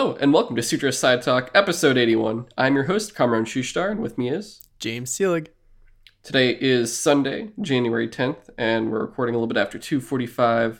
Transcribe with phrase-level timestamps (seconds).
[0.00, 2.46] Hello, and welcome to Sutro Sidetalk, episode 81.
[2.56, 5.48] I'm your host, Kamron Shushtar, and with me is James Seelig.
[6.22, 10.78] Today is Sunday, January 10th, and we're recording a little bit after 2.45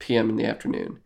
[0.00, 0.30] p.m.
[0.30, 0.98] in the afternoon.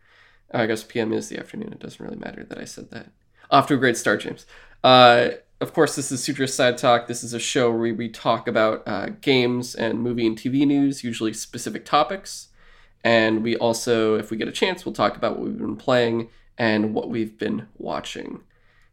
[0.51, 1.13] I guess p.m.
[1.13, 1.75] is the afternoon.
[1.75, 3.13] It doesn't really matter that I said that.
[3.51, 4.47] Off to a great start, James.
[4.83, 5.29] Uh,
[5.61, 7.09] of course, this is Sutro Sidetalk.
[7.09, 11.05] This is a show where we talk about uh, games and movie and TV news,
[11.05, 12.49] usually specific topics.
[13.05, 16.31] And we also, if we get a chance, we'll talk about what we've been playing
[16.59, 18.41] and what we've been watching.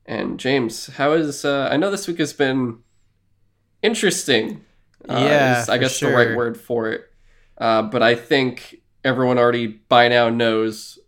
[0.05, 1.43] And James, how is?
[1.43, 2.79] Uh, I know this week has been
[3.81, 4.63] interesting.
[5.07, 7.05] Uh, Yeah, is, I guess the right word for it.
[7.57, 10.99] Uh, but I think everyone already by now knows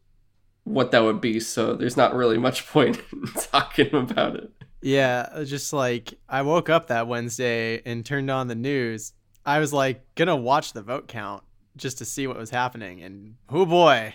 [0.64, 1.40] what that would be.
[1.40, 4.52] So there's not really much point in talking about it.
[4.82, 9.14] Yeah, just like I woke up that Wednesday and turned on the news.
[9.46, 11.44] I was like gonna watch the vote count
[11.76, 14.14] just to see what was happening, and oh boy,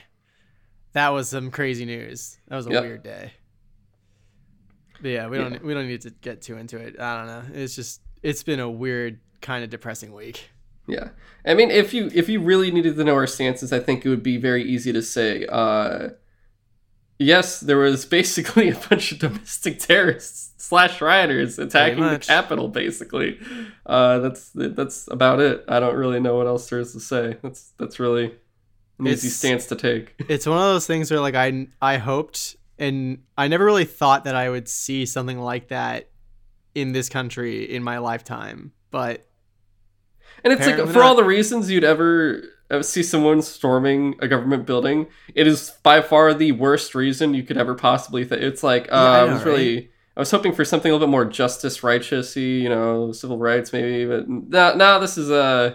[0.95, 2.39] that was some crazy news.
[2.49, 2.83] That was a Yep.
[2.83, 3.33] weird day.
[5.01, 6.99] But yeah, we don't we don't need to get too into it.
[6.99, 7.61] I don't know.
[7.61, 10.49] It's just it's been a weird kind of depressing week.
[10.87, 11.11] Yeah,
[11.47, 14.09] I mean, if you if you really needed to know our stances, I think it
[14.09, 15.47] would be very easy to say.
[15.47, 16.11] Uh,
[17.19, 22.69] yes, there was basically a bunch of domestic terrorists slash rioters attacking the Capitol.
[22.69, 23.39] Basically,
[23.87, 25.65] uh, that's that's about it.
[25.69, 27.37] I don't really know what else there is to say.
[27.43, 28.35] That's that's really
[28.99, 30.15] an easy stance to take.
[30.29, 34.25] it's one of those things where like I I hoped and I never really thought
[34.25, 36.11] that I would see something like that
[36.75, 38.73] in this country in my lifetime.
[38.91, 39.27] But
[40.43, 41.03] And it's like for not.
[41.03, 46.01] all the reasons you'd ever uh, see someone storming a government building, it is by
[46.01, 48.43] far the worst reason you could ever possibly think.
[48.43, 50.95] It's like uh, Yeah, I I, know, was really, I was hoping for something a
[50.95, 55.31] little bit more justice righteousy, you know, civil rights maybe, but now now this is
[55.31, 55.75] uh,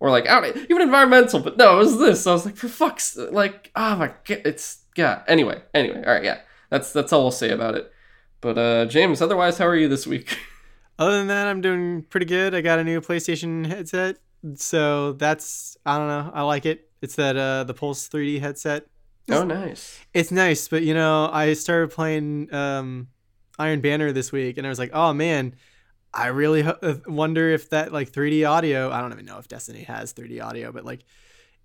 [0.00, 2.26] or like out even environmental, but no, it was this.
[2.26, 5.22] I was like, for fuck's like, oh my god, it's yeah.
[5.28, 6.40] Anyway, anyway, all right, yeah,
[6.70, 7.92] that's that's all I'll say about it.
[8.40, 10.38] But uh, James, otherwise, how are you this week?
[10.98, 12.54] other than that, I'm doing pretty good.
[12.54, 14.16] I got a new PlayStation headset,
[14.54, 16.30] so that's I don't know.
[16.32, 16.88] I like it.
[17.02, 18.86] It's that uh the Pulse 3D headset.
[19.30, 20.00] oh, nice.
[20.14, 23.08] It's nice, but you know, I started playing um
[23.58, 25.54] Iron Banner this week, and I was like, oh man.
[26.12, 28.90] I really ho- uh, wonder if that like 3D audio.
[28.90, 31.04] I don't even know if Destiny has 3D audio, but like,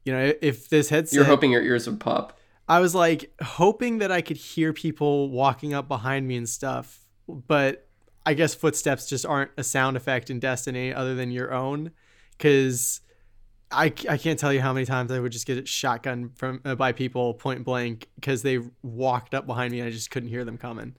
[0.04, 2.38] you know, if this headset, You're hoping your ears would pop.
[2.68, 7.00] I was like hoping that I could hear people walking up behind me and stuff,
[7.28, 7.88] but
[8.26, 11.92] I guess footsteps just aren't a sound effect in Destiny other than your own,
[12.38, 13.02] because
[13.72, 16.76] I, I can't tell you how many times I would just get shotgun from uh,
[16.76, 20.46] by people point blank because they walked up behind me and I just couldn't hear
[20.46, 20.96] them coming.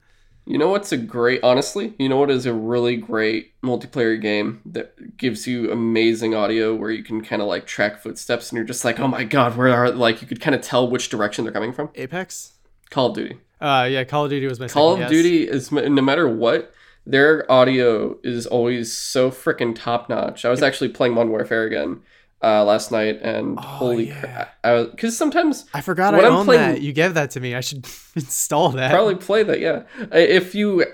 [0.47, 4.61] You know what's a great, honestly, you know what is a really great multiplayer game
[4.65, 8.65] that gives you amazing audio where you can kind of like track footsteps and you're
[8.65, 11.43] just like, oh my god, where are, like, you could kind of tell which direction
[11.43, 11.89] they're coming from?
[11.95, 12.53] Apex.
[12.89, 13.37] Call of Duty.
[13.59, 15.23] Uh, yeah, Call of Duty was my Call of second guess.
[15.23, 16.73] Duty is, no matter what,
[17.05, 20.45] their audio is always so freaking top notch.
[20.45, 22.01] I was actually playing Modern Warfare again
[22.43, 24.19] uh, last night and Oh, holy yeah.
[24.19, 24.55] crap.
[24.63, 26.81] I was, because sometimes I forgot When I own playing- that.
[26.81, 27.55] You gave that to me.
[27.55, 28.91] I should install that.
[28.91, 30.85] probably play that yeah if you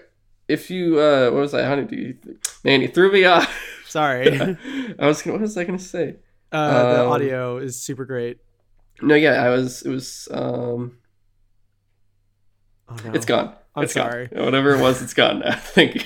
[0.48, 2.16] if you uh what was that how did you
[2.64, 3.50] man you threw me off
[3.88, 4.28] Sorry.
[5.00, 6.16] i was gonna what was i gonna say
[6.52, 8.38] Uh, the Um, audio is super great.
[9.02, 10.98] no yeah i was it was um
[12.90, 13.14] Oh, no.
[13.14, 14.12] it's gone I'm It's gone.
[14.12, 14.28] sorry.
[14.32, 16.02] whatever it was it's gone now thank you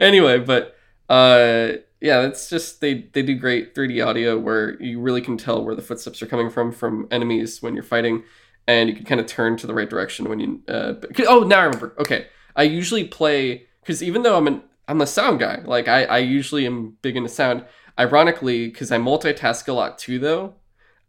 [0.00, 0.76] anyway but
[1.08, 5.64] uh yeah it's just they they do great 3d audio where you really can tell
[5.64, 8.22] where the footsteps are coming from from enemies when you're fighting
[8.66, 10.94] and you can kind of turn to the right direction when you uh
[11.26, 11.94] oh now i remember.
[11.98, 12.26] Okay
[12.56, 16.18] i usually play because even though i'm an i'm a sound guy like i i
[16.18, 17.64] usually am big into sound
[17.98, 20.54] ironically because i multitask a lot too though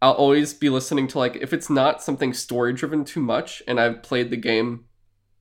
[0.02, 3.80] i'll always be listening to like if it's not something story driven too much and
[3.80, 4.86] i've played the game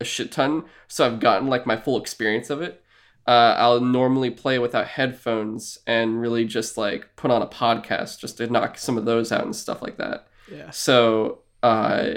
[0.01, 2.83] a shit ton so i've gotten like my full experience of it
[3.29, 8.39] uh, I'll normally play without headphones and really just like put on a podcast just
[8.39, 10.29] to knock some of those out and stuff like that.
[10.51, 10.71] Yeah.
[10.71, 12.15] So uh,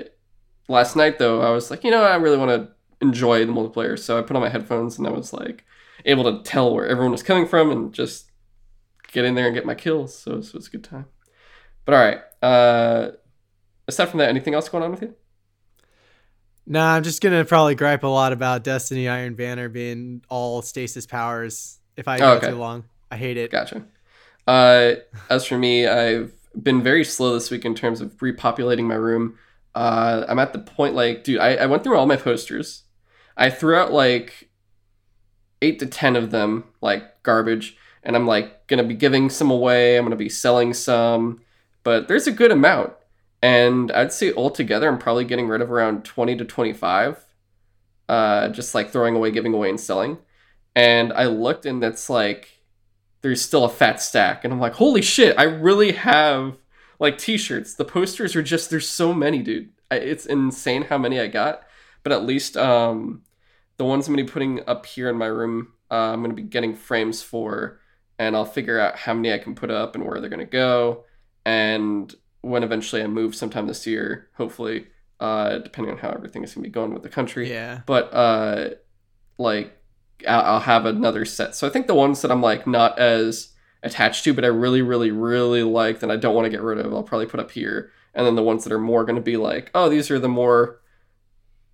[0.70, 2.72] last night though, I was like, you know, I really want to
[3.06, 5.66] enjoy the multiplayer, so I put on my headphones and I was like
[6.06, 8.32] able to tell where everyone was coming from and just
[9.12, 10.18] get in there and get my kills.
[10.18, 11.08] So, so it was a good time.
[11.84, 12.20] But all right.
[12.42, 13.12] Uh,
[13.86, 15.14] aside from that, anything else going on with you?
[16.72, 21.06] Nah, I'm just gonna probably gripe a lot about Destiny Iron Banner being all stasis
[21.06, 22.50] powers if I Oh, go okay.
[22.52, 22.86] too long.
[23.12, 23.52] I hate it.
[23.52, 23.84] Gotcha.
[24.48, 24.94] Uh,
[25.30, 26.32] as for me, I've
[26.64, 29.38] been very slow this week in terms of repopulating my room.
[29.76, 32.84] Uh, I'm at the point like, dude, I, I went through all my posters.
[33.36, 34.50] I threw out like
[35.62, 39.98] eight to ten of them, like garbage, and I'm like gonna be giving some away.
[39.98, 41.42] I'm gonna be selling some,
[41.84, 42.94] but there's a good amount.
[43.42, 47.26] And I'd say altogether I'm probably getting rid of around 20 to 25
[48.10, 50.18] uh just like throwing away, giving away and selling.
[50.76, 52.60] And I looked and that's like
[53.22, 56.58] there's still a fat stack and I'm like, "Holy shit, I really have
[57.00, 57.76] like t-shirts.
[57.76, 59.70] The posters are just there's so many, dude.
[59.90, 61.64] It's insane how many I got,
[62.04, 63.24] but at least um
[63.78, 66.30] the ones I'm going to be putting up here in my room, uh, I'm going
[66.30, 67.80] to be getting frames for
[68.20, 70.46] and I'll figure out how many I can put up and where they're going to
[70.46, 71.06] go
[71.44, 74.88] and when eventually I move sometime this year, hopefully,
[75.20, 77.50] uh, depending on how everything is gonna be going with the country.
[77.50, 77.82] Yeah.
[77.86, 78.70] But uh,
[79.38, 79.78] like
[80.28, 81.56] I'll, I'll have another set.
[81.56, 83.50] So I think the ones that I'm like not as
[83.84, 86.78] attached to, but I really, really, really like that I don't want to get rid
[86.78, 87.92] of, I'll probably put up here.
[88.14, 90.30] And then the ones that are more going to be like, oh, these are the
[90.30, 90.82] more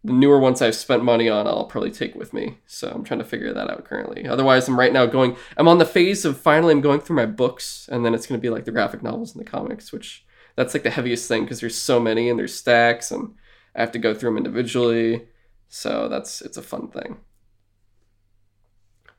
[0.04, 2.60] the newer ones I've spent money on, I'll probably take with me.
[2.66, 4.28] So I'm trying to figure that out currently.
[4.28, 5.36] Otherwise, I'm right now going.
[5.58, 8.40] I'm on the phase of finally I'm going through my books, and then it's going
[8.40, 10.24] to be like the graphic novels and the comics, which
[10.58, 13.36] that's like the heaviest thing because there's so many and there's stacks, and
[13.76, 15.28] I have to go through them individually.
[15.70, 17.18] So that's it's a fun thing.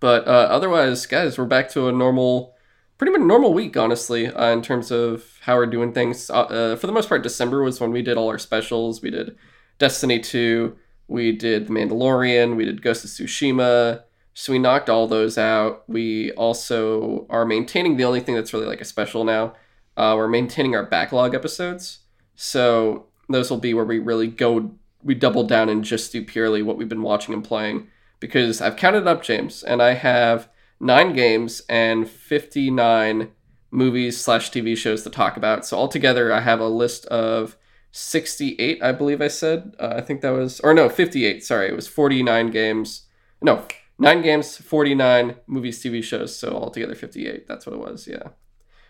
[0.00, 2.54] But uh, otherwise, guys, we're back to a normal,
[2.98, 6.28] pretty much normal week, honestly, uh, in terms of how we're doing things.
[6.28, 9.00] Uh, uh for the most part, December was when we did all our specials.
[9.00, 9.36] We did
[9.78, 10.76] Destiny 2,
[11.06, 14.02] we did The Mandalorian, we did Ghost of Tsushima.
[14.34, 15.82] So we knocked all those out.
[15.88, 19.54] We also are maintaining the only thing that's really like a special now.
[19.98, 21.98] Uh, we're maintaining our backlog episodes.
[22.36, 26.62] So those will be where we really go, we double down and just do purely
[26.62, 27.88] what we've been watching and playing.
[28.20, 30.48] Because I've counted up, James, and I have
[30.78, 33.32] nine games and 59
[33.72, 35.66] movies slash TV shows to talk about.
[35.66, 37.56] So altogether, I have a list of
[37.90, 39.74] 68, I believe I said.
[39.80, 41.44] Uh, I think that was, or no, 58.
[41.44, 43.08] Sorry, it was 49 games.
[43.42, 43.66] No,
[43.98, 46.36] nine games, 49 movies, TV shows.
[46.36, 47.48] So altogether 58.
[47.48, 48.06] That's what it was.
[48.06, 48.28] Yeah.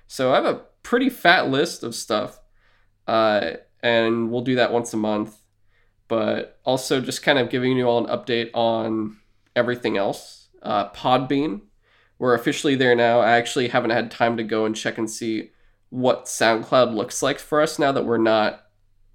[0.09, 2.41] So I have a pretty fat list of stuff.
[3.07, 5.37] Uh, and we'll do that once a month.
[6.09, 9.19] But also just kind of giving you all an update on
[9.55, 10.49] everything else.
[10.63, 11.61] Uh, Podbean,
[12.19, 13.21] we're officially there now.
[13.21, 15.51] I actually haven't had time to go and check and see
[15.91, 18.65] what SoundCloud looks like for us now that we're not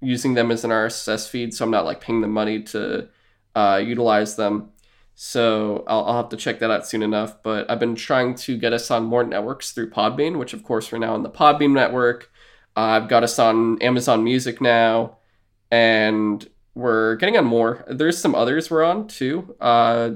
[0.00, 3.08] using them as an RSS feed, so I'm not like paying the money to
[3.54, 4.70] uh, utilize them.
[5.14, 7.42] So I'll, I'll have to check that out soon enough.
[7.42, 10.90] But I've been trying to get us on more networks through Podbean, which of course
[10.90, 12.30] we're now on the Podbean network.
[12.76, 15.18] Uh, I've got us on Amazon Music now,
[15.70, 17.84] and we're getting on more.
[17.88, 19.54] There's some others we're on too.
[19.60, 20.10] Uh,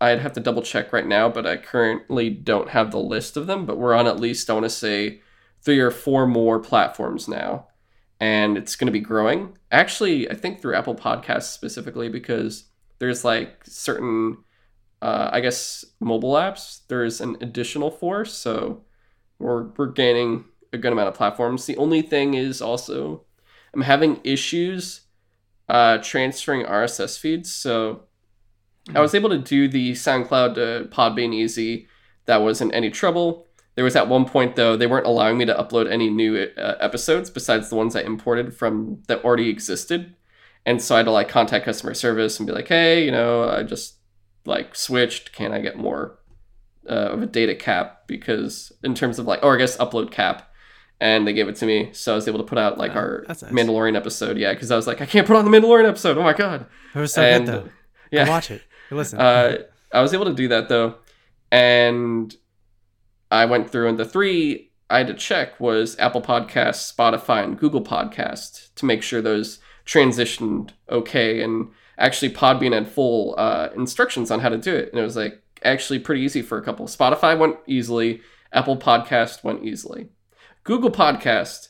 [0.00, 3.46] I'd have to double check right now, but I currently don't have the list of
[3.46, 3.64] them.
[3.66, 5.20] But we're on at least I want to say
[5.62, 7.66] three or four more platforms now
[8.20, 9.56] and it's going to be growing.
[9.70, 12.64] Actually, I think through Apple Podcasts specifically because
[12.98, 14.38] there's like certain,
[15.02, 16.80] uh, I guess, mobile apps.
[16.88, 18.84] There's an additional force, so
[19.38, 21.66] we're we're gaining a good amount of platforms.
[21.66, 23.24] The only thing is also
[23.74, 25.02] I'm having issues
[25.68, 28.04] uh, transferring RSS feeds, so
[28.94, 31.88] I was able to do the SoundCloud to Podbean easy.
[32.26, 33.46] That wasn't any trouble.
[33.74, 36.76] There was at one point though they weren't allowing me to upload any new uh,
[36.80, 40.14] episodes besides the ones I imported from that already existed,
[40.66, 43.48] and so I had to like contact customer service and be like, hey, you know,
[43.48, 43.94] I just
[44.44, 45.32] like switched.
[45.32, 46.18] Can I get more
[46.90, 48.08] uh, of a data cap?
[48.08, 50.50] Because in terms of like, or I guess upload cap,
[51.00, 52.98] and they gave it to me, so I was able to put out like oh,
[52.98, 53.42] our nice.
[53.44, 54.38] Mandalorian episode.
[54.38, 56.18] Yeah, because I was like, I can't put on the Mandalorian episode.
[56.18, 57.68] Oh my god, it was so and, good though.
[58.10, 58.62] Yeah, Go watch it.
[58.90, 59.20] Listen.
[59.20, 59.58] Uh,
[59.92, 60.96] I was able to do that though,
[61.52, 62.34] and
[63.30, 67.58] I went through and the three I had to check was Apple Podcasts, Spotify, and
[67.58, 71.40] Google Podcast to make sure those transitioned okay.
[71.42, 75.16] And actually, Podbean had full uh, instructions on how to do it, and it was
[75.16, 76.86] like actually pretty easy for a couple.
[76.86, 78.20] Spotify went easily.
[78.52, 80.08] Apple Podcast went easily.
[80.64, 81.68] Google Podcast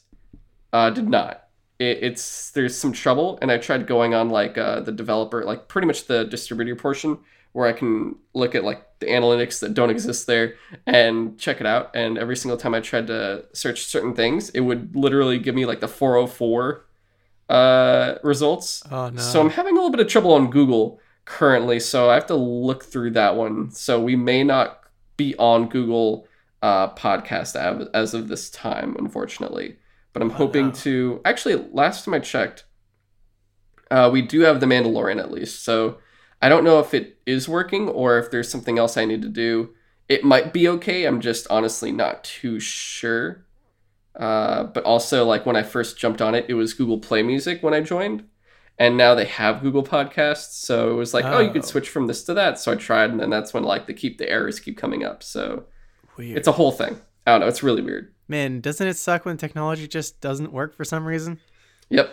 [0.72, 1.44] uh, did not.
[1.78, 5.68] It, it's there's some trouble, and I tried going on like uh, the developer, like
[5.68, 7.18] pretty much the distributor portion,
[7.52, 10.54] where I can look at like the analytics that don't exist there
[10.86, 11.94] and check it out.
[11.94, 15.66] And every single time I tried to search certain things, it would literally give me
[15.66, 16.86] like the 404
[17.48, 18.82] uh, results.
[18.90, 19.20] Oh, no.
[19.20, 21.80] So I'm having a little bit of trouble on Google currently.
[21.80, 23.70] So I have to look through that one.
[23.70, 24.80] So we may not
[25.16, 26.26] be on Google
[26.62, 27.56] uh, podcast
[27.94, 29.76] as of this time, unfortunately.
[30.12, 30.72] But I'm oh, hoping no.
[30.72, 31.20] to.
[31.24, 32.64] Actually, last time I checked,
[33.90, 35.62] uh, we do have the Mandalorian at least.
[35.62, 35.98] So
[36.40, 39.28] I don't know if it is working or if there's something else I need to
[39.28, 39.70] do.
[40.08, 41.04] It might be okay.
[41.04, 43.45] I'm just honestly not too sure.
[44.16, 47.62] Uh, but also, like when I first jumped on it, it was Google Play Music
[47.62, 48.24] when I joined,
[48.78, 50.52] and now they have Google Podcasts.
[50.52, 51.34] So it was like, oh.
[51.34, 52.58] oh, you could switch from this to that.
[52.58, 55.22] So I tried, and then that's when like the keep the errors keep coming up.
[55.22, 55.64] So
[56.16, 56.38] weird.
[56.38, 57.00] it's a whole thing.
[57.26, 57.48] I don't know.
[57.48, 58.14] It's really weird.
[58.28, 61.38] Man, doesn't it suck when technology just doesn't work for some reason?
[61.90, 62.10] Yep.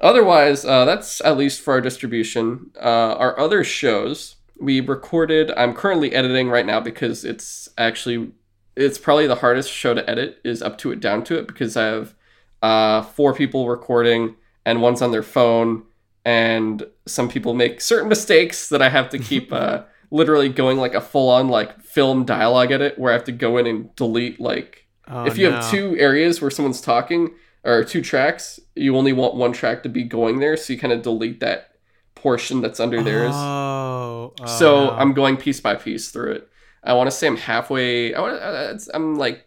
[0.00, 2.70] Otherwise, uh, that's at least for our distribution.
[2.80, 5.50] Uh, our other shows we recorded.
[5.56, 8.32] I'm currently editing right now because it's actually
[8.76, 11.76] it's probably the hardest show to edit is up to it down to it because
[11.76, 12.14] I have
[12.62, 15.84] uh, four people recording and one's on their phone
[16.24, 20.94] and some people make certain mistakes that I have to keep uh, literally going like
[20.94, 24.40] a full on like film dialogue edit where I have to go in and delete
[24.40, 25.56] like Oh, if you no.
[25.56, 27.30] have two areas where someone's talking
[27.64, 30.92] or two tracks, you only want one track to be going there, so you kind
[30.92, 31.72] of delete that
[32.14, 33.32] portion that's under theirs.
[33.34, 34.90] Oh, oh, so no.
[34.92, 36.49] I'm going piece by piece through it.
[36.82, 38.14] I want to say I'm halfway.
[38.14, 38.40] I want.
[38.40, 39.46] Uh, I'm like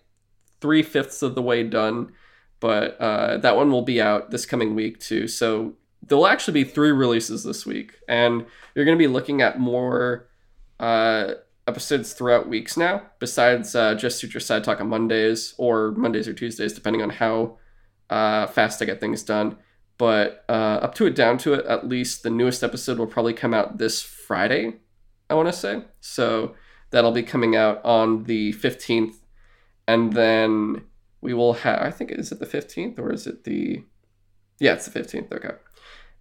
[0.62, 2.14] three fifths of the way done,
[2.60, 5.28] but uh, that one will be out this coming week too.
[5.28, 9.60] So there'll actually be three releases this week, and you're going to be looking at
[9.60, 10.30] more
[10.80, 11.34] uh,
[11.68, 13.02] episodes throughout weeks now.
[13.20, 17.58] Besides uh, just Sutro Sidetalk on Mondays or Mondays or Tuesdays, depending on how
[18.10, 19.58] uh, fast I get things done.
[19.98, 23.34] But uh, up to it, down to it, at least the newest episode will probably
[23.34, 24.74] come out this Friday.
[25.30, 26.56] I want to say so.
[26.94, 29.18] That'll be coming out on the fifteenth,
[29.88, 30.84] and then
[31.22, 31.80] we will have.
[31.82, 33.84] I think is it the fifteenth or is it the?
[34.60, 35.34] Yeah, it's the fifteenth.
[35.34, 35.56] Okay.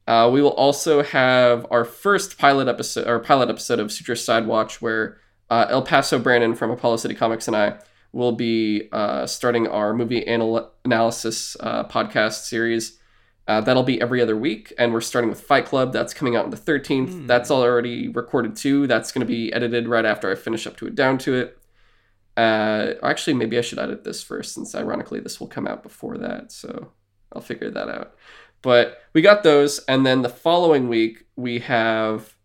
[0.08, 4.80] Uh, we will also have our first pilot episode or pilot episode of Sutro Sidewatch,
[4.80, 5.18] where
[5.50, 7.76] uh, El Paso Brandon from Apollo City Comics and I
[8.12, 12.98] will be uh, starting our movie anal- analysis uh, podcast series.
[13.48, 15.92] Uh, that'll be every other week, and we're starting with Fight Club.
[15.92, 17.10] That's coming out on the 13th.
[17.10, 17.26] Hmm.
[17.26, 18.86] That's already recorded too.
[18.86, 21.58] That's going to be edited right after I finish up to it, down to it.
[22.36, 26.18] Uh, actually, maybe I should edit this first, since ironically this will come out before
[26.18, 26.52] that.
[26.52, 26.92] So
[27.32, 28.14] I'll figure that out.
[28.62, 32.36] But we got those, and then the following week we have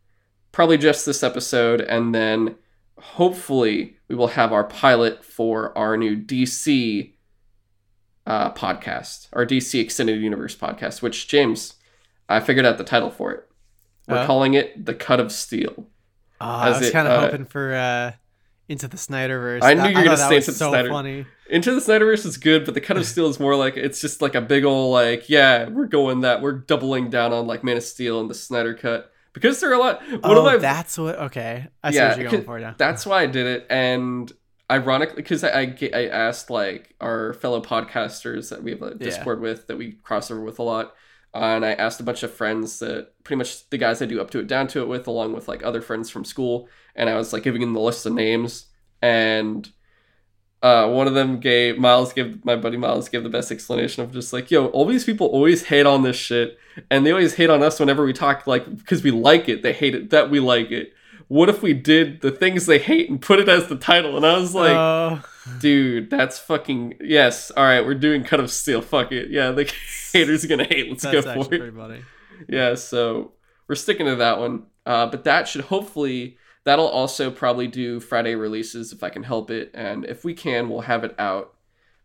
[0.51, 2.55] probably just this episode, and then
[2.99, 7.13] hopefully we will have our pilot for our new DC
[8.27, 11.75] uh, podcast, our DC Extended Universe podcast, which James,
[12.29, 13.47] I figured out the title for it.
[14.07, 15.87] We're calling it "The Cut of Steel."
[16.39, 18.11] Oh, I was kind of uh, hoping for uh,
[18.69, 19.63] into the Snyderverse.
[19.63, 21.25] I knew That- you were gonna say Into the so Snyder- funny.
[21.49, 24.21] Into the Snyderverse is good, but the Cut of Steel is more like it's just
[24.21, 27.77] like a big old like yeah, we're going that we're doubling down on like Man
[27.77, 30.01] of Steel and the Snyder Cut because there are a lot.
[30.09, 31.15] One oh, of my that's what.
[31.15, 32.75] Okay, I see Yeah, what you're going for now.
[32.77, 34.31] That's why I did it, and
[34.69, 39.05] ironically, because I, I I asked like our fellow podcasters that we have a Yeah.
[39.09, 40.93] Discord with that we cross over with a lot,
[41.33, 44.19] uh, and I asked a bunch of friends that pretty much the guys I do
[44.21, 47.09] up to it down to it with, along with like other friends from school, and
[47.09, 48.67] I was like giving them the list of names,
[49.01, 49.69] and
[50.63, 54.11] uh, one of them gave Miles gave my buddy Miles gave the best explanation of
[54.11, 56.57] just like yo, all these people always hate on this shit,
[56.89, 59.73] and they always hate on us whenever we talk like because we like it, they
[59.73, 60.93] hate it that we like it
[61.27, 64.15] what if we did the things they hate and put it as the title?
[64.15, 65.21] And I was like, Oh,
[65.59, 67.51] dude, that's fucking yes.
[67.51, 68.81] All right, we're doing Cut of Steel.
[68.81, 69.29] Fuck it.
[69.29, 69.71] Yeah, the
[70.13, 70.89] haters are gonna hate.
[70.89, 71.73] Let's that's go for it.
[71.73, 72.01] funny.
[72.47, 73.33] Yeah, so
[73.67, 74.67] we're sticking to that one.
[74.85, 79.51] Uh, but that should hopefully that'll also probably do Friday releases if I can help
[79.51, 81.55] it, and if we can, we'll have it out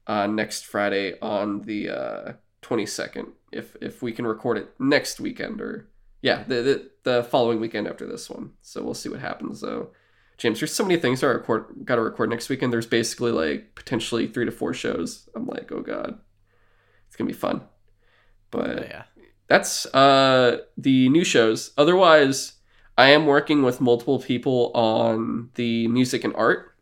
[0.06, 3.28] uh, next Friday on the twenty second.
[3.52, 5.88] if if we can record it next weekend or
[6.22, 8.52] yeah, the, the the following weekend after this one.
[8.60, 9.90] So we'll see what happens though.
[10.38, 12.72] James, there's so many things I record got to record next weekend.
[12.72, 15.28] There's basically like potentially three to four shows.
[15.34, 16.18] I'm like, oh god,
[17.06, 17.62] it's gonna be fun.
[18.50, 19.02] But But yeah.
[19.48, 21.72] that's uh the new shows.
[21.76, 22.54] Otherwise,
[22.98, 26.74] I am working with multiple people on the music and art.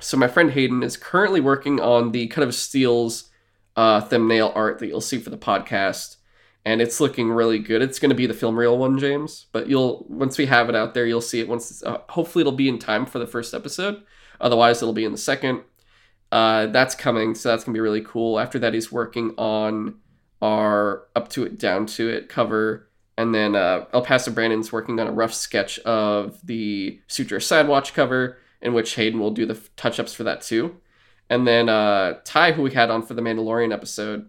[0.00, 3.30] So my friend Hayden is currently working on the Cut of Steel's
[3.76, 6.15] uh, thumbnail art that you'll see for the podcast,
[6.66, 7.80] and it's looking really good.
[7.80, 10.74] It's going to be the film reel one, James, but you'll once we have it
[10.74, 11.80] out there, you'll see it once.
[11.82, 14.02] Uh, hopefully, it'll be in time for the first episode.
[14.40, 15.62] Otherwise, it'll be in the second.
[16.32, 18.40] Uh, that's coming, so that's gonna be really cool.
[18.40, 19.94] After that, he's working on
[20.42, 24.98] our up to it, down to it cover, and then uh, El Paso Brandon's working
[24.98, 29.58] on a rough sketch of the Sutro Sidewatch cover, in which Hayden will do the
[29.76, 30.76] touch ups for that too.
[31.30, 34.28] And then uh, Ty, who we had on for the Mandalorian episode,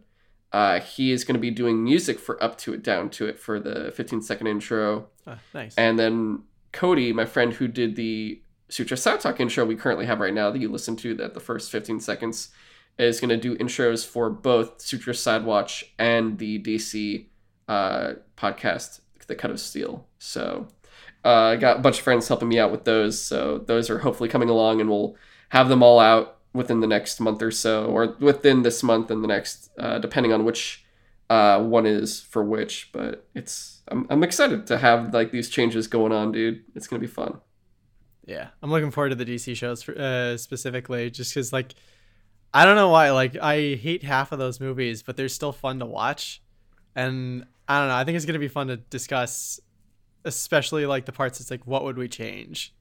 [0.52, 3.40] uh, he is going to be doing music for Up to It, Down to It
[3.40, 5.08] for the 15 second intro.
[5.26, 5.76] Ah, nice.
[5.76, 10.34] And then Cody, my friend who did the Sutro Talk intro we currently have right
[10.34, 12.50] now that you listen to that the first 15 seconds
[12.98, 17.28] is going to do intros for both Sutro Sidewatch and the DC
[17.68, 20.08] uh, podcast, The Cut of Steel.
[20.18, 20.68] So
[21.24, 23.22] uh, I got a bunch of friends helping me out with those.
[23.22, 25.16] So those are hopefully coming along and we'll
[25.50, 29.24] have them all out within the next month or so, or within this month and
[29.24, 30.86] the next, uh, depending on which
[31.30, 32.90] uh, one is for which.
[32.92, 36.64] But it's I'm, I'm excited to have like these changes going on, dude.
[36.76, 37.40] It's gonna be fun.
[38.26, 41.76] Yeah, I'm looking forward to the DC shows for, uh, specifically, just because like
[42.54, 43.12] I don't know why.
[43.12, 46.42] Like I hate half of those movies, but they're still fun to watch.
[46.96, 47.96] And I don't know.
[47.96, 49.60] I think it's gonna be fun to discuss,
[50.26, 51.40] especially like the parts.
[51.40, 52.74] It's like, what would we change?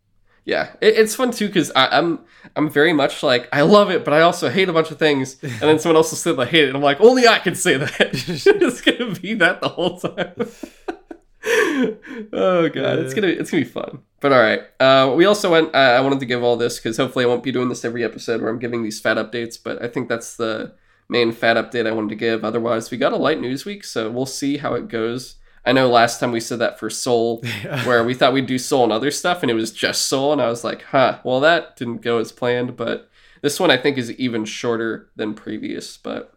[0.46, 2.20] Yeah, it, it's fun too because I'm
[2.54, 5.42] I'm very much like I love it, but I also hate a bunch of things.
[5.42, 7.56] And then someone else will say they hate it, and I'm like, only I can
[7.56, 7.90] say that.
[8.00, 10.34] it's gonna be that the whole time.
[12.32, 13.98] oh god, it's gonna it's gonna be fun.
[14.20, 15.74] But all right, uh, we also went.
[15.74, 18.04] Uh, I wanted to give all this because hopefully I won't be doing this every
[18.04, 19.58] episode where I'm giving these fat updates.
[19.62, 20.74] But I think that's the
[21.08, 22.44] main fat update I wanted to give.
[22.44, 25.36] Otherwise, we got a light news week, so we'll see how it goes.
[25.66, 27.42] I know last time we said that for Soul,
[27.84, 30.40] where we thought we'd do Soul and other stuff, and it was just Soul, and
[30.40, 32.76] I was like, huh, well, that didn't go as planned.
[32.76, 33.10] But
[33.42, 35.96] this one I think is even shorter than previous.
[35.96, 36.32] But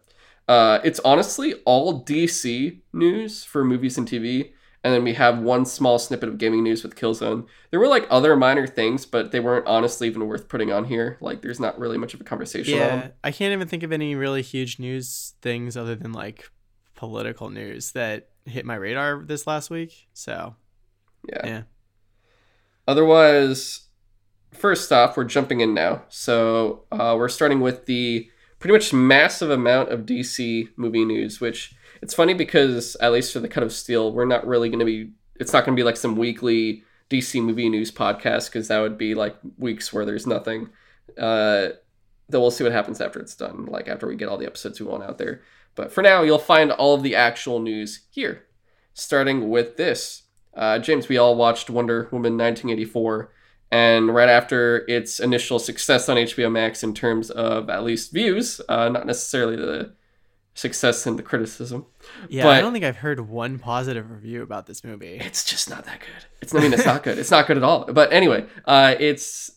[0.48, 4.50] uh, it's honestly all DC news for movies and TV.
[4.82, 7.46] And then we have one small snippet of gaming news with Killzone.
[7.70, 11.18] There were like other minor things, but they weren't honestly even worth putting on here.
[11.20, 14.14] Like, there's not really much of a conversation yeah, I can't even think of any
[14.14, 16.50] really huge news things other than like
[17.00, 20.06] political news that hit my radar this last week.
[20.12, 20.54] So,
[21.26, 21.46] yeah.
[21.46, 21.62] Yeah.
[22.86, 23.88] Otherwise,
[24.52, 26.02] first off, we're jumping in now.
[26.10, 28.28] So, uh, we're starting with the
[28.58, 33.40] pretty much massive amount of DC movie news, which it's funny because, at least for
[33.40, 35.84] the Cut of Steel, we're not really going to be, it's not going to be
[35.84, 40.26] like some weekly DC movie news podcast because that would be like weeks where there's
[40.26, 40.68] nothing.
[41.16, 41.70] Uh,
[42.28, 44.78] then we'll see what happens after it's done, like after we get all the episodes
[44.78, 45.40] we want out there.
[45.80, 48.44] But for now, you'll find all of the actual news here,
[48.92, 50.24] starting with this.
[50.52, 53.32] Uh, James, we all watched Wonder Woman 1984,
[53.70, 58.60] and right after its initial success on HBO Max in terms of at least views,
[58.68, 59.94] uh, not necessarily the
[60.52, 61.86] success in the criticism.
[62.28, 65.16] Yeah, but I don't think I've heard one positive review about this movie.
[65.18, 66.26] It's just not that good.
[66.42, 67.18] It's I mean it's not good.
[67.18, 67.90] It's not good at all.
[67.90, 69.50] But anyway, uh, it's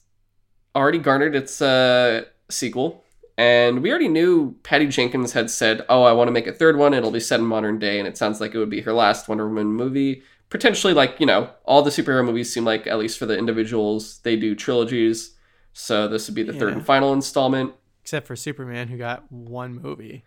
[0.73, 3.02] already garnered its uh, sequel
[3.37, 6.77] and we already knew Patty Jenkins had said, "Oh, I want to make a third
[6.77, 6.93] one.
[6.93, 9.27] It'll be set in modern day." And it sounds like it would be her last
[9.27, 10.23] Wonder Woman movie.
[10.49, 14.19] Potentially, like you know, all the superhero movies seem like, at least for the individuals,
[14.19, 15.35] they do trilogies.
[15.73, 16.59] So this would be the yeah.
[16.59, 17.73] third and final installment.
[18.03, 20.23] Except for Superman, who got one movie.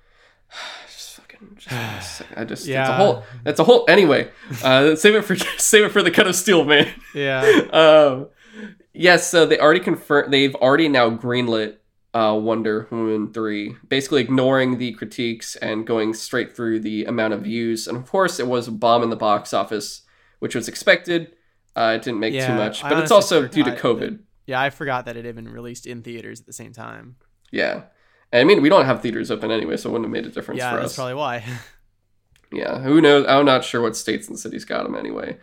[0.86, 1.56] just fucking.
[1.58, 2.66] Just, I just.
[2.66, 2.82] yeah.
[2.82, 3.24] It's a whole.
[3.44, 3.84] That's a whole.
[3.88, 4.30] Anyway,
[4.64, 6.88] uh, save it for save it for the cut of steel, man.
[7.14, 7.42] Yeah.
[7.72, 8.28] um.
[8.92, 9.30] Yes.
[9.30, 10.32] so they already confirmed.
[10.32, 11.76] They've already now greenlit
[12.16, 17.42] uh, Wonder Woman 3, basically ignoring the critiques and going straight through the amount of
[17.42, 17.86] views.
[17.86, 20.00] And of course, it was a bomb in the box office,
[20.38, 21.36] which was expected.
[21.76, 23.98] Uh, it didn't make yeah, too much, but it's also due to COVID.
[23.98, 27.16] That, yeah, I forgot that it had been released in theaters at the same time.
[27.52, 27.82] Yeah.
[28.32, 30.34] And I mean, we don't have theaters open anyway, so it wouldn't have made a
[30.34, 30.82] difference yeah, for us.
[30.84, 31.44] that's probably why.
[32.50, 33.26] yeah, who knows?
[33.28, 35.36] I'm not sure what states and cities got them anyway.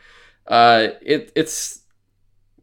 [0.48, 1.83] Uh, it it's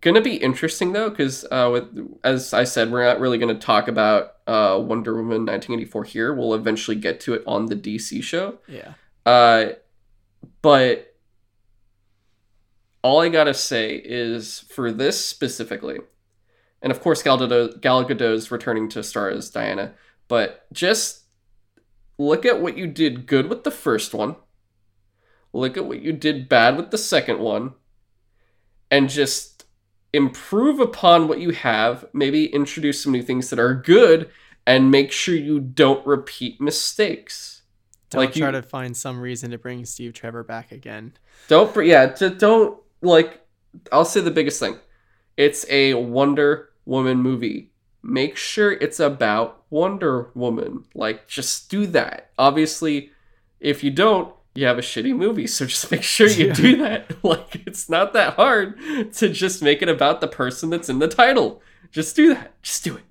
[0.00, 3.88] gonna be interesting though because uh, with as i said we're not really gonna talk
[3.88, 6.34] about uh, wonder woman 1984 here.
[6.34, 8.58] We'll eventually get to it on the dc show.
[8.66, 8.94] Yeah.
[9.24, 9.74] Uh,
[10.60, 11.14] but
[13.02, 15.98] all i gotta say is for this specifically
[16.82, 19.94] and of course gal, Gadot, gal gadot's returning to star as diana
[20.28, 21.24] but just
[22.18, 24.36] look at what you did good with the first one
[25.52, 27.72] look at what you did bad with the second one
[28.90, 29.59] and just
[30.12, 34.30] improve upon what you have, maybe introduce some new things that are good,
[34.66, 37.62] and make sure you don't repeat mistakes.
[38.10, 41.12] Don't like try you, to find some reason to bring Steve Trevor back again.
[41.48, 43.40] Don't yeah, don't like
[43.92, 44.78] I'll say the biggest thing.
[45.36, 47.70] It's a Wonder Woman movie.
[48.02, 50.84] Make sure it's about Wonder Woman.
[50.94, 52.30] Like just do that.
[52.36, 53.10] Obviously,
[53.60, 55.46] if you don't, you have a shitty movie.
[55.46, 56.52] So just make sure you yeah.
[56.52, 57.10] do that.
[57.22, 58.78] Like it's not that hard
[59.14, 61.62] to just make it about the person that's in the title.
[61.90, 62.60] Just do that.
[62.62, 63.04] Just do it.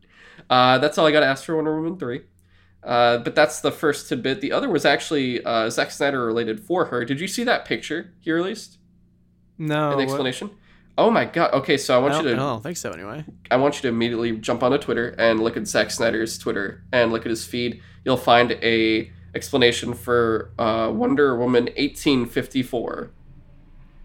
[0.50, 2.22] Uh, that's all I got to ask for Wonder Woman 3.
[2.84, 4.42] Uh, but that's the first tidbit.
[4.42, 7.06] The other was actually uh, Zack Snyder related for her.
[7.06, 8.78] Did you see that picture he released?
[9.58, 9.96] No.
[9.96, 10.48] the explanation?
[10.48, 10.58] What?
[10.98, 11.54] Oh my god.
[11.54, 12.34] Okay, so I want I you to.
[12.34, 13.24] I don't think so anyway.
[13.50, 17.12] I want you to immediately jump onto Twitter and look at Zack Snyder's Twitter and
[17.12, 17.82] look at his feed.
[18.04, 23.12] You'll find a explanation for uh, Wonder Woman 1854.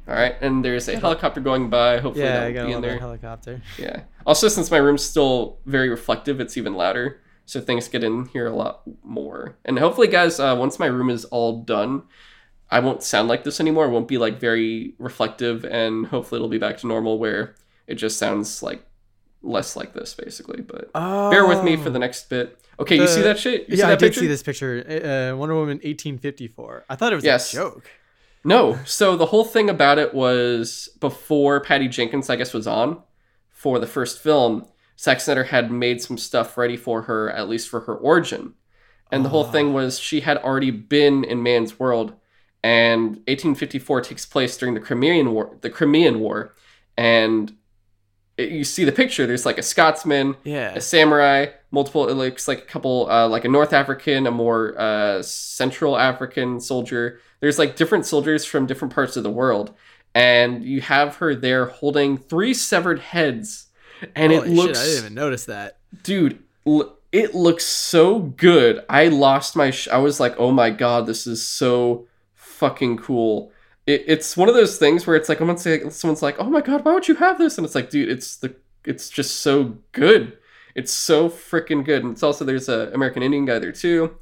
[0.06, 1.98] All right, and there's a helicopter going by.
[1.98, 2.98] Hopefully, yeah, that I got be in there.
[2.98, 3.62] helicopter.
[3.78, 4.02] Yeah.
[4.26, 8.46] Also, since my room's still very reflective, it's even louder, so things get in here
[8.46, 9.56] a lot more.
[9.64, 12.02] And hopefully, guys, uh, once my room is all done,
[12.70, 13.86] I won't sound like this anymore.
[13.86, 17.54] It won't be like very reflective, and hopefully, it'll be back to normal where
[17.86, 18.84] it just sounds like
[19.42, 20.60] less like this, basically.
[20.60, 21.30] But oh.
[21.30, 22.60] bear with me for the next bit.
[22.78, 23.68] Okay, the, you see that shit?
[23.68, 24.20] You yeah, I did picture?
[24.20, 24.78] see this picture.
[24.80, 26.84] Uh, Wonder Woman 1854.
[26.88, 27.52] I thought it was yes.
[27.52, 27.90] a joke.
[28.44, 28.78] No.
[28.84, 33.02] So the whole thing about it was before Patty Jenkins, I guess, was on
[33.50, 34.66] for the first film.
[34.98, 38.54] Zack Snyder had made some stuff ready for her, at least for her origin.
[39.10, 39.50] And the whole Oh.
[39.50, 42.14] thing was she had already been in man's world,
[42.62, 45.56] and 1854 takes place during the Crimean War.
[45.60, 46.54] The Crimean War,
[46.96, 47.54] and
[48.38, 49.26] you see the picture.
[49.26, 50.74] There's like a Scotsman, Yeah.
[50.74, 52.08] a samurai, multiple.
[52.08, 56.60] It looks like a couple, uh, like a North African, a more uh, Central African
[56.60, 57.20] soldier.
[57.40, 59.74] There's like different soldiers from different parts of the world,
[60.14, 63.66] and you have her there holding three severed heads,
[64.16, 65.78] and Holy it looks, shit, I didn't even notice that.
[66.02, 68.84] dude, l- it looks so good.
[68.88, 69.70] I lost my.
[69.70, 73.52] Sh- I was like, oh my god, this is so fucking cool.
[73.86, 76.60] It, it's one of those things where it's like, I'm say, someone's like, oh my
[76.60, 77.58] god, why would you have this?
[77.58, 80.38] And it's like, dude, it's the, it's just so good.
[80.74, 82.02] It's so freaking good.
[82.02, 84.16] And it's also there's a American Indian guy there too.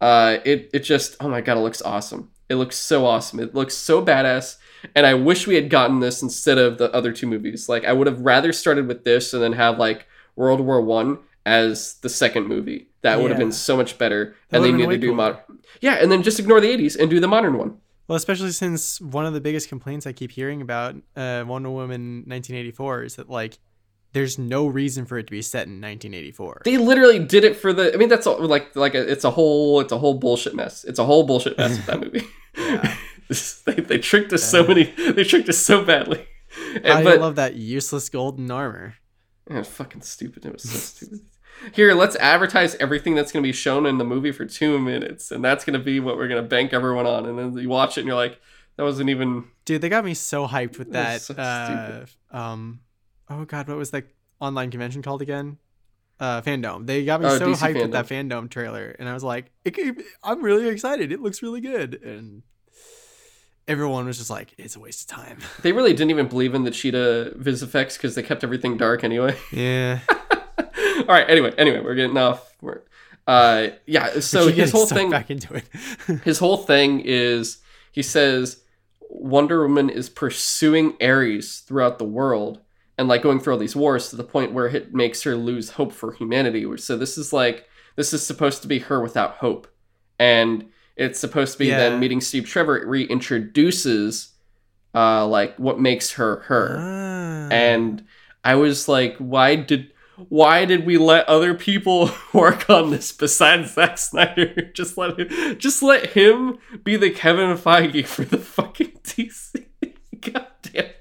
[0.00, 2.30] Uh, it it just, oh my god, it looks awesome.
[2.48, 3.38] It looks so awesome.
[3.40, 4.56] It looks so badass.
[4.94, 7.68] And I wish we had gotten this instead of the other two movies.
[7.68, 11.18] Like I would have rather started with this and then have like World War One
[11.46, 12.88] as the second movie.
[13.02, 14.36] That would have been so much better.
[14.48, 15.38] That and they need to do modern.
[15.80, 17.78] Yeah, and then just ignore the '80s and do the modern one.
[18.12, 22.24] Well, especially since one of the biggest complaints I keep hearing about uh, Wonder Woman
[22.26, 23.58] 1984 is that like
[24.12, 26.60] there's no reason for it to be set in 1984.
[26.66, 27.94] They literally did it for the.
[27.94, 30.84] I mean, that's all, like like a, it's a whole it's a whole bullshit mess.
[30.84, 32.00] It's a whole bullshit mess with that
[32.58, 32.98] movie.
[33.64, 34.84] They, they tricked us so many.
[34.84, 36.26] They tricked us so badly.
[36.74, 38.96] And, I but love that useless golden armor.
[39.50, 40.44] Yeah, fucking stupid.
[40.44, 41.20] It was so stupid.
[41.72, 45.30] Here, let's advertise everything that's going to be shown in the movie for two minutes,
[45.30, 47.26] and that's going to be what we're going to bank everyone on.
[47.26, 48.40] And then you watch it, and you're like,
[48.76, 49.44] that wasn't even.
[49.64, 51.20] Dude, they got me so hyped with that.
[51.20, 52.80] So uh, um,
[53.28, 54.06] oh god, what was that
[54.40, 55.58] online convention called again?
[56.18, 56.86] Uh, FanDome.
[56.86, 59.50] They got me Oh, so DC hyped with that FanDome trailer, and I was like,
[60.22, 61.12] I'm really excited.
[61.12, 62.42] It looks really good, and
[63.66, 65.38] everyone was just like, it's a waste of time.
[65.62, 69.04] They really didn't even believe in the cheetah vis effects because they kept everything dark
[69.04, 69.36] anyway.
[69.52, 70.00] Yeah.
[71.08, 71.28] All right.
[71.28, 72.54] Anyway, anyway, we're getting off.
[72.60, 72.82] We're,
[73.26, 74.20] uh, yeah.
[74.20, 75.10] So his whole thing.
[75.10, 75.64] back into it.
[76.24, 77.58] his whole thing is
[77.92, 78.62] he says
[79.10, 82.60] Wonder Woman is pursuing Ares throughout the world
[82.98, 85.70] and like going through all these wars to the point where it makes her lose
[85.70, 86.66] hope for humanity.
[86.78, 89.66] So this is like this is supposed to be her without hope,
[90.18, 91.78] and it's supposed to be Yeah.
[91.78, 94.30] then meeting Steve Trevor it reintroduces
[94.94, 97.48] uh like what makes her her Ah.
[97.52, 98.04] and
[98.44, 99.91] I was like, why did
[100.28, 104.70] why did we let other people work on this besides Zack Snyder?
[104.74, 109.66] just let him, just let him be the Kevin Feige for the fucking DC.
[110.20, 110.96] God damn it.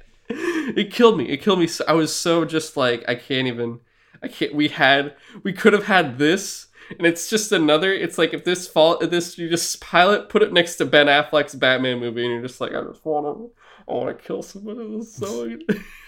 [0.78, 1.30] It killed me.
[1.30, 1.68] It killed me.
[1.88, 3.80] I was so just like, I can't even.
[4.24, 4.56] I can't.
[4.56, 5.16] We had.
[5.44, 7.92] We could have had this, and it's just another.
[7.92, 9.00] It's like if this fall.
[9.00, 12.42] If this you just pilot, put it next to Ben Affleck's Batman movie, and you're
[12.42, 13.52] just like, I just want to.
[13.88, 15.00] I want to kill someone.
[15.00, 15.58] Is so.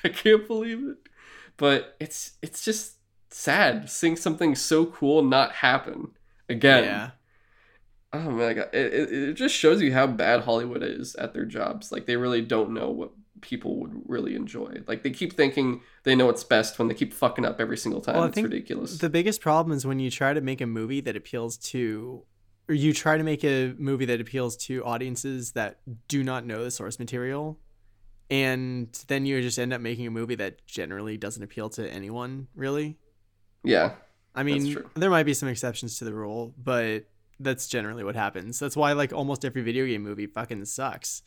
[0.04, 0.98] I can't believe it.
[1.58, 2.93] But it's it's just
[3.34, 6.12] sad seeing something so cool not happen
[6.50, 6.84] again.
[6.84, 7.10] Yeah.
[8.14, 11.46] Oh my god, it, it, it just shows you how bad Hollywood is at their
[11.46, 11.92] jobs.
[11.92, 14.84] Like they really don't know what people would really enjoy.
[14.88, 18.02] Like they keep thinking they know what's best when they keep fucking up every single
[18.02, 18.16] time.
[18.16, 19.00] Well, it's ridiculous.
[19.00, 22.24] The biggest problem is when you try to make a movie that appeals to,
[22.70, 26.64] or you try to make a movie that appeals to audiences that do not know
[26.64, 27.60] the source material,
[28.30, 32.48] and then you just end up making a movie that generally doesn't appeal to anyone,
[32.56, 32.98] really.
[33.64, 33.92] Yeah,
[34.36, 37.06] I mean, there might be some exceptions to the rule, but
[37.40, 38.60] that's generally what happens.
[38.60, 41.22] That's why like almost every video game movie fucking sucks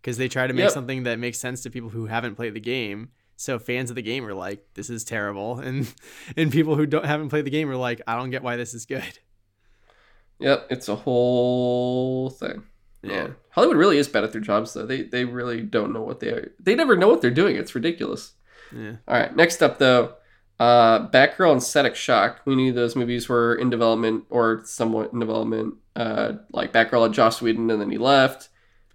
[0.00, 0.72] because they try to make Yep.
[0.72, 3.10] something that makes sense to people who haven't played the game.
[3.36, 5.92] So fans of the game are like, "This is terrible," and
[6.36, 8.74] and people who don't haven't played the game are like, "I don't get why this
[8.74, 9.18] is good."
[10.38, 10.66] yep.
[10.70, 12.64] It's a whole thing.
[13.02, 13.08] Yeah.
[13.24, 13.36] Man.
[13.50, 14.86] Hollywood really is bad at their jobs though.
[14.86, 16.52] They they really don't know what they are.
[16.60, 17.56] They never know what they're doing.
[17.56, 18.34] It's ridiculous.
[18.74, 18.96] Yeah.
[19.08, 20.14] All right, next up though,
[20.60, 22.40] uh, Batgirl and Static Shock.
[22.44, 25.74] We knew those movies were in development or somewhat in development.
[25.96, 28.48] Uh, like Batgirl had Joss Whedon and then he left.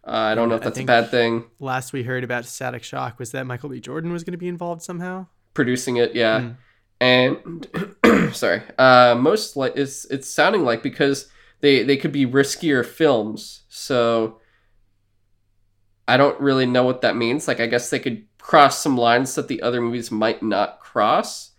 [0.06, 1.44] Uh, I don't know if that's a bad thing.
[1.60, 3.80] Last we heard about Static Shock was that Michael B.
[3.82, 5.28] Jordan was going to be involved somehow.
[5.54, 6.52] Producing it, yeah,
[7.02, 7.68] Mm.
[8.04, 11.28] and sorry, uh, most like it's it's sounding like because
[11.60, 13.64] they they could be riskier films.
[13.68, 14.40] So
[16.08, 17.48] I don't really know what that means.
[17.48, 21.52] Like I guess they could cross some lines that the other movies might not cross,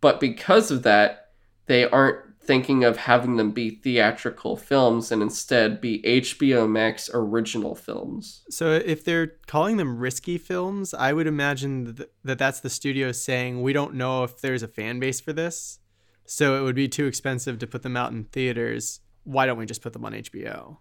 [0.00, 1.28] but because of that,
[1.66, 7.74] they aren't thinking of having them be theatrical films and instead be HBO Max original
[7.74, 8.44] films.
[8.48, 13.60] So if they're calling them risky films, I would imagine that that's the studio saying
[13.60, 15.80] we don't know if there's a fan base for this,
[16.24, 19.00] so it would be too expensive to put them out in theaters.
[19.24, 20.78] Why don't we just put them on HBO?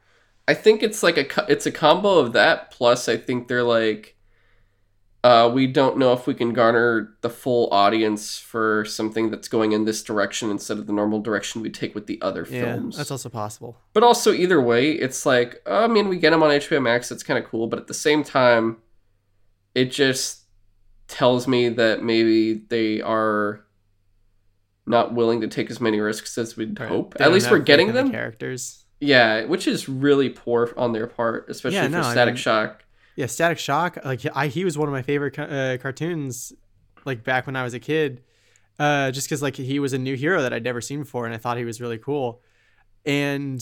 [0.47, 4.16] I think it's like a it's a combo of that plus I think they're like
[5.27, 9.71] uh, we don't know if we can garner the full audience for something that's going
[9.73, 12.95] in this direction instead of the normal direction we take with the other Yeah, films.
[12.97, 13.77] that's also possible.
[13.93, 17.11] But also, either way, it's like, oh, I mean, we get them on HBO Max.
[17.11, 17.67] It's kind of cool.
[17.67, 18.77] But at the same time,
[19.75, 20.43] it just
[21.07, 23.65] tells me that maybe they are
[24.85, 26.87] not willing to take as many risks as we'd Right.
[26.89, 27.15] hope.
[27.15, 28.11] They At least we're getting in the them.
[28.11, 28.85] characters.
[29.01, 32.41] Yeah, which is really poor on their part, especially Yeah, for no, I Static mean-
[32.41, 32.83] Shock.
[33.17, 33.97] Yeah, Static Shock.
[34.05, 36.53] Like I, he was one of my favorite uh, cartoons,
[37.03, 38.23] like back when I was a kid.
[38.79, 41.33] Uh, just because like he was a new hero that I'd never seen before, and
[41.33, 42.41] I thought he was really cool.
[43.05, 43.59] And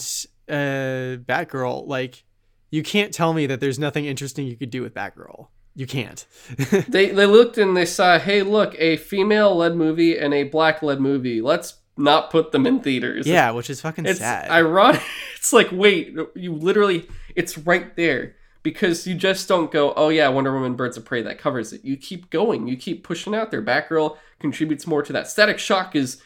[0.50, 2.26] uh, Batgirl, like
[2.70, 5.48] you can't tell me that there's nothing interesting you could do with Batgirl.
[5.74, 6.26] You can't.
[6.90, 10.84] They they looked and they saw, hey, look, a female led movie and a black
[10.84, 11.42] led movie.
[11.42, 13.26] Let's not put them in theaters.
[13.26, 14.50] yeah, which is fucking it's sad.
[14.52, 15.02] ironic.
[15.38, 18.36] It's like, wait, you literally, it's right there
[18.66, 21.86] because you just don't go, oh yeah, Wonder Woman, Birds of Prey, that covers it.
[21.86, 23.62] You keep going, you keep pushing out there.
[23.62, 25.28] Batgirl contributes more to that.
[25.28, 26.20] Static Shock is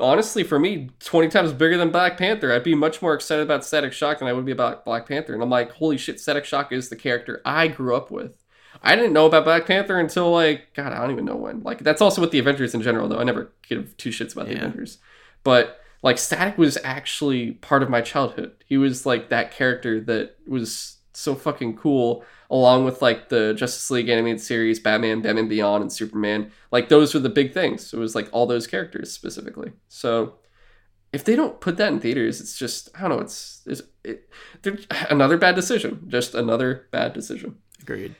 [0.00, 2.52] honestly for me 20 times bigger than Black Panther.
[2.52, 5.34] I'd be much more excited about Static Shock than I would be about Black Panther.
[5.34, 8.42] And I'm like, holy shit, Static Shock is the character I grew up with.
[8.82, 11.62] I didn't know about Black Panther until like God, I don't even know when.
[11.62, 13.20] Like that's also with the Avengers in general, though.
[13.20, 14.64] I never give two shits about the Yeah.
[14.64, 14.98] Avengers,
[15.44, 18.52] but like Static was actually part of my childhood.
[18.66, 23.90] He was like that character that was so fucking cool, along with like the Justice
[23.90, 26.50] League animated series, Batman, Batman Beyond, and Superman.
[26.70, 27.92] Like those were the big things.
[27.92, 29.72] It was like all those characters specifically.
[29.88, 30.34] So
[31.12, 33.18] if they don't put that in theaters, it's just I don't know.
[33.20, 34.28] It's, it's it,
[35.10, 36.06] another bad decision.
[36.08, 37.56] Just another bad decision.
[37.80, 38.16] Agreed.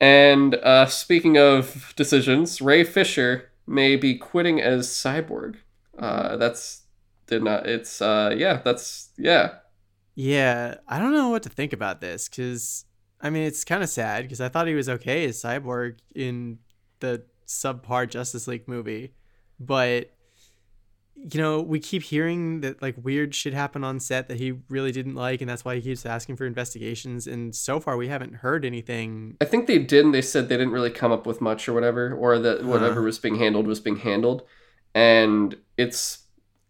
[0.00, 5.56] And uh, speaking of decisions, Ray Fisher may be quitting as Cyborg.
[5.98, 6.82] Uh, that's
[7.26, 7.66] did not.
[7.66, 8.60] It's uh, yeah.
[8.64, 9.56] That's yeah.
[10.20, 12.86] Yeah, I don't know what to think about this because
[13.20, 16.58] I mean it's kind of sad because I thought he was okay as Cyborg in
[16.98, 19.12] the subpar Justice League movie,
[19.60, 20.10] but
[21.14, 24.90] you know we keep hearing that like weird shit happened on set that he really
[24.90, 27.28] didn't like, and that's why he keeps asking for investigations.
[27.28, 29.36] And so far we haven't heard anything.
[29.40, 31.74] I think they did, and they said they didn't really come up with much or
[31.74, 34.42] whatever, or that whatever was being handled was being handled,
[34.96, 36.24] and it's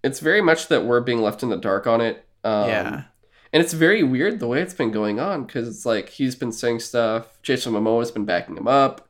[0.04, 2.26] it's very much that we're being left in the dark on it.
[2.44, 3.04] Um, yeah,
[3.52, 6.52] and it's very weird the way it's been going on because it's like he's been
[6.52, 7.38] saying stuff.
[7.42, 9.08] Jason Momoa has been backing him up,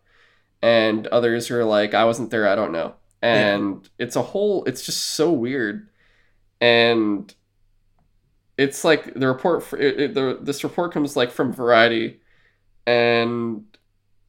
[0.62, 4.64] and others are like, "I wasn't there, I don't know." And it's a whole.
[4.64, 5.88] It's just so weird,
[6.60, 7.32] and
[8.56, 9.62] it's like the report.
[9.62, 12.20] For, it, it- the this report comes like from Variety,
[12.86, 13.64] and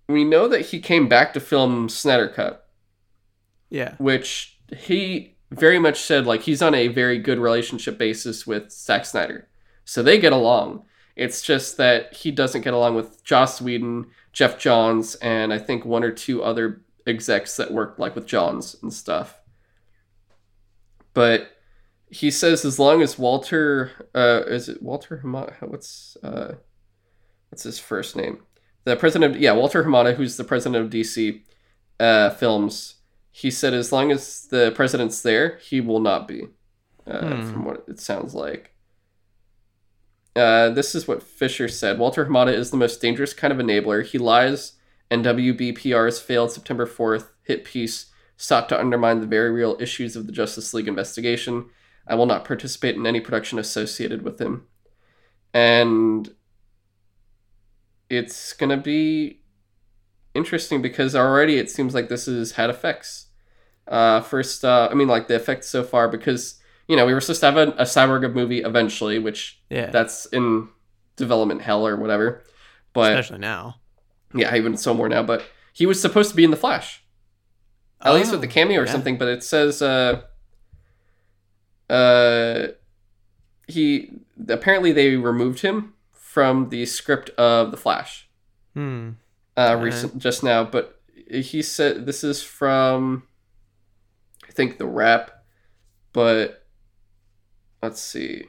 [0.08, 2.66] we know that he came back to film Snyder Cut
[3.70, 8.72] yeah, which he very much said like he's on a very good relationship basis with
[8.72, 9.48] Zack Snyder.
[9.90, 10.84] So they get along.
[11.16, 15.84] It's just that he doesn't get along with Joss Whedon, Geoff Johns, and I think
[15.84, 19.40] one or two other execs that worked like with Johns and stuff.
[21.16, 21.50] But
[22.12, 26.54] he says as long as Walter uh is it Walter Hamada what's uh
[27.50, 28.44] what's his first name?
[28.84, 31.42] The president of yeah, Walter Hamada, who's the president of DC
[32.00, 32.96] uh films
[33.32, 36.48] he said as long as the president's there, he will not be.
[37.08, 37.52] Uh, Hmm.
[37.52, 38.76] From what it sounds like.
[40.36, 42.00] Uh, this is what Fisher said.
[42.00, 44.06] Walter Hamada is the most dangerous kind of enabler.
[44.06, 44.74] He lies,
[45.10, 50.26] and WBPR's failed September 4th hit piece sought to undermine the very real issues of
[50.26, 51.66] the Justice League investigation.
[52.08, 54.66] I will not participate in any production associated with him.
[55.54, 56.34] And
[58.10, 59.42] it's going to be
[60.34, 63.28] interesting because already it seems like this has had effects.
[63.88, 66.59] Uh, first, uh, I mean, like the effects so far, because
[66.90, 69.90] you know we were supposed to have a, a cyborg movie eventually, which yeah.
[69.92, 70.68] that's in
[71.16, 72.44] development hell or whatever.
[72.92, 73.76] But Especially now.
[74.34, 75.24] yeah, even so more now.
[75.24, 77.02] But he was supposed to be in the Flash,
[78.02, 78.92] at least with the Oh, cameo or yeah.
[78.92, 79.18] something.
[79.18, 80.24] But it says uh,
[81.90, 82.68] uh,
[83.68, 84.12] he
[84.48, 88.28] apparently they removed him from the script of the Flash
[88.74, 89.12] Hmm.
[89.58, 91.00] uh, recent just now, but
[91.30, 93.24] he said this is from
[94.48, 95.32] I think the Wrap,
[96.14, 96.59] but
[97.82, 98.46] let's see.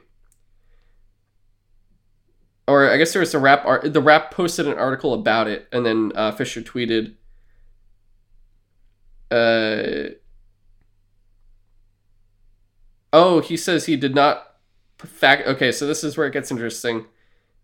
[2.67, 3.91] Or I guess there was a Wrap art.
[3.91, 7.15] The rap posted an article about it, and then uh, Fisher tweeted.
[9.29, 10.15] Uh,
[13.11, 14.55] oh, he says he did not
[14.97, 15.47] fact.
[15.47, 17.05] Okay, so this is where it gets interesting.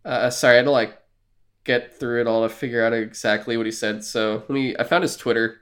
[0.03, 0.97] Uh, sorry, I had to like
[1.63, 4.03] get through it all to figure out exactly what he said.
[4.03, 4.75] So let me.
[4.77, 5.61] I found his Twitter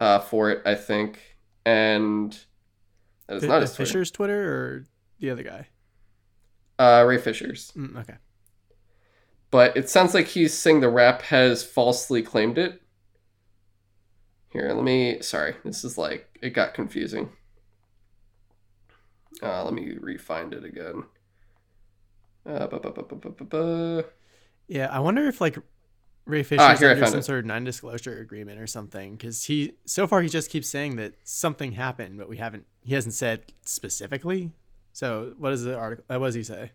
[0.00, 1.18] uh, for it, I think,
[1.64, 2.38] and
[3.26, 3.88] that is not uh, his Twitter.
[3.88, 4.86] Fisher's Twitter or
[5.20, 5.68] the other guy?
[6.78, 7.72] Uh, Ray Fisher's.
[7.76, 8.16] Mm, okay.
[9.50, 12.82] but it sounds like he's saying the Wrap has falsely claimed it.
[14.50, 15.20] Here, let me.
[15.22, 17.30] Sorry, this is like it got confusing.
[19.42, 21.04] Uh, let me refind it again.
[22.46, 24.02] Uh, bu- bu- bu-.
[24.68, 25.58] Yeah, I wonder if like
[26.24, 27.22] Ray Fisher's Ah, under some it.
[27.24, 31.14] sort of non-disclosure agreement or something because he so far he just keeps saying that
[31.24, 32.66] something happened, but we haven't.
[32.82, 34.52] He hasn't said specifically.
[34.96, 36.06] So what does the article?
[36.08, 36.70] Uh, what does he say?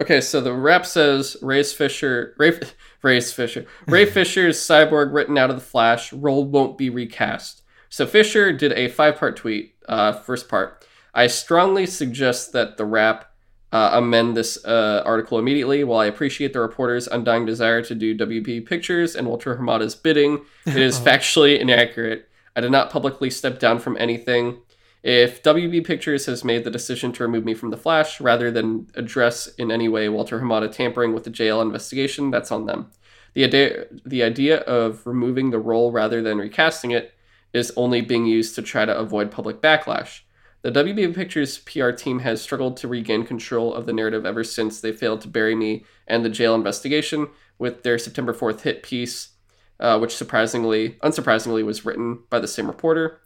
[0.00, 2.60] Okay, so the Wrap says Ray's Fisher, Ray,
[3.02, 7.62] Ray's Fisher, Ray Fisher's cyborg written out of the Flash role won't be recast.
[7.88, 9.74] So Fisher did a five-part tweet.
[9.88, 13.24] Uh, first part, I strongly suggest that the Wrap
[13.72, 15.82] uh, amend this uh, article immediately.
[15.82, 20.44] While I appreciate the reporter's undying desire to do WB Pictures and Walter Hamada's bidding,
[20.64, 22.28] it is factually inaccurate.
[22.54, 24.58] I did not publicly step down from anything.
[25.04, 28.86] If WB Pictures has made the decision to remove me from The Flash rather than
[28.94, 32.90] address in any way Walter Hamada tampering with the JL investigation, that's on them.
[33.34, 37.12] The idea, the idea of removing the role rather than recasting it
[37.52, 40.20] is only being used to try to avoid public backlash.
[40.62, 44.80] The WB Pictures PR team has struggled to regain control of the narrative ever since
[44.80, 49.32] they failed to bury me and the jail investigation with their September 4th hit piece,
[49.78, 53.20] uh, which surprisingly, unsurprisingly, was written by the same reporter.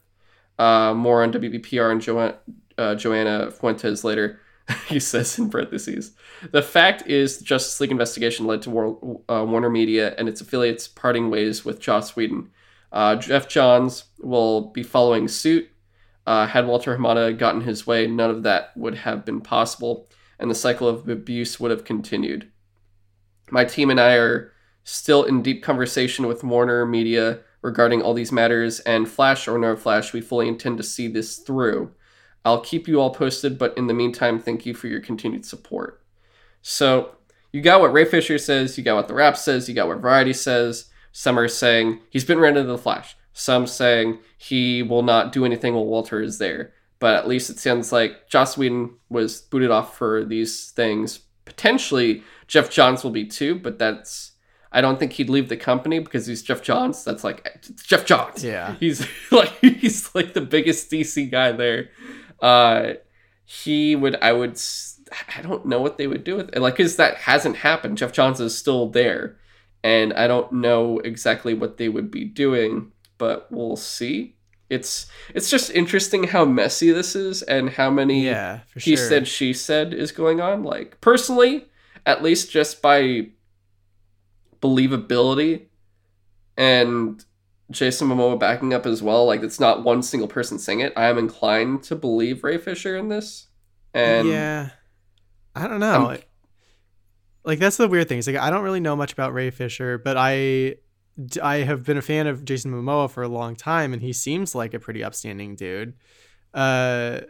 [0.59, 2.35] Uh, more on WBPR and jo-
[2.77, 4.39] uh, Joanna Fuentes later.
[4.87, 6.11] he says in parentheses.
[6.51, 10.41] The fact is, the Justice League investigation led to War- uh, Warner Media and its
[10.41, 12.49] affiliates parting ways with Joss Whedon.
[12.91, 15.69] Uh, Geoff Johns will be following suit.
[16.25, 20.49] Uh, had Walter Hamada gotten his way, none of that would have been possible, and
[20.49, 22.51] the cycle of abuse would have continued.
[23.49, 28.31] My team and I are still in deep conversation with Warner Media regarding all these
[28.31, 31.91] matters, and Flash or no Flash, we fully intend to see this through.
[32.45, 36.01] I'll keep you all posted, but in the meantime, thank you for your continued support.
[36.61, 37.15] So,
[37.51, 40.01] you got what Ray Fisher says, you got what the Wrap says, you got what
[40.01, 40.89] Variety says.
[41.11, 43.15] Some are saying he's been of the Flash.
[43.33, 46.73] Some saying he will not do anything while Walter is there.
[46.99, 51.19] But at least it sounds like Joss Whedon was booted off for these things.
[51.45, 54.28] Potentially, Geoff Johns will be too, but that's.
[54.71, 57.03] I don't think he'd leave the company because he's Geoff Johns.
[57.03, 58.43] That's like it's Geoff Johns.
[58.43, 58.75] Yeah.
[58.79, 61.89] He's like he's like the biggest DC guy there.
[62.41, 62.93] Uh,
[63.45, 64.15] he would.
[64.21, 64.59] I would.
[65.35, 66.61] I don't know what they would do with it.
[66.61, 67.97] Like, because that hasn't happened.
[67.97, 69.37] Geoff Johns is still there,
[69.83, 74.35] and I don't know exactly what they would be doing, but we'll see.
[74.69, 79.09] It's it's just interesting how messy this is and how many Yeah, he sure.
[79.09, 80.61] said she said is going on.
[80.61, 81.65] Like personally,
[82.05, 83.29] at least just by
[84.61, 85.67] believability
[86.57, 87.23] and
[87.71, 89.25] Jason Momoa backing up as well.
[89.25, 90.93] Like it's not one single person saying it.
[90.95, 93.47] I am inclined to believe Ray Fisher in this.
[93.93, 94.69] And yeah,
[95.55, 96.03] I don't know.
[96.03, 96.29] Like,
[97.43, 98.19] like, that's the weird thing.
[98.19, 100.75] It's like I don't really know much about Ray Fisher, but I
[101.41, 104.55] I have been a fan of Jason Momoa for a long time, and he seems
[104.55, 105.93] like a pretty upstanding dude.
[106.53, 107.21] Uh,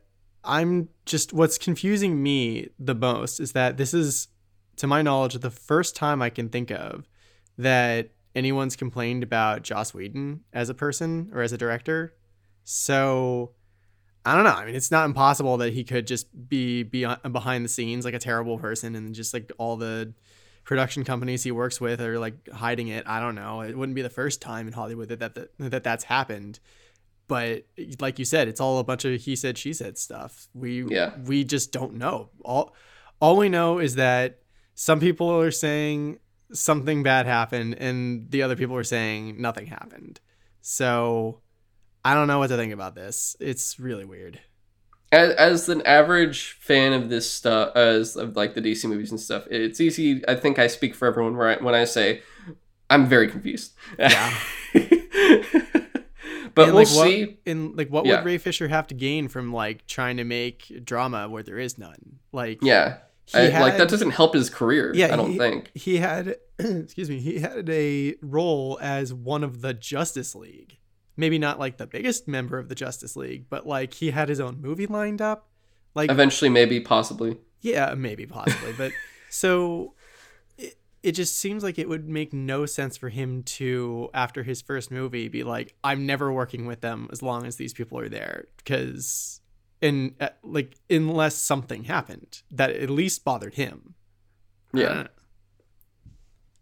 [0.44, 4.30] I'm just what's confusing me the most is that this is,
[4.78, 7.08] to my knowledge, the first time I can think of
[7.60, 12.16] that anyone's complained about Joss Whedon as a person or as a director.
[12.64, 13.52] So
[14.26, 14.52] I don't know.
[14.52, 18.14] I mean, it's not impossible that he could just be, be behind the scenes like
[18.14, 20.14] a terrible person and just like all the
[20.64, 23.06] production companies he works with are like hiding it.
[23.08, 23.62] I don't know.
[23.62, 26.60] It wouldn't be the first time in Hollywood that that, that, that that's happened.
[27.28, 27.66] But
[28.00, 30.48] like you said, it's all a bunch of he said she said stuff.
[30.54, 31.12] We Yeah.
[31.26, 32.30] we just don't know.
[32.44, 32.74] All
[33.20, 34.40] all we know is that
[34.76, 36.20] some people are saying
[36.52, 40.20] something bad happened and the other people were saying nothing happened.
[40.62, 41.42] So
[42.04, 43.36] I don't know what to think about this.
[43.40, 44.40] It's really weird.
[45.12, 49.20] as, as an average fan of this stuff, as of like the DC movies and
[49.20, 50.22] stuff, it's easy.
[50.28, 52.22] I think I speak for everyone I, when I say
[52.90, 53.74] I'm very confused.
[53.98, 54.34] Yeah.
[56.56, 57.38] but And, we'll like, what- see.
[57.46, 58.18] And like, what Yeah.
[58.18, 61.78] would Ray Fisher have to gain from like trying to make drama where there is
[61.78, 62.20] none?
[62.32, 62.98] Like, Yeah,
[63.34, 64.92] I, had, like that doesn't help his career.
[64.96, 65.72] Yeah, I don't he- think.
[65.76, 66.36] he had.
[66.60, 67.20] excuse me.
[67.20, 70.78] He had a role as one of the Justice League.
[71.16, 74.40] Maybe not like the biggest member of the Justice League, but like he had his
[74.40, 75.50] own movie lined up.
[75.96, 77.38] Like, Eventually, maybe, possibly.
[77.62, 78.92] Yeah, maybe possibly, but
[79.30, 79.96] so
[80.58, 84.62] it, it just seems like it would make no sense for him to after his
[84.62, 88.08] first movie be like I'm never working with them as long as these people are
[88.10, 89.39] there because
[89.82, 93.96] in uh, like unless something happened that at least bothered him.
[94.74, 94.94] Yeah.
[94.94, 95.12] don't.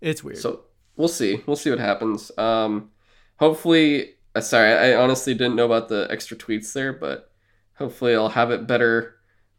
[0.01, 0.37] It's weird.
[0.37, 0.61] So
[0.95, 1.43] we'll see.
[1.45, 2.31] We'll see what happens.
[2.37, 2.91] Um,
[3.37, 7.31] hopefully, uh, sorry, I honestly didn't know about the extra tweets there, but
[7.75, 9.15] hopefully, I'll have it better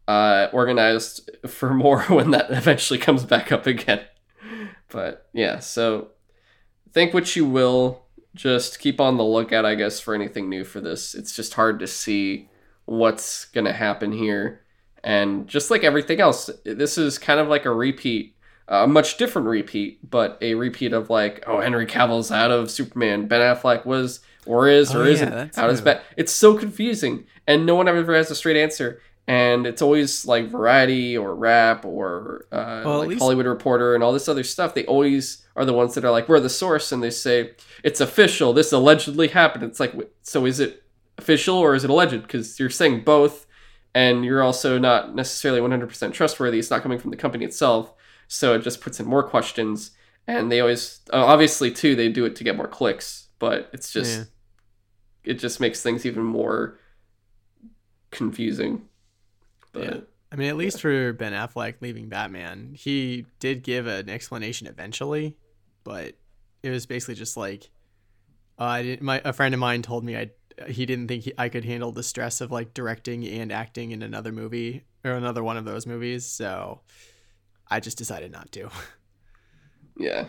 [0.07, 4.01] uh, organized for more when that eventually comes back up again.
[4.89, 6.09] But yeah, so
[6.91, 8.05] think what you will.
[8.35, 11.15] Just keep on the lookout, I guess, for anything new for this.
[11.15, 12.47] It's just hard to see
[12.89, 14.61] what's gonna happen here.
[15.03, 18.35] And just like everything else, this is kind of like a repeat,
[18.67, 23.27] a much different repeat, but a repeat of like, oh, Henry Cavill's out of Superman.
[23.27, 25.91] Ben Affleck was or is Oh, or yeah, isn't that's out as new.
[26.17, 29.01] It's so confusing, and no one ever has a straight answer.
[29.27, 34.03] And it's always like Variety or Wrap or uh, Well, like least- Hollywood Reporter and
[34.03, 34.73] all this other stuff.
[34.73, 37.51] They always are the ones that are like, "We're the source," and they say
[37.83, 38.53] it's official.
[38.53, 39.63] This allegedly happened.
[39.65, 40.81] It's like, so is it
[41.19, 42.21] official or is it alleged?
[42.23, 43.45] Because you're saying both,
[43.93, 46.57] and you're also not necessarily 100% trustworthy.
[46.57, 47.93] It's not coming from the company itself,
[48.27, 49.91] so it just puts in more questions.
[50.27, 53.91] And they always, uh, obviously, too, they do it to get more clicks, but it's
[53.91, 54.23] just, Yeah.
[55.23, 56.79] it just makes things even more
[58.11, 58.87] confusing.
[59.71, 59.99] But Yeah.
[60.31, 65.35] I mean, at least for Ben Affleck leaving Batman, he did give an explanation eventually,
[65.83, 66.15] but
[66.61, 67.71] it was basically just like,
[68.59, 70.29] uh, I didn't, my a friend of mine told me I
[70.67, 74.01] he didn't think he, I could handle the stress of like directing and acting in
[74.01, 76.81] another movie or another one of those movies, so
[77.69, 78.69] I just decided not to.
[80.01, 80.27] Yeah.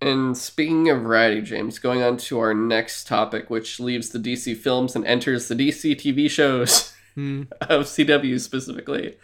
[0.00, 4.56] And speaking of variety, James, going on to our next topic, which leaves the DC
[4.56, 7.42] films and enters the DC TV shows Hmm.
[7.60, 9.16] of CW specifically.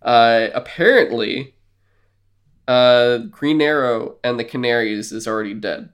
[0.00, 1.54] Uh, apparently,
[2.66, 5.90] uh, Green Arrow and the Canaries is already dead.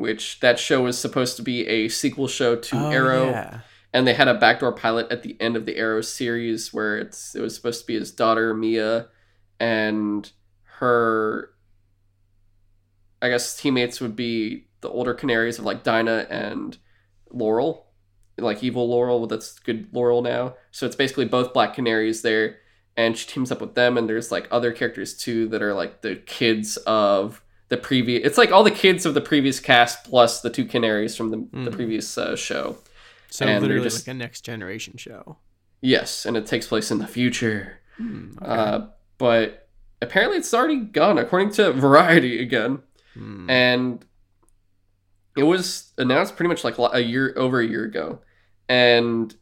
[0.00, 3.60] Which that show was supposed to be a sequel show to Oh, Arrow yeah.
[3.92, 7.34] and they had a backdoor pilot at the end of the Arrow series where it's
[7.34, 9.08] it was supposed to be his daughter Mia
[9.60, 10.30] and
[10.78, 11.50] her
[13.22, 16.78] I guess teammates would be the older canaries of like Dinah and
[17.30, 17.86] Laurel
[18.38, 22.56] like evil Laurel that's good Laurel now so it's basically both black canaries there
[22.96, 26.00] and she teams up with them and there's like other characters too that are like
[26.00, 30.40] the kids of the previous it's like all the kids of the previous cast plus
[30.42, 31.72] the two canaries from the, the Mhm.
[31.72, 32.76] previous uh, show
[33.30, 35.38] So And literally just- like a next generation show.
[35.80, 37.78] Yes, and it takes place in the future.
[37.96, 38.46] Hmm, okay.
[38.52, 38.80] Uh,
[39.18, 39.68] but
[40.02, 42.80] apparently it's already gone, according to Variety again.
[43.14, 43.48] Hmm.
[43.48, 44.04] And
[45.36, 48.18] it was announced pretty much like a year over a year ago.
[48.68, 49.34] And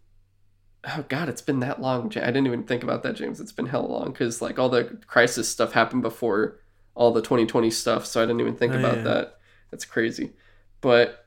[0.85, 2.07] oh god, it's been that long.
[2.17, 3.41] I didn't even think about that, James.
[3.41, 6.61] It's been hell long because like all the crisis stuff happened before
[6.99, 9.03] all the 2020 stuff, so I didn't even think Oh, about yeah.
[9.05, 9.39] that.
[9.71, 10.33] That's crazy.
[10.81, 11.27] But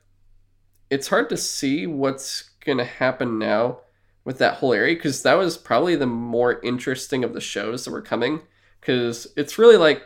[0.90, 3.78] it's hard to see what's gonna happen now
[4.24, 7.90] with that whole area because that was probably the more interesting of the shows that
[7.90, 8.40] were coming
[8.80, 10.02] because it's really like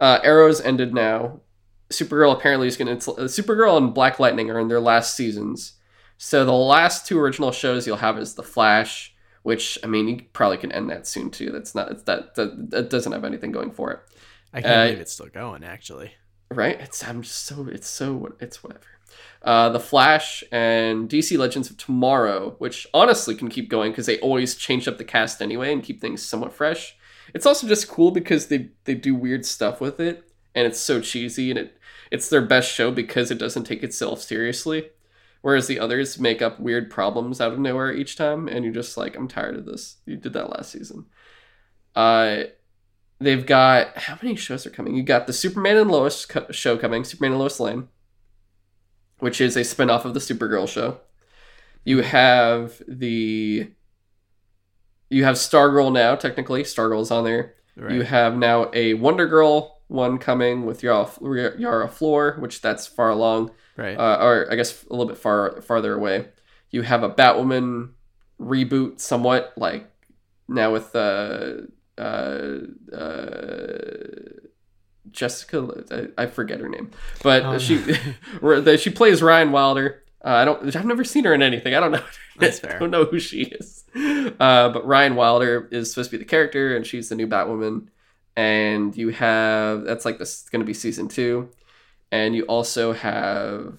[0.00, 1.40] uh, Arrows ended now.
[1.90, 3.12] Supergirl apparently is going to.
[3.12, 5.74] Supergirl and Black Lightning are in their last seasons.
[6.18, 10.20] So the last two original shows you'll have is The Flash, which I mean you
[10.32, 11.50] probably can end that soon too.
[11.50, 11.90] That's not.
[11.92, 14.00] It's that that, that doesn't have anything going for it,
[14.56, 15.62] I can't uh, believe it's still going.
[15.62, 16.12] Actually,
[16.50, 16.80] right?
[16.80, 18.84] It's I'm just so it's so it's whatever.
[19.42, 24.18] Uh, the Flash and DC Legends of Tomorrow, which honestly can keep going because they
[24.20, 26.96] always change up the cast anyway and keep things somewhat fresh.
[27.34, 31.00] It's also just cool because they they do weird stuff with it and it's so
[31.00, 31.78] cheesy and it
[32.10, 34.90] it's their best show because it doesn't take itself seriously.
[35.42, 38.96] Whereas the others make up weird problems out of nowhere each time, and you're just
[38.96, 39.98] like, I'm tired of this.
[40.04, 41.06] You did that last season.
[41.94, 42.44] Uh,
[43.18, 44.94] they've got how many shows are coming?
[44.94, 47.88] You got the Superman and Lois co- show coming, Superman and Lois Lane,
[49.18, 51.00] which is a spin-off of the Supergirl show.
[51.84, 53.70] You have the
[55.08, 56.64] you have Stargirl now, technically.
[56.64, 57.54] Stargirl's on there.
[57.76, 57.94] right?
[57.94, 61.08] You have now a Wonder Girl one coming with Yara,
[61.58, 63.96] Yara Flor, which that's far along, right.
[63.96, 66.26] uh, or I guess a little bit far farther away.
[66.70, 67.90] You have a Batwoman
[68.40, 69.88] reboot, somewhat like
[70.48, 72.58] now with uh, uh,
[72.94, 74.06] uh,
[75.10, 75.84] Jessica.
[76.18, 76.90] I, I forget her name,
[77.22, 77.78] but Oh, she
[78.40, 80.02] where- she plays Ryan Wilder.
[80.24, 80.74] Uh, I don't.
[80.74, 81.74] I've never seen her in anything.
[81.74, 82.02] I don't know.
[82.38, 82.76] That's fair.
[82.76, 83.84] I don't know who she is.
[83.94, 87.88] Uh, but Ryan Wilder is supposed to be the character, and she's the new Batwoman.
[88.36, 91.50] And you have that's like this going to be season two,
[92.10, 93.78] and you also have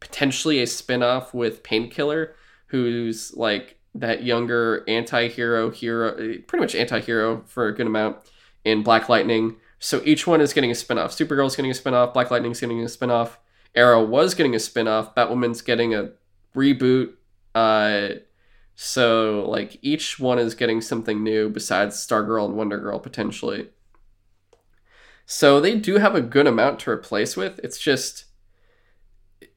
[0.00, 2.34] potentially a spin-off with Painkiller,
[2.68, 6.14] who's like that younger anti-hero hero,
[6.46, 8.18] pretty much anti-hero for a good amount
[8.64, 9.56] in Black Lightning.
[9.78, 11.12] So each one is getting a spin-off.
[11.12, 12.12] Supergirl's getting a spin-off.
[12.12, 13.38] Black Lightning's getting a spin-off.
[13.74, 15.14] Arrow was getting a spin-off.
[15.14, 16.10] Batwoman's getting a
[16.54, 17.14] reboot.
[17.54, 18.08] Uh,
[18.74, 23.68] so like each one is getting something new besides Stargirl and Wonder Girl potentially.
[25.26, 27.60] So they do have a good amount to replace with.
[27.62, 28.24] It's just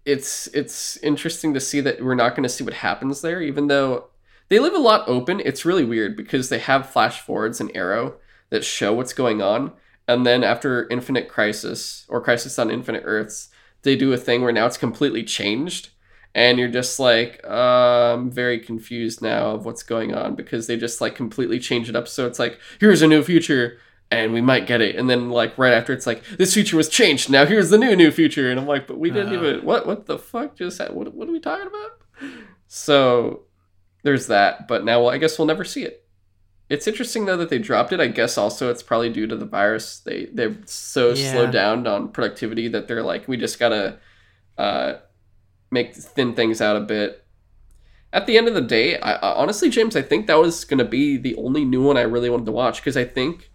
[0.05, 3.67] it's it's interesting to see that we're not going to see what happens there even
[3.67, 4.09] though
[4.53, 5.41] they leave a lot open.
[5.43, 8.15] It's really weird because they have flash forwards and Arrow
[8.51, 9.71] that show what's going on
[10.07, 13.49] and then after Infinite Crisis or Crisis on Infinite Earths,
[13.83, 15.89] they do a thing where now it's completely changed,
[16.35, 20.75] and you're just like, uh, I'm very confused now of what's going on because they
[20.77, 22.07] just like completely change it up.
[22.07, 23.77] So it's like, here's a new future,
[24.11, 26.89] and we might get it, and then like right after, it's like this future was
[26.89, 27.29] changed.
[27.29, 29.37] Now here's the new new future, and I'm like, but we didn't Uh.
[29.37, 31.91] even what what the fuck just ha- what what are we talking about?
[32.67, 33.43] So
[34.03, 36.05] there's that, but now well, I guess we'll never see it.
[36.69, 37.99] It's interesting though that they dropped it.
[37.99, 39.99] I guess also it's probably due to the virus.
[39.99, 41.31] They they're so Yeah.
[41.33, 43.99] slowed down on productivity that they're like, we just gotta
[44.57, 44.95] uh,
[45.71, 47.25] make thin things out a bit.
[48.11, 50.85] At the end of the day, I, I honestly, James, I think that was gonna
[50.85, 53.51] be the only new one I really wanted to watch because I think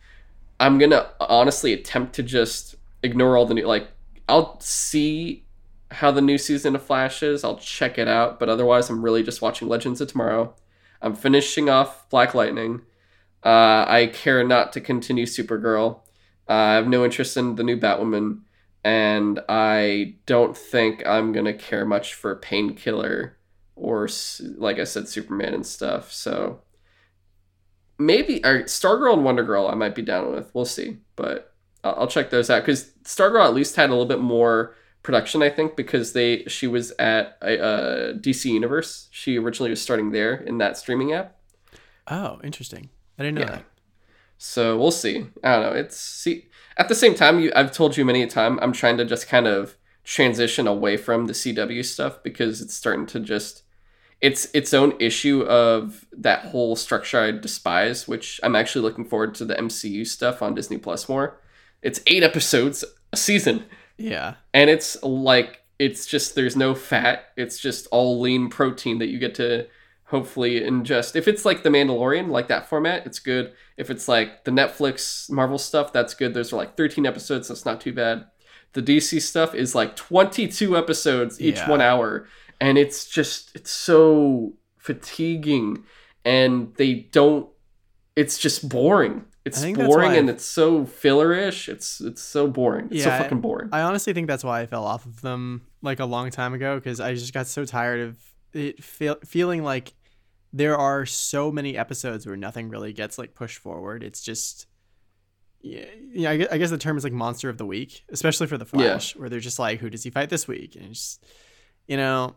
[0.60, 3.66] I'm gonna honestly attempt to just ignore all the new.
[3.66, 3.88] Like,
[4.28, 5.44] I'll see
[5.90, 7.44] how the new season of Flash is.
[7.44, 10.54] I'll check it out, but otherwise, I'm really just watching Legends of Tomorrow.
[11.00, 12.82] I'm finishing off Black Lightning.
[13.44, 16.00] Uh, I care not to continue Supergirl.
[16.48, 18.40] Uh, I have no interest in the new Batwoman,
[18.84, 23.36] and I don't think I'm gonna care much for Painkiller
[23.76, 24.08] or,
[24.56, 26.12] like I said, Superman and stuff.
[26.12, 26.62] So
[27.98, 30.50] maybe or Stargirl and Wonder Girl I might be down with.
[30.54, 34.06] We'll see, but I'll, I'll check those out because Stargirl at least had a little
[34.06, 34.74] bit more
[35.08, 39.08] production, I think, because they she was at uh DC Universe.
[39.10, 41.28] She originally was starting there in that streaming app.
[42.06, 42.90] Oh, interesting.
[43.18, 43.50] I didn't know Yeah.
[43.56, 43.64] that.
[44.36, 45.16] So we'll see.
[45.42, 45.72] I don't know.
[45.82, 46.34] It's see
[46.76, 49.28] at the same time you I've told you many a time I'm trying to just
[49.28, 53.62] kind of transition away from the CW stuff because it's starting to just
[54.20, 59.34] it's its own issue of that whole structure I despise, which I'm actually looking forward
[59.36, 61.40] to the MCU stuff on Disney Plus more.
[61.82, 63.64] It's 8 episodes a season
[63.98, 64.34] Yeah.
[64.54, 67.26] and it's like it's just there's no fat.
[67.36, 69.66] It's just all lean protein that you get to
[70.04, 71.14] hopefully ingest.
[71.16, 73.52] If it's like the mandalorian like that format it's good.
[73.76, 76.32] If it's like the netflix marvel stuff that's good.
[76.34, 78.24] Those are like 13 episodes that's not too bad.
[78.72, 81.70] The dc stuff is like 22 episodes each Yeah.
[81.70, 82.26] one hour.
[82.60, 85.84] And it's just it's so fatiguing.
[86.24, 87.48] And they don't
[88.16, 92.46] it's just boring it's I think that's boring and it's so fillerish it's it's so
[92.46, 95.04] boring it's so Yeah, I- fucking boring I honestly think that's why I fell off
[95.04, 98.16] of them like a long time ago because I just got so tired of
[98.52, 99.92] it feel, feeling like
[100.52, 104.02] there are so many episodes where nothing really gets like pushed forward.
[104.02, 104.66] It's just
[105.60, 106.30] yeah, yeah.
[106.30, 108.64] I guess, I guess the term is like monster of the week, especially for the
[108.64, 110.76] Flash, where they're just like, who does he fight this week?
[110.76, 111.26] And it's just,
[111.86, 112.36] you know,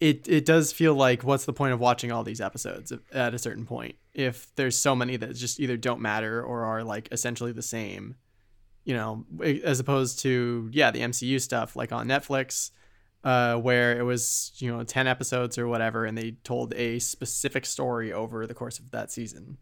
[0.00, 3.38] it it does feel like what's the point of watching all these episodes at a
[3.38, 7.52] certain point if there's so many that just either don't matter or are like essentially
[7.52, 8.16] the same
[8.84, 12.70] you know, as opposed to yeah, the MCU stuff like on Netflix,
[13.24, 17.66] uh, where it was you know ten episodes or whatever, and they told a specific
[17.66, 19.56] story over the course of that season.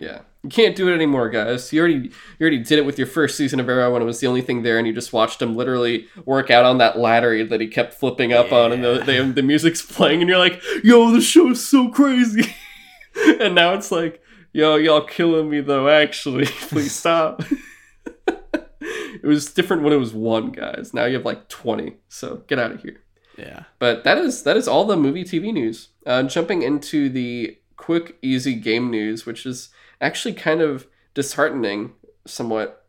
[0.00, 1.72] Yeah, you can't do it anymore, guys.
[1.72, 4.20] You already you already did it with your first season of Arrow when it was
[4.20, 7.44] the only thing there, and you just watched him literally work out on that ladder
[7.44, 10.62] that he kept flipping up on, and the, the the music's playing, and you're like,
[10.84, 12.54] "Yo, the show's so crazy,"
[13.40, 14.22] and now it's like,
[14.52, 15.88] "Yo, y'all killing me though.
[15.88, 17.42] Actually, please stop."
[18.26, 20.94] it was different when it was one, guys.
[20.94, 23.02] Now you have like twenty, so get out of here.
[23.36, 25.90] Yeah, But that is that is all the movie TV news.
[26.04, 29.70] Uh, jumping into the quick, easy game news, which is
[30.00, 31.92] actually kind of disheartening,
[32.26, 32.86] somewhat.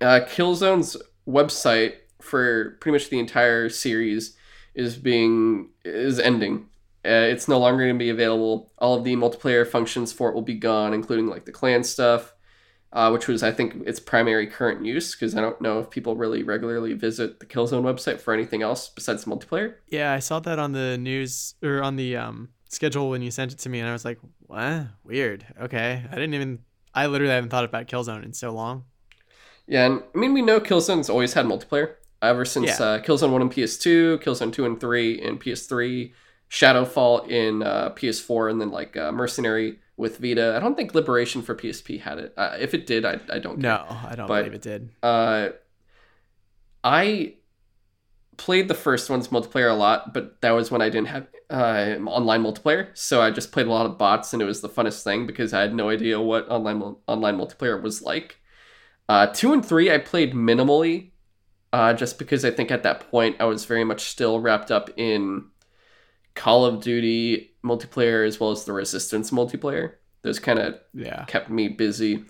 [0.00, 4.36] Uh, Killzone's website for pretty much the entire series
[4.74, 6.68] is being is ending.
[7.06, 8.72] Uh, it's no longer going to be available.
[8.78, 12.34] All of the multiplayer functions for it will be gone, including like the clan stuff,
[12.92, 16.16] uh, which was I think its primary current use because I don't know if people
[16.16, 19.74] really regularly visit the Killzone website for anything else besides multiplayer.
[19.88, 20.12] yeah.
[20.12, 23.58] I saw that on the news or on the um schedule when you sent it
[23.60, 24.86] to me, and I was like, what?
[25.04, 25.44] Weird.
[25.62, 26.60] Okay, I didn't even.
[26.94, 28.84] I literally haven't thought about Killzone in so long.
[29.66, 32.84] Yeah, and I mean we know Killzone's always had multiplayer ever since Yeah.
[32.86, 36.12] uh, Killzone One and PS2, Killzone Two and Three in PS3,
[36.50, 40.54] Shadowfall in uh, PS4, and then like uh, Mercenary with Vita.
[40.56, 42.34] I don't think Liberation for PSP had it.
[42.36, 43.60] Uh, if it did, I, I don't.
[43.60, 43.70] care.
[43.70, 44.90] No, I don't But- believe it did.
[45.02, 45.48] Uh,
[46.82, 47.34] I
[48.36, 51.98] played the first one's multiplayer a lot, but that was when I didn't have uh,
[52.06, 52.88] online multiplayer.
[52.94, 55.54] So I just played a lot of bots, and it was the funnest thing because
[55.54, 58.40] I had no idea what online online multiplayer was like.
[59.08, 61.10] Uh, two and three, I played minimally,
[61.72, 64.90] uh, just because I think at that point I was very much still wrapped up
[64.96, 65.44] in
[66.34, 69.92] Call of Duty multiplayer as well as the Resistance multiplayer.
[70.22, 71.24] Those kind of Yeah.
[71.26, 72.24] kept me busy.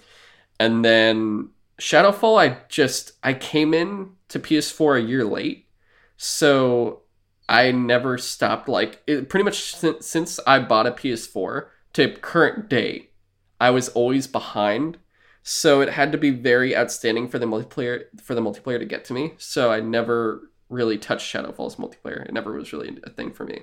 [0.61, 1.51] And then
[1.81, 5.68] Shadowfall, I just I came in to PS4 a year late,
[6.16, 7.03] so
[7.49, 8.68] I never stopped.
[8.68, 13.11] Like it, pretty much since, since I bought a PS4 to current day,
[13.61, 14.99] I was always behind.
[15.42, 19.05] So it had to be very outstanding for the multiplayer for the multiplayer to get
[19.07, 19.34] to me.
[19.38, 22.26] So I never really touched Shadowfall's multiplayer.
[22.26, 23.62] It never was really a thing for me.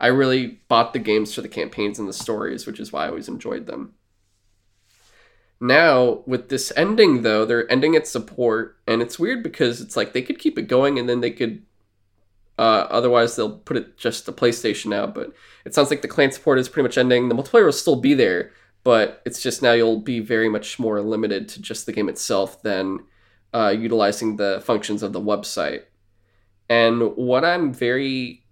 [0.00, 3.08] I really bought the games for the campaigns and the stories, which is why I
[3.08, 3.94] always enjoyed them.
[5.58, 10.12] Now, with this ending, though, they're ending its support, and it's weird because it's like
[10.12, 11.62] they could keep it going and then they could.
[12.58, 15.32] Uh, otherwise, they'll put it just to PlayStation now, but
[15.64, 17.28] it sounds like the clan support is pretty much ending.
[17.28, 18.52] The multiplayer will still be there,
[18.82, 22.62] but it's just now you'll be very much more limited to just the game itself
[22.62, 23.00] than
[23.52, 25.82] uh, utilizing the functions of the website.
[26.68, 28.44] And what I'm very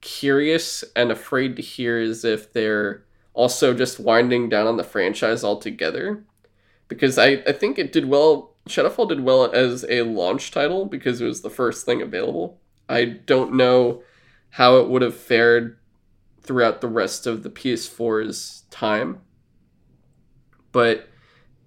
[0.00, 3.04] curious and afraid to hear is if they're
[3.38, 6.24] also just winding down on the franchise altogether.
[6.88, 11.20] Because I, I think it did well, Shadowfall did well as a launch title because
[11.20, 12.60] it was the first thing available.
[12.88, 14.02] I don't know
[14.50, 15.78] how it would have fared
[16.40, 19.20] throughout the rest of the PS4's time.
[20.72, 21.08] But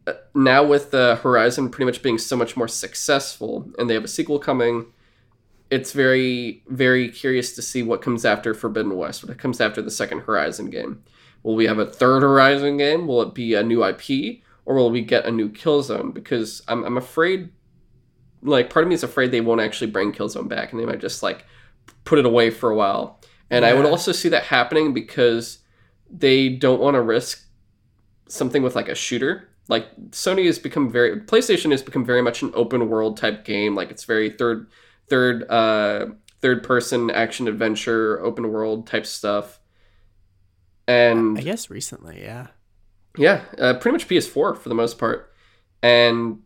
[0.07, 4.03] uh, now with the Horizon pretty much being so much more successful and they have
[4.03, 4.87] a sequel coming,
[5.69, 9.91] it's very very curious to see what comes after Forbidden West, what comes after the
[9.91, 11.03] second Horizon game.
[11.43, 13.07] Will we have a third Horizon game?
[13.07, 16.13] Will it be a new IP, or will we get a new Killzone?
[16.13, 17.49] Because I'm I'm afraid,
[18.41, 20.99] like part of me is afraid they won't actually bring Killzone back, and they might
[20.99, 21.45] just like
[22.03, 23.19] put it away for a while.
[23.49, 23.71] And yeah.
[23.71, 25.59] I would also see that happening because
[26.09, 27.45] they don't want to risk
[28.27, 29.49] something with like a shooter.
[29.67, 33.75] Like Sony has become very PlayStation has become very much an open world type game.
[33.75, 34.67] Like it's very third
[35.07, 36.07] third uh,
[36.41, 39.59] third person action adventure open world type stuff.
[40.87, 42.47] And I guess recently, yeah.
[43.17, 45.33] Yeah, uh, pretty much PS4 for the most part.
[45.83, 46.39] And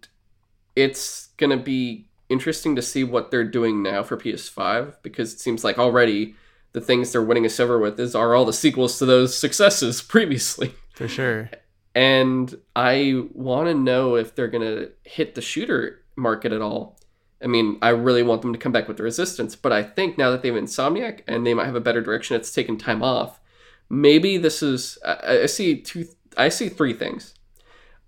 [0.76, 5.40] it's going to be interesting to see what they're doing now for PS5 because it
[5.40, 6.36] seems like already
[6.74, 10.02] the things they're winning us over with is are all the sequels to those successes
[10.16, 10.74] previously.
[10.94, 11.50] For sure.
[11.94, 17.00] And I want to know if they're going to hit the shooter market at all.
[17.42, 20.18] I mean, I really want them to come back with the resistance, but I think
[20.18, 23.04] now that they have Insomniac and they might have a better direction, it's taken time
[23.04, 23.40] off.
[23.90, 26.08] Maybe this is I, I see two
[26.38, 27.36] I see three things.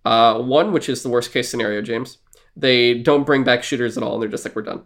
[0.03, 2.17] Uh, one, which is the worst case scenario, James.
[2.57, 4.83] They don't bring back shooters at all, and they're just like, we're done.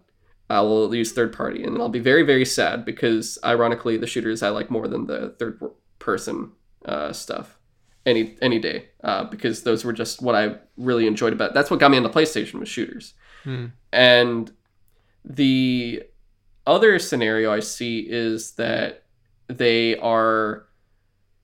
[0.49, 4.43] Uh, we'll use third party, and I'll be very, very sad because, ironically, the shooters
[4.43, 5.61] I like more than the third
[5.99, 6.51] person
[6.85, 7.57] uh, stuff
[8.05, 11.53] any any day uh, because those were just what I really enjoyed about.
[11.53, 13.13] That's what got me on the PlayStation was shooters.
[13.43, 13.67] Hmm.
[13.93, 14.51] And
[15.23, 16.03] the
[16.65, 19.03] other scenario I see is that
[19.47, 20.65] they are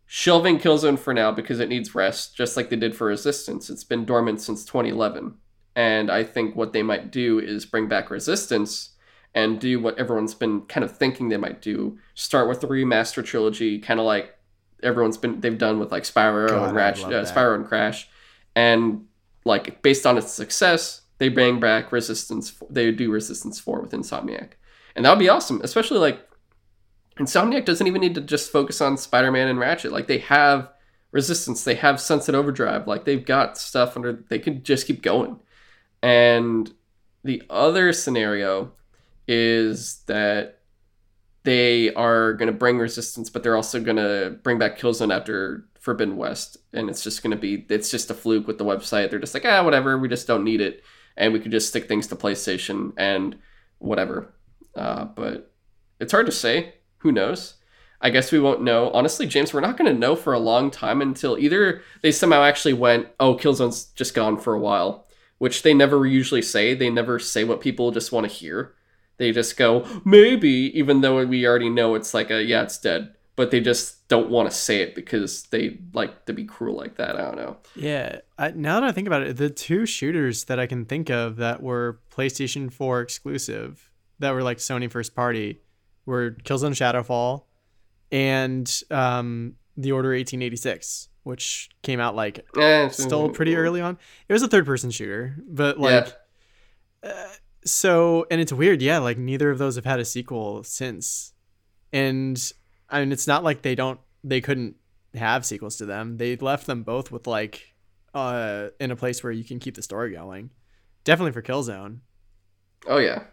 [0.06, 3.70] shelving Killzone for now because it needs rest, just like they did for Resistance.
[3.70, 5.36] It's been dormant since 2011.
[5.78, 8.96] And I think what they might do is bring back Resistance
[9.36, 12.00] and do what everyone's been kind of thinking they might do.
[12.16, 14.36] Start with the remaster trilogy, kind of like
[14.82, 18.10] everyone's been they've done with like Spyro God, and Ratchet, uh, Spyro and Crash,
[18.56, 19.06] and
[19.46, 22.60] like based on its success, they bring back Resistance.
[22.72, 24.54] They do Resistance Four with Insomniac,
[24.96, 25.62] and that would be awesome.
[25.64, 26.28] Especially like
[27.20, 29.92] Insomniac doesn't even need to just focus on Spider Man and Ratchet.
[29.92, 30.72] Like they have
[31.12, 32.88] Resistance, they have Sunset Overdrive.
[32.88, 34.24] Like they've got stuff under.
[34.28, 35.40] They can just keep going.
[36.08, 36.74] And
[37.26, 38.72] the other scenario
[39.28, 40.60] is that
[41.44, 45.66] they are going to bring Resistance, but they're also going to bring back Killzone after
[45.82, 49.10] Forbidden West, and it's just going to be it's just a fluke with the website.
[49.10, 50.82] They're just like ah whatever, we just don't need it
[51.18, 53.36] and we could just stick things to PlayStation and
[53.80, 54.34] whatever.
[54.76, 55.52] Uh, but
[56.00, 56.76] it's hard to say.
[57.00, 57.56] Who knows?
[58.00, 58.92] I guess we won't know.
[58.92, 62.44] Honestly, James, we're not going to know for a long time until either they somehow
[62.44, 65.07] actually went, oh, Killzone's just gone for a while,
[65.38, 66.74] which they never usually say.
[66.74, 68.74] They never say what people just want to hear.
[69.18, 73.16] They just go, maybe, even though we already know it's like a, yeah, it's dead
[73.38, 76.96] but they just don't want to say it because they like to be cruel like
[76.96, 77.16] that.
[77.16, 77.58] I don't know.
[77.76, 78.20] Yeah.
[78.38, 81.38] I, now that I think about it, the two shooters that I can think of
[81.38, 85.62] that were PlayStation 4 exclusive, that were like Sony first party,
[86.08, 87.44] were Killzone Shadowfall
[88.12, 93.98] and um, The Order 1886, which came out like eh, still pretty early on.
[94.28, 96.14] It was a third person shooter, but like.
[97.04, 97.10] Yeah.
[97.10, 97.28] Uh,
[97.64, 98.82] so, and it's weird.
[98.82, 99.00] Yeah.
[99.00, 101.34] Like neither of those have had a sequel since.
[101.94, 102.52] And
[102.90, 104.76] I mean, it's not like they don't they couldn't
[105.14, 106.18] have sequels to them.
[106.18, 107.74] They left them both with like
[108.14, 110.52] uh in a place where you can keep the story going.
[111.04, 112.00] Definitely for Killzone.
[112.88, 113.24] Oh yeah.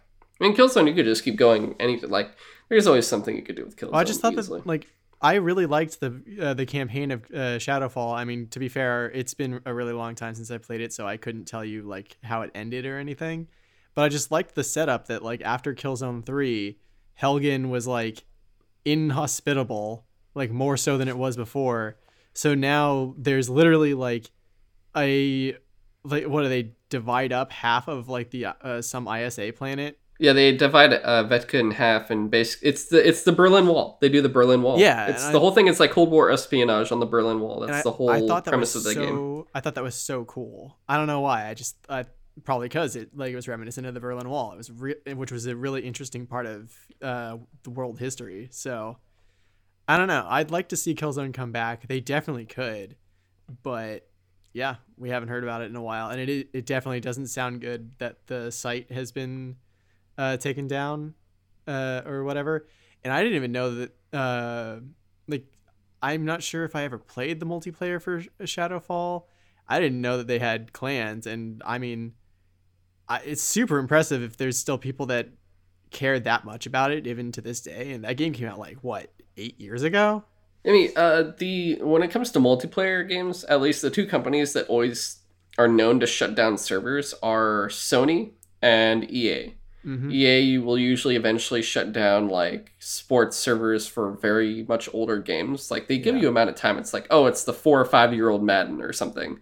[0.40, 2.30] I mean Killzone you could just keep going any like
[2.68, 3.92] there's always something you could do with Killzone.
[3.92, 4.60] Well, I just thought easily.
[4.60, 4.86] that like
[5.20, 8.14] I really liked the uh, the campaign of uh, Shadowfall.
[8.14, 10.92] I mean, to be fair, it's been a really long time since I played it,
[10.92, 13.48] so I couldn't tell you like how it ended or anything.
[13.94, 16.78] But I just liked the setup that like after Killzone 3,
[17.20, 18.24] Helghan was like
[18.84, 20.04] inhospitable,
[20.34, 21.96] like more so than it was before.
[22.32, 24.30] So now there's literally like
[24.96, 25.56] a
[26.02, 29.98] like what do they divide up half of like the uh, some ISA planet?
[30.18, 33.98] Yeah, they divide uh, Vekta in half, and basically, it's the it's the Berlin Wall.
[34.00, 34.78] They do the Berlin Wall.
[34.78, 35.66] Yeah, it's the I- whole thing.
[35.66, 37.60] It's like Cold War espionage on the Berlin Wall.
[37.60, 39.44] That's the whole I that premise of the so, game.
[39.54, 40.78] I thought that was so cool.
[40.88, 41.48] I don't know why.
[41.48, 42.04] I just I,
[42.44, 44.52] probably because it like it was reminiscent of the Berlin Wall.
[44.52, 48.48] It was re- which was a really interesting part of uh, the world history.
[48.52, 48.98] So
[49.88, 50.26] I don't know.
[50.28, 51.88] I'd like to see Killzone come back.
[51.88, 52.94] They definitely could,
[53.64, 54.08] but
[54.52, 57.60] yeah, we haven't heard about it in a while, and it it definitely doesn't sound
[57.60, 59.56] good that the site has been
[60.18, 61.14] uh, taken down
[61.66, 62.66] uh, or whatever.
[63.02, 63.96] And I didn't even know that.
[64.12, 64.80] Uh,
[65.26, 65.46] like,
[66.02, 69.24] I'm not sure if I ever played the multiplayer for Shadowfall.
[69.68, 72.12] I didn't know that they had clans, and I mean,
[73.08, 75.28] I, it's super impressive if there's still people that
[75.90, 77.92] care that much about it even to this day.
[77.92, 80.24] And that game came out like what eight years ago.
[80.66, 84.54] I mean, uh, the when it comes to multiplayer games, at least the two companies
[84.54, 85.20] that always
[85.58, 89.54] are known to shut down servers are Sony and EA.
[89.84, 90.10] Mm-hmm.
[90.10, 95.70] EA will usually eventually shut down like sports servers for very much older games.
[95.70, 96.22] Like they give Yeah.
[96.22, 96.78] you amount of time.
[96.78, 99.40] It's like, oh, it's the four or five year old Madden or something,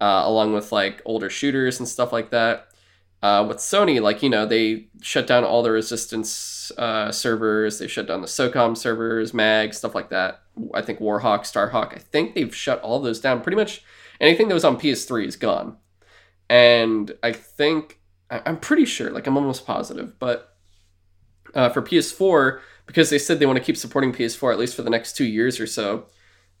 [0.00, 2.68] uh, along with like older shooters and stuff like that.
[3.22, 7.78] Uh, with Sony, like you know, they shut down all the Resistance uh, servers.
[7.78, 10.42] They shut down the SOCOM servers, Mag, stuff like that.
[10.74, 11.94] I think Warhawk, Starhawk.
[11.94, 13.40] I think they've shut all those down.
[13.40, 13.82] Pretty much
[14.20, 15.76] anything that was on PS3 is gone.
[16.50, 17.98] And I think
[18.30, 20.56] I- I'm pretty sure, like I'm almost positive, but
[21.54, 24.82] uh, for PS4, because they said they want to keep supporting PS4 at least for
[24.82, 26.06] the next two years or so,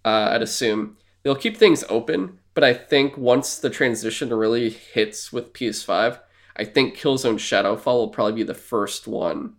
[0.04, 2.38] uh, I'd assume they'll keep things open.
[2.54, 6.20] But I think once the transition really hits with PS5,
[6.56, 9.54] I think Killzone Shadowfall will probably be the first one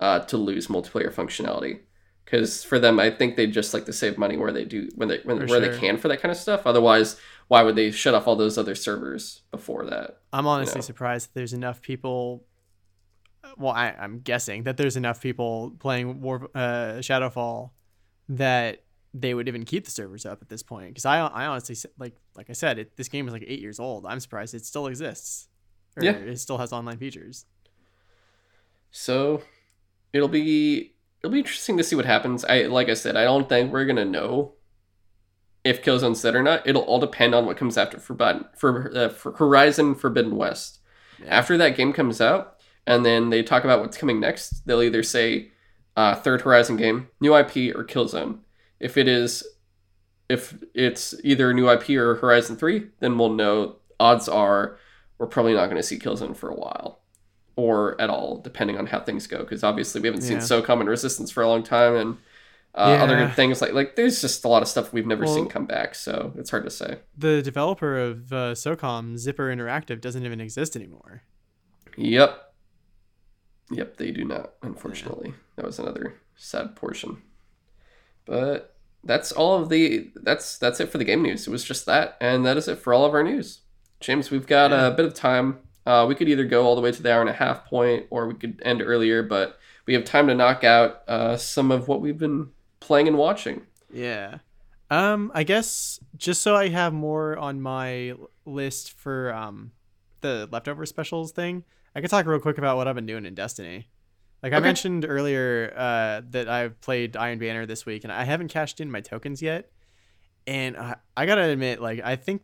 [0.00, 1.80] uh, to lose multiplayer functionality.
[2.24, 5.08] Because for them, I think they just like to save money where they do when
[5.08, 5.72] they when, For where sure.
[5.72, 6.66] they can for that kind of stuff.
[6.66, 10.18] Otherwise, why would they shut off all those other servers before that?
[10.32, 10.82] I'm honestly know.
[10.82, 12.44] surprised that there's enough people.
[13.56, 17.70] Well, I, I'm guessing that there's enough people playing War uh, Shadowfall
[18.30, 20.88] that they would even keep the servers up at this point.
[20.88, 23.78] Because I, I honestly like, like I said, it, this game is like eight years
[23.78, 24.06] old.
[24.06, 25.48] I'm surprised it still exists.
[25.96, 26.12] Or Yeah.
[26.12, 27.46] it still has online features.
[28.90, 29.42] So
[30.12, 32.44] it'll be it'll be interesting to see what happens.
[32.44, 34.54] I like I said, I don't think we're gonna know
[35.64, 36.66] if Killzone's dead or not.
[36.66, 40.80] It'll all depend on what comes after Forbidden for, uh, for Horizon Forbidden West.
[41.26, 42.56] After that game comes out,
[42.86, 45.50] and then they talk about what's coming next, they'll either say
[45.96, 48.38] uh, third Horizon game, new IP, or Killzone.
[48.78, 49.42] If it is,
[50.28, 53.76] if it's either new IP or Horizon Three, then we'll know.
[54.00, 54.76] Odds are
[55.18, 57.00] we're probably not going to see Killzone for a while,
[57.56, 59.38] or at all, depending on how things go.
[59.38, 60.42] Because obviously we haven't seen Yeah.
[60.42, 62.18] SOCOM and Resistance for a long time, and
[62.74, 63.26] uh, other Yeah.
[63.26, 65.66] good things like like there's just a lot of stuff we've never Well- seen come
[65.66, 65.94] back.
[65.94, 66.98] So it's hard to say.
[67.16, 71.22] The developer of uh, SOCOM, Zipper Interactive, doesn't even exist anymore.
[71.96, 72.40] Yep.
[73.70, 75.34] Yep, they do not, unfortunately.
[75.56, 77.22] That was another sad portion.
[78.26, 81.46] But that's all of the that's that's it for the game news.
[81.46, 83.60] It was just that, and that is it for all of our news.
[84.00, 84.86] James, we've got Yeah.
[84.88, 85.58] a bit of time.
[85.86, 88.06] Uh, we could either go all the way to the hour and a half point,
[88.10, 89.22] or we could end earlier.
[89.22, 92.50] But we have time to knock out uh, some of what we've been
[92.84, 93.62] playing and watching.
[93.92, 94.38] Yeah.
[94.90, 98.14] Um, I guess just so I have more on my
[98.44, 99.72] list for um
[100.20, 101.64] the leftover specials thing,
[101.94, 103.88] I could talk real quick about what I've been doing in Destiny.
[104.42, 108.48] Like I mentioned earlier, uh, that I've played Iron Banner this week, and I haven't
[108.48, 109.70] cashed in my tokens yet.
[110.46, 112.42] And I, I gotta admit, like I think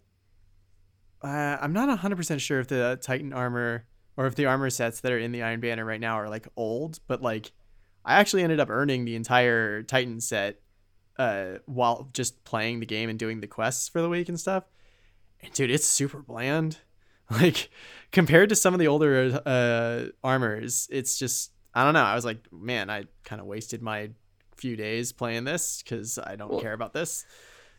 [1.22, 3.84] uh, I'm not hundred percent sure if the Titan armor
[4.16, 6.49] or if the armor sets that are in the Iron Banner right now are like
[6.57, 7.53] old, but like
[8.05, 10.61] I actually ended up earning the entire Titan set
[11.18, 14.64] uh, while just playing the game and doing the quests for the week and stuff.
[15.42, 16.78] And dude, it's super bland.
[17.30, 17.70] Like
[18.11, 22.03] compared to some of the older uh, armors, it's just I don't know.
[22.03, 24.11] I was like, man, I kind of wasted my
[24.57, 27.24] few days playing this because I don't Well, care about this.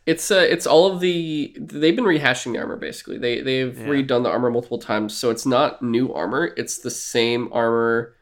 [0.06, 3.18] It's uh, it's all of the they've been rehashing the armor basically.
[3.18, 3.86] They they've Yeah.
[3.88, 6.54] redone the armor multiple times, so it's not new armor.
[6.56, 8.14] It's the same armor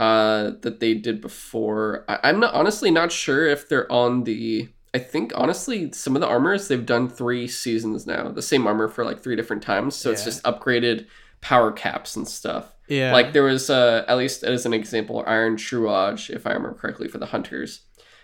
[0.00, 2.04] uh, that they did before.
[2.08, 4.68] I, I'm not honestly not sure if they're on the.
[4.92, 8.28] I think honestly, some of the armors they've done three seasons now.
[8.30, 11.06] The same armor for like three different times, so it's just upgraded
[11.40, 12.74] power caps and stuff.
[12.88, 16.76] Yeah, Like there was, uh, at least as an example, Iron Truage, if I remember
[16.76, 17.82] correctly, for the Hunters.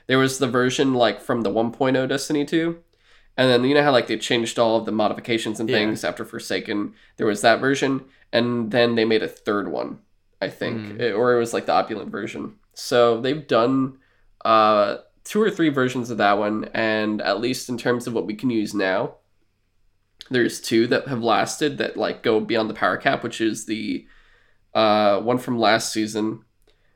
[0.09, 2.77] There was the version like from the 1.0 Destiny 2.
[3.37, 5.77] And then you know how like they changed all of the modifications and Yeah.
[5.77, 6.95] things after Forsaken.
[7.16, 9.99] There was that version, and then they made a third one,
[10.41, 11.01] I think, Mm.
[11.01, 12.55] It- or it was like the opulent version.
[12.74, 13.99] So they've done
[14.45, 18.26] uh, two or three versions of that one, and at least in terms of what
[18.26, 19.16] we can use now,
[20.30, 24.07] there's two that have lasted that like go beyond the power cap, which is the
[24.74, 26.43] uh, one from last season,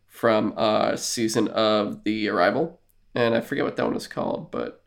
[0.07, 2.81] from uh, season of the arrival,
[3.15, 4.83] and I forget what that one is called, but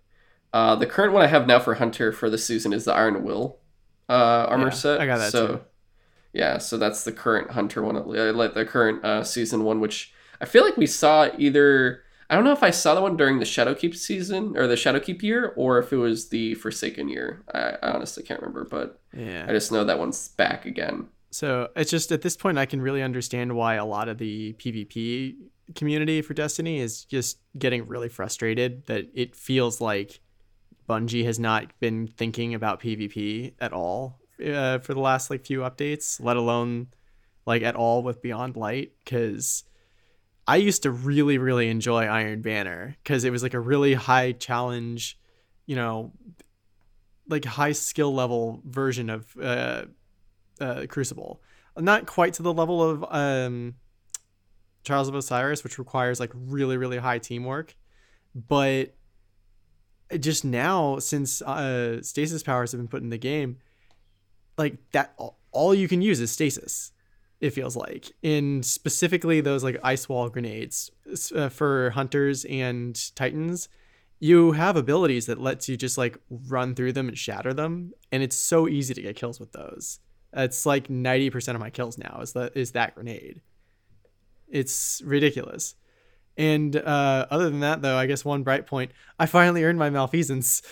[0.54, 3.24] uh, the current one I have now for Hunter for this season is the Iron
[3.24, 3.58] Will
[4.10, 5.02] uh, armor Yeah, set.
[5.02, 5.62] I got that so, too.
[6.34, 10.14] Yeah, so that's the current Hunter one, uh, like the current uh, season one, which
[10.42, 12.02] I feel like we saw either.
[12.30, 15.22] I don't know if I saw the one during the Shadowkeep season or the Shadowkeep
[15.22, 17.44] year, or if it was the Forsaken year.
[17.54, 19.46] I, I honestly can't remember, but Yeah.
[19.48, 21.08] I just know that one's back again.
[21.30, 24.54] So it's just at this point I can really understand why a lot of the
[24.54, 25.36] PvP
[25.76, 30.20] community for Destiny is just getting really frustrated that it feels like
[30.90, 35.60] Bungie has not been thinking about PvP at all uh, for the last like few
[35.60, 36.88] updates, let alone
[37.46, 39.64] like at all with Beyond Light cuz
[40.48, 44.32] I used to really really enjoy Iron Banner cuz it was like a really high
[44.32, 45.20] challenge,
[45.66, 46.12] you know,
[47.28, 49.86] like high skill level version of uh
[50.60, 51.42] uh, Crucible.
[51.78, 53.76] Not quite to the level of um,
[54.84, 57.76] Trials of Osiris, which requires like really, really high teamwork.
[58.36, 58.96] But
[60.20, 63.58] just now, since uh, stasis powers have been put in the game,
[64.58, 65.18] like that,
[65.52, 66.92] all you can use is stasis.
[67.40, 70.90] It feels like, in specifically those like ice wall grenades
[71.36, 73.68] uh, for hunters and titans,
[74.20, 78.24] you have abilities that lets you just like run through them and shatter them, and
[78.24, 80.00] it's so easy to get kills with those.
[80.32, 83.42] It's like 90% of my kills now is that is that grenade.
[84.48, 85.76] It's ridiculous.
[86.36, 89.92] And uh, other than that, though, I guess one bright point, I finally earned my
[89.92, 90.64] malfeasance.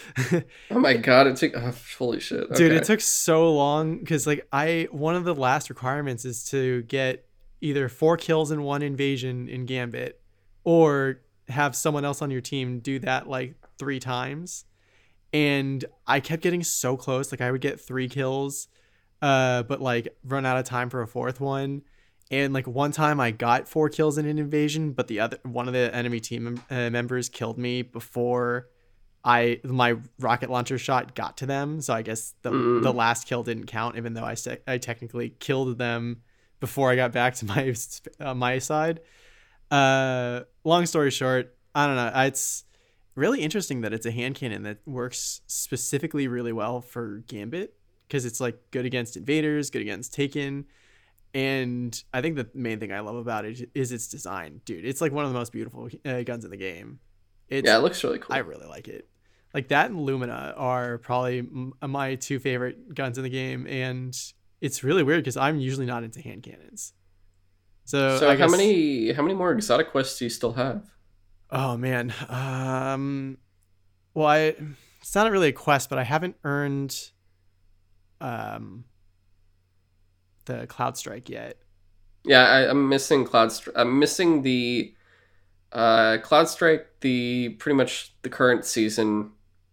[0.71, 2.45] Oh my god, it took oh, holy shit.
[2.45, 2.55] Okay.
[2.55, 6.81] Dude, it took so long because like I one of the last requirements is to
[6.83, 7.27] get
[7.61, 10.19] either four kills in one invasion in Gambit,
[10.63, 14.65] or have someone else on your team do that like three times.
[15.33, 17.31] And I kept getting so close.
[17.31, 18.67] Like I would get three kills,
[19.21, 21.83] uh, but like run out of time for a fourth one.
[22.31, 25.67] And like one time I got four kills in an invasion, but the other one
[25.67, 28.69] of the enemy team uh, members killed me before
[29.23, 31.81] I my rocket launcher shot got to them.
[31.81, 32.81] So I guess the Mm.
[32.83, 36.21] the last kill didn't count, even though I se- I technically killed them
[36.61, 37.75] before I got back to my
[38.19, 39.01] uh, my side.
[39.69, 42.11] Uh, long story short, I don't know.
[42.23, 42.63] It's
[43.15, 47.73] really interesting that it's a hand cannon that works specifically really well for Gambit
[48.07, 50.65] because it's like good against invaders, good against Taken.
[51.33, 54.85] And I think the main thing I love about it is its design, dude.
[54.85, 56.99] It's like one of the most beautiful uh, guns in the game.
[57.47, 58.35] It's, yeah, it looks really cool.
[58.35, 59.07] I really like it.
[59.53, 64.17] Like that and Lumina are probably m- my two favorite guns in the game, and
[64.61, 66.93] it's really weird because I'm usually not into hand cannons.
[67.83, 70.85] So, so I how many how many more exotic quests do you still have?
[71.49, 73.37] Oh man, um,
[74.13, 74.55] well, I
[75.01, 77.11] it's not really a quest, but I haven't earned
[78.21, 78.85] um
[80.45, 81.57] the Cloud Strike yet.
[82.23, 83.49] Yeah, I, I'm missing Cloud.
[83.49, 84.93] Stri- I'm missing the
[85.71, 89.31] uh, Cloud Strike, the pretty much the current season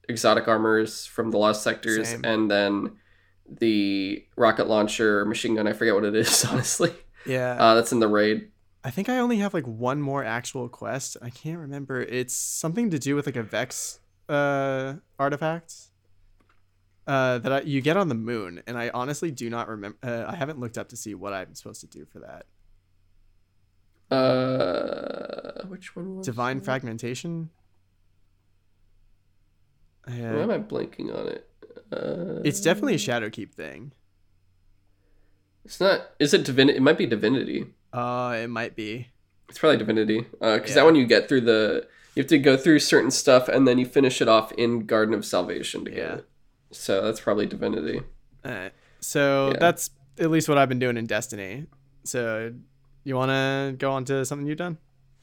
[0.08, 2.24] exotic armors from the Lost Sectors, Same.
[2.24, 2.96] and then
[3.60, 5.66] the rocket launcher machine gun.
[5.66, 6.92] I forget what it is, honestly.
[7.26, 8.50] Yeah, Uh, that's in the raid.
[8.84, 11.16] I think I only have like one more actual quest.
[11.20, 12.00] I can't remember.
[12.00, 15.74] It's something to do with like a Vex uh artifact
[17.08, 19.98] uh that I, you get on the moon, and I honestly do not remember.
[20.02, 22.46] Uh, I haven't looked up to see what I'm supposed to do for that.
[24.14, 27.50] Uh, which one was Divine fragmentation.
[30.06, 31.48] Why Uh, am I blanking on it?
[31.92, 33.92] Uh, it's definitely a Shadowkeep thing.
[35.64, 36.10] It's not.
[36.18, 36.78] Is it divinity?
[36.78, 37.66] It might be divinity.
[37.92, 39.08] Uh, it might be.
[39.48, 40.20] It's probably divinity.
[40.40, 40.74] Because Yeah.
[40.76, 41.86] that one you get through the.
[42.14, 45.14] You have to go through certain stuff and then you finish it off in Garden
[45.14, 46.14] of Salvation to get Yeah.
[46.16, 46.28] it.
[46.70, 48.02] So that's probably divinity.
[48.44, 48.72] Alright.
[49.00, 49.58] So Yeah.
[49.58, 51.66] that's at least what I've been doing in Destiny.
[52.04, 52.52] So
[53.04, 54.78] you want to go on to something you've done?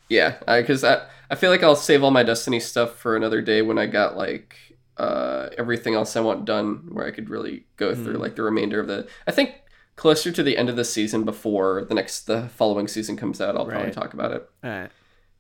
[0.09, 3.61] Yeah, because I, I feel like I'll save all my Destiny stuff for another day
[3.61, 4.55] when I got like
[4.97, 8.19] uh, everything else I want done, where I could really go through Mhm.
[8.19, 9.07] like the remainder of the.
[9.27, 9.55] I think
[9.97, 13.55] closer to the end of the season before the next the following season comes out,
[13.57, 14.49] I'll probably talk about it.
[14.63, 14.91] All right.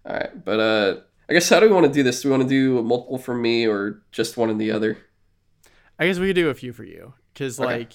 [0.05, 0.95] All right, but uh,
[1.29, 2.21] I guess how do we want to do this?
[2.21, 4.97] Do we want to do multiple for me or just one and the other?
[5.99, 7.77] I guess we could do a few for you because Okay.
[7.79, 7.93] like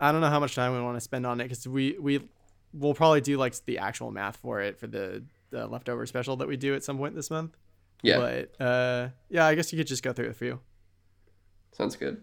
[0.00, 2.28] I don't know how much time we want to spend on it because we we
[2.72, 6.48] we'll probably do like the actual math for it for the the leftover special that
[6.48, 7.56] we do at some point this month.
[8.02, 10.58] Yeah, But uh, yeah, I guess you could just go through a few.
[11.72, 12.20] sounds good.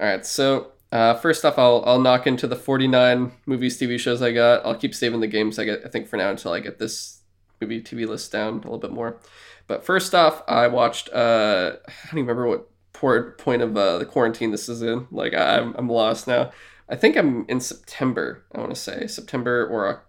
[0.00, 3.98] All right, so uh, first off, I'll I'll knock into the forty nine movies, TV
[3.98, 4.64] shows I got.
[4.64, 5.82] I'll keep saving the games I get.
[5.84, 7.20] I think for now until I get this
[7.60, 9.20] movie TV list down a little bit more.
[9.66, 11.08] But first off, I watched.
[11.10, 12.68] Uh, I don't even remember what
[13.02, 15.08] poor point of uh, the quarantine this is in.
[15.10, 16.52] Like I'm I'm lost now.
[16.88, 18.44] I think I'm in September.
[18.54, 20.04] I want to say September or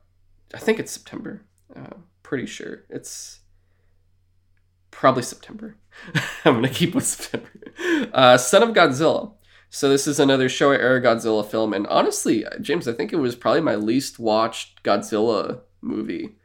[0.53, 1.43] I think it's September.
[1.75, 3.39] Uh, pretty sure it's
[4.91, 5.75] probably September.
[6.45, 7.49] I'm gonna keep with September.
[8.13, 9.33] Uh, Son of Godzilla.
[9.71, 13.35] So this is another Showa era Godzilla film, and honestly, James, I think it was
[13.35, 16.35] probably my least watched Godzilla movie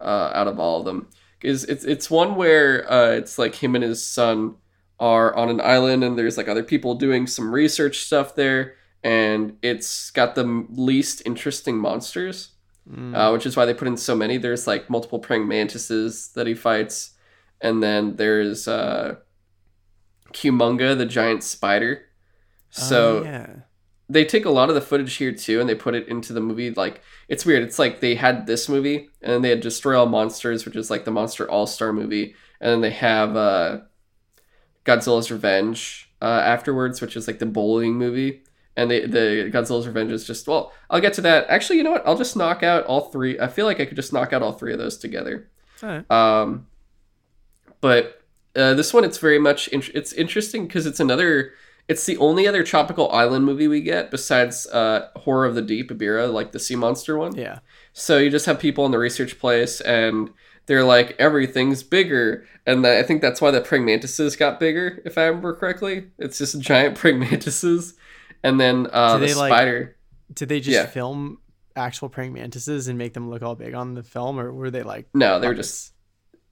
[0.00, 1.10] uh, out of all of them.
[1.42, 4.56] Is it's it's one where uh, it's like him and his son
[5.02, 9.58] are on an island, and there's like other people doing some research stuff there, and
[9.60, 12.52] it's got the least interesting monsters,
[12.88, 13.14] mm.
[13.14, 14.38] uh, which is why they put in so many.
[14.38, 17.14] There's like multiple praying mantises that he fights,
[17.60, 19.16] and then there's uh,
[20.32, 22.06] Kumonga, the giant spider
[22.72, 23.46] so uh, yeah.
[24.08, 26.40] they take a lot of the footage here too, and they put it into the
[26.40, 26.70] movie.
[26.70, 27.62] Like it's weird.
[27.62, 30.90] It's like they had this movie, and then they had Destroy All Monsters, which is
[30.90, 33.80] like the Monster All Star movie, and then they have uh,
[34.84, 38.42] Godzilla's Revenge uh, afterwards, which is like the bowling movie.
[38.76, 40.72] And they, the Godzilla's Revenge is just well.
[40.88, 41.46] I'll get to that.
[41.48, 42.06] Actually, you know what?
[42.06, 43.38] I'll just knock out all three.
[43.38, 45.50] I feel like I could just knock out all three of those together.
[45.82, 46.10] Right.
[46.10, 46.66] Um,
[47.80, 48.22] but
[48.56, 51.52] uh, this one, it's very much in- it's interesting because it's another
[51.88, 55.90] it's the only other tropical island movie we get besides uh, Horror of the Deep,
[55.90, 57.34] Ebirah, like the sea monster one.
[57.34, 57.58] Yeah.
[57.92, 60.30] So you just have people in the research place and
[60.66, 62.46] they're like, everything's bigger.
[62.66, 66.08] And I think that's why the praying mantises got bigger, if I remember correctly.
[66.18, 67.94] It's just giant praying mantises.
[68.42, 69.96] And then uh, the spider.
[70.28, 70.86] Like, did they just yeah.
[70.86, 71.38] film
[71.76, 74.38] actual praying mantises and make them look all big on the film?
[74.38, 75.08] Or were they like.
[75.14, 75.48] No, they puppets?
[75.48, 75.92] were just.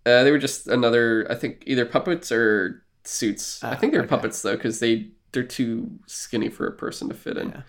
[0.07, 3.63] Uh, they were just another, I think, either puppets or suits.
[3.63, 4.17] I think they're ah, okay.
[4.17, 7.51] puppets though, because they they're too skinny for a person to fit in.
[7.51, 7.63] Yeah.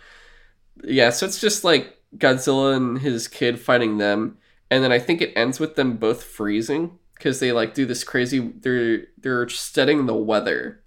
[0.83, 4.37] yeah, so it's just like Godzilla and his kid fighting them,
[4.72, 8.03] and then I think it ends with them both freezing because they like do this
[8.03, 8.39] crazy.
[8.39, 10.82] They're they're studying the weather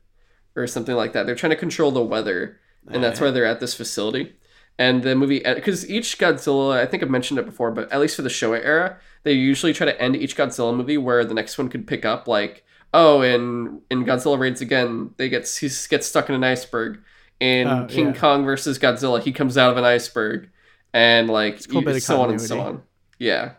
[0.56, 1.26] or something like that.
[1.26, 2.58] They're trying to control the weather,
[2.88, 4.34] and that's why they're at this facility.
[4.76, 8.00] And the movie, eh, because each Godzilla, I think I've mentioned it before, but at
[8.00, 11.34] least for the Showa era, they usually try to end each Godzilla movie where the
[11.34, 12.64] next one could pick up like
[12.94, 17.00] oh, in in Godzilla raids again, they get he gets stuck in an iceberg.
[17.40, 18.20] In oh, King yeah.
[18.20, 20.48] Kong versus Godzilla, he comes out of an iceberg,
[20.94, 22.82] and like cool so on and so on.
[23.18, 23.52] Yeah.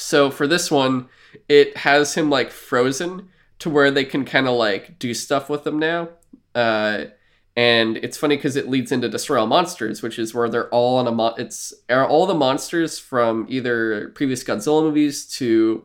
[0.00, 1.08] So for this one,
[1.48, 3.28] it has him like frozen
[3.60, 6.08] to where they can kind of like do stuff with them now.
[6.54, 7.04] Uh,
[7.54, 10.96] and it's funny because it leads into Destroy All Monsters, which is where they're all
[10.96, 15.84] on a it's all the monsters from either previous Godzilla movies to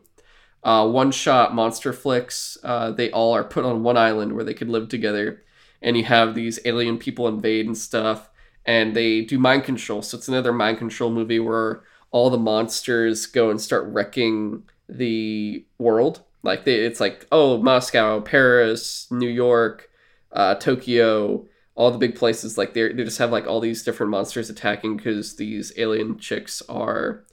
[0.64, 2.56] uh, one shot monster flicks.
[2.64, 5.44] Uh, they all are put on one island where they could live together,
[5.82, 8.30] and you have these alien people invade and stuff,
[8.64, 10.00] and they do mind control.
[10.00, 11.82] So it's another mind control movie where
[12.16, 16.22] all the monsters go and start wrecking the world.
[16.42, 19.90] Like they, it's like oh Moscow, Paris, New York,
[20.32, 22.56] uh, Tokyo, all the big places.
[22.56, 26.62] Like they they just have like all these different monsters attacking because these alien chicks
[26.70, 27.26] are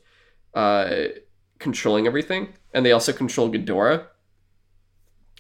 [0.53, 1.05] uh,
[1.59, 4.07] controlling everything and they also control Ghidorah.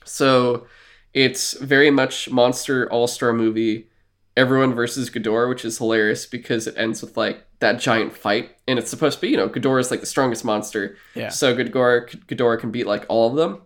[0.05, 0.67] So
[1.13, 3.89] it's very much monster all star movie,
[4.35, 8.79] everyone versus Ghidorah, which is hilarious because it ends with like that giant fight, and
[8.79, 11.29] it's supposed to be you know Ghidorah is like the strongest monster, yeah.
[11.29, 13.61] So Ghidorah Ghidorah can beat like all of them.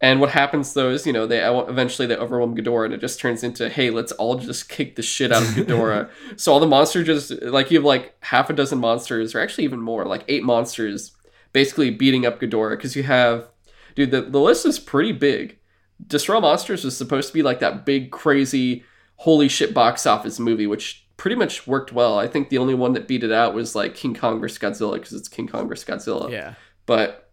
[0.00, 3.20] And what happens though is, you know, they eventually they overwhelm Ghidorah, and it just
[3.20, 6.10] turns into, hey, let's all just kick the shit out of Ghidorah.
[6.36, 9.64] so all the monsters just like you have like half a dozen monsters, or actually
[9.64, 11.12] even more, like eight monsters
[11.52, 13.48] basically beating up Ghidorah because you have,
[13.94, 15.58] dude, the, the list is pretty big.
[16.04, 18.84] Destroy Monsters was supposed to be like that big, crazy,
[19.22, 22.18] holy shit box office movie, which pretty much worked well.
[22.18, 24.58] I think the only one that beat it out was like King Kong vs.
[24.58, 25.84] Godzilla because it's King Kong vs.
[25.84, 26.28] Godzilla.
[26.28, 26.54] Yeah.
[26.86, 27.30] But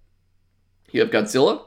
[0.91, 1.63] you have Godzilla,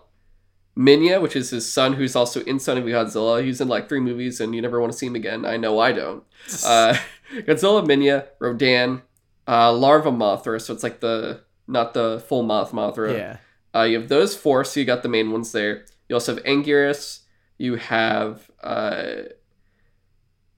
[0.79, 3.45] Minya, which is his son, who's also in Son of Godzilla.
[3.45, 5.45] He's in like three movies, and you never want to see him again.
[5.45, 6.23] I know I don't.
[6.65, 6.97] Uh,
[7.35, 9.03] Godzilla, Minya, Rodan,
[9.49, 10.61] uh, Larva Mothra.
[10.61, 13.17] So it's like the not the full Moth Mothra.
[13.17, 13.37] Yeah.
[13.75, 15.87] Uh, you have those four, so you got the main ones there.
[16.09, 17.21] You also have Anguirus.
[17.59, 18.49] You have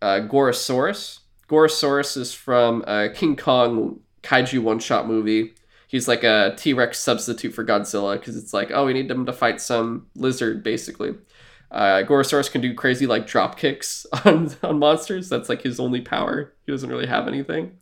[0.05, 1.21] uh, Gorosaurus.
[1.49, 5.55] Gorosaurus is from a King Kong kaiju one shot movie.
[5.89, 9.25] He's like a T Rex substitute for Godzilla because it's like, oh, we need him
[9.25, 11.15] to fight some lizard, basically.
[11.71, 15.31] Uh, Gorosaurus can do crazy like drop kicks on, on monsters.
[15.31, 16.53] That's like his only power.
[16.67, 17.79] He doesn't really have anything.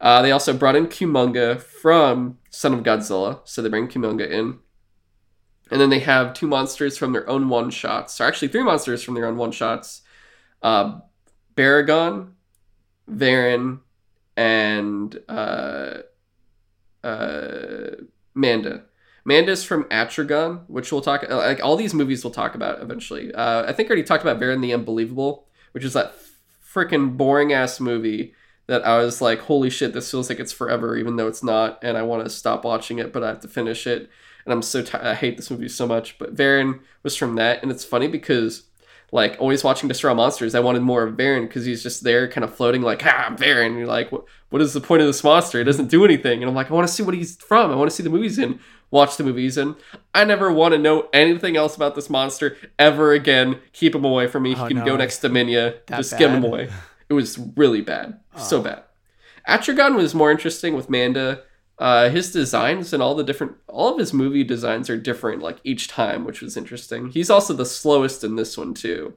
[0.00, 4.60] Uh, they also brought in Kumonga from Son of Godzilla, so they bring Kumonga in.
[5.70, 9.02] And then they have two monsters from their own one shots, or actually three monsters
[9.02, 10.00] from their own one shots
[10.62, 11.00] uh,
[11.60, 12.30] Baragon,
[13.10, 13.80] Varan,
[14.34, 15.98] and uh,
[17.04, 17.90] uh,
[18.34, 18.84] Manda.
[19.26, 23.34] Manda's from Atragon, which we'll talk like all these movies we'll talk about eventually.
[23.34, 26.14] Uh, I think I already talked about Varan the Unbelievable, which is that
[26.66, 28.32] freaking boring ass movie
[28.66, 31.78] that I was like, holy shit, this feels like it's forever, even though it's not,
[31.82, 34.08] and I want to stop watching it, but I have to finish it,
[34.46, 36.18] and I'm so t- I hate this movie so much.
[36.18, 38.69] But Varan was from that, and it's funny because
[39.12, 42.44] like always watching Destroy Monsters, I wanted more of Varan because he's just there, kind
[42.44, 43.66] of floating, like, ah, I'm Varan.
[43.66, 45.60] And you're like, what, what is the point of this monster?
[45.60, 46.42] It doesn't do anything.
[46.42, 47.70] And I'm like, I want to see what he's from.
[47.70, 49.74] I want to see the movies in, watch the movies in.
[50.14, 53.60] I never want to know anything else about this monster ever again.
[53.72, 54.54] Keep him away from me.
[54.54, 54.84] Oh, he can no.
[54.84, 55.84] go next to Minya.
[55.86, 56.70] That Just get him away.
[57.08, 58.20] It was really bad.
[58.36, 58.84] So bad.
[59.48, 61.42] Atragon was more interesting with Manda.
[61.80, 65.56] Uh, his designs and all the different, all of his movie designs are different, like
[65.64, 67.08] each time, which was interesting.
[67.08, 69.14] He's also the slowest in this one too.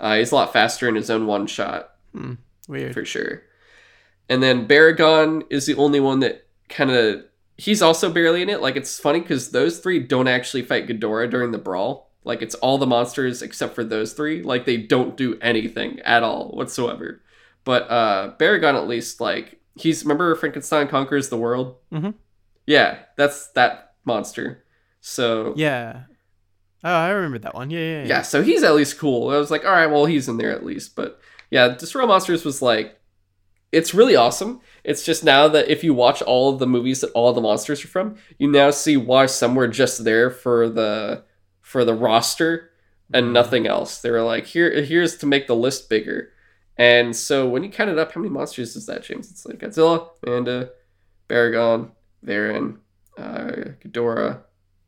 [0.00, 2.94] Uh, he's a lot faster in his own one shot mm, Weird.
[2.94, 3.42] for sure.
[4.28, 7.24] And then Baragon is the only one that kind of
[7.58, 8.62] he's also barely in it.
[8.62, 12.10] Like it's funny because those three don't actually fight Ghidorah during the brawl.
[12.24, 14.42] Like it's all the monsters except for those three.
[14.42, 17.20] Like they don't do anything at all whatsoever.
[17.64, 21.76] But uh Baragon at least like he's remember Frankenstein conquers the world.
[21.92, 22.14] Mhm.
[22.66, 24.64] Yeah, that's that monster.
[25.00, 26.02] So Yeah.
[26.84, 27.70] Oh, I remember that one.
[27.70, 28.06] Yeah, yeah, yeah.
[28.08, 29.30] yeah, so he's at least cool.
[29.30, 30.96] I was like, all right, well, he's in there at least.
[30.96, 31.20] But
[31.50, 32.98] yeah, Destroy All Monsters was like,
[33.70, 34.60] it's really awesome.
[34.84, 37.84] It's just now that if you watch all of the movies that all the monsters
[37.84, 41.24] are from, you now see why some were just there for the
[41.60, 42.70] for the roster
[43.14, 44.00] and nothing else.
[44.00, 46.30] They were like, here, here's to make the list bigger.
[46.76, 49.30] And so when you count it up, how many monsters is that, James?
[49.30, 50.70] It's like Godzilla, Manda,
[51.28, 51.90] Baragon,
[52.24, 52.78] Varan,
[53.18, 54.40] uh, Ghidorah,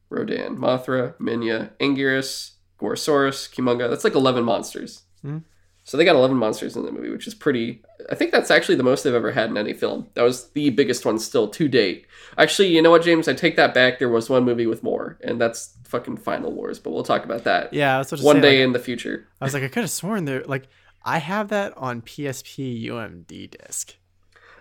[0.09, 3.91] Rodan, Mothra, Minya, Anguirus, Gorosaurus, Kumonga.
[3.91, 5.03] That's like 11 monsters.
[5.23, 5.39] Hmm.
[5.87, 7.83] So they got 11 monsters in the movie, which is pretty.
[8.11, 10.09] I think that's actually the most they've ever had in any film.
[10.15, 12.07] That was the biggest one still to date.
[12.39, 13.29] Actually, you know what, James?
[13.29, 13.99] I take that back.
[13.99, 17.45] There was one movie with more, and that's fucking Final Wars, but we'll talk about
[17.45, 19.29] that Yeah, one say, day like, in the future.
[19.41, 20.43] I was like, I could have sworn there.
[20.45, 20.69] Like,
[21.05, 23.97] I have that on PSP UMD disc.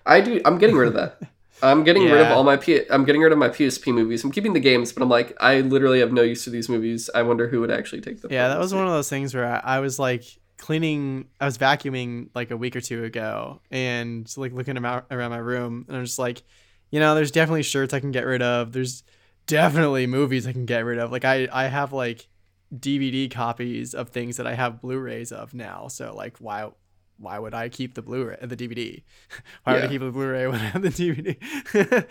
[0.06, 0.42] I do.
[0.44, 1.22] I'm getting rid of that.
[1.62, 2.82] I'm getting rid of all my P.
[2.90, 4.24] I'm getting rid of my PSP movies.
[4.24, 7.10] I'm keeping the games, but I'm like, I literally have no use for these movies.
[7.16, 8.32] I wonder who would actually take them.
[8.34, 10.26] Yeah, that was one of those things where I, I was like
[10.58, 15.38] cleaning, I was vacuuming like a week or two ago, and like looking around my
[15.38, 16.44] room, and I'm just like,
[16.92, 18.74] you know, there's definitely shirts I can get rid of.
[18.74, 19.04] There's
[19.48, 21.12] definitely movies I can get rid of.
[21.12, 22.28] Like I, I have like
[22.74, 25.88] DVD copies of things that I have Blu-rays of now.
[25.88, 26.70] So like, why,
[27.18, 29.04] why would I keep the Blu-ray, the DVD?
[29.64, 32.08] why would I keep the Blu-ray when I have the DVD?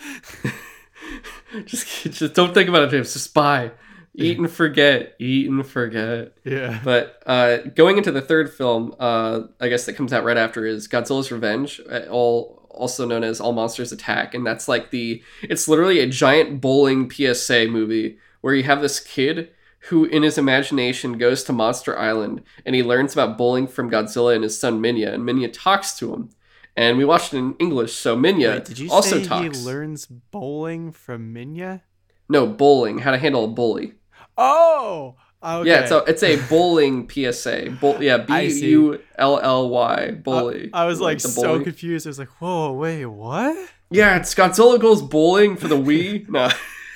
[1.67, 3.13] just, just don't think about it, James.
[3.13, 3.73] Just buy,
[4.15, 6.35] eat and forget, eat and forget.
[6.45, 6.81] yeah.
[6.85, 10.67] But uh, going into the third film, uh, I guess that comes out right after
[10.67, 15.23] is Godzilla's Revenge, uh, all also known as All Monsters Attack, and that's like the
[15.43, 19.51] it's literally a giant bowling PSA movie where you have this kid
[19.89, 24.35] who in his imagination goes to Monster Island and he learns about bowling from Godzilla
[24.35, 26.31] and his son Minya, and Minya talks to him.
[26.77, 29.59] And we watched it in English, so Minya Wait, did you also say talks.
[29.59, 31.83] he learns bowling from Minya?
[32.29, 33.95] no, bowling, how to handle a bully.
[34.39, 35.69] Oh, okay.
[35.69, 37.77] Yeah, so it's a bowling PSA.
[37.81, 38.49] Bull, yeah, B.
[38.49, 40.71] U L L Y, bully.
[40.73, 42.07] I, I was like, the so confused.
[42.07, 43.69] I was like, whoa, wait, what?
[43.91, 46.29] Yeah, it's Godzilla goes bowling for the Wii.
[46.31, 46.49] no,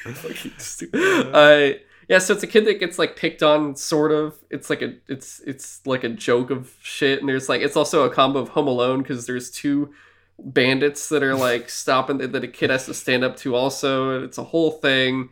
[1.33, 1.73] uh,
[2.09, 4.37] yeah, so it's a kid that gets like picked on, sort of.
[4.51, 8.05] It's like a, it's it's like a joke of shit, and there's like it's also
[8.05, 9.93] a combo of Home Alone because there's two
[10.39, 14.25] bandits that are like stopping that a kid has to stand up to also, and
[14.25, 15.31] it's a whole thing,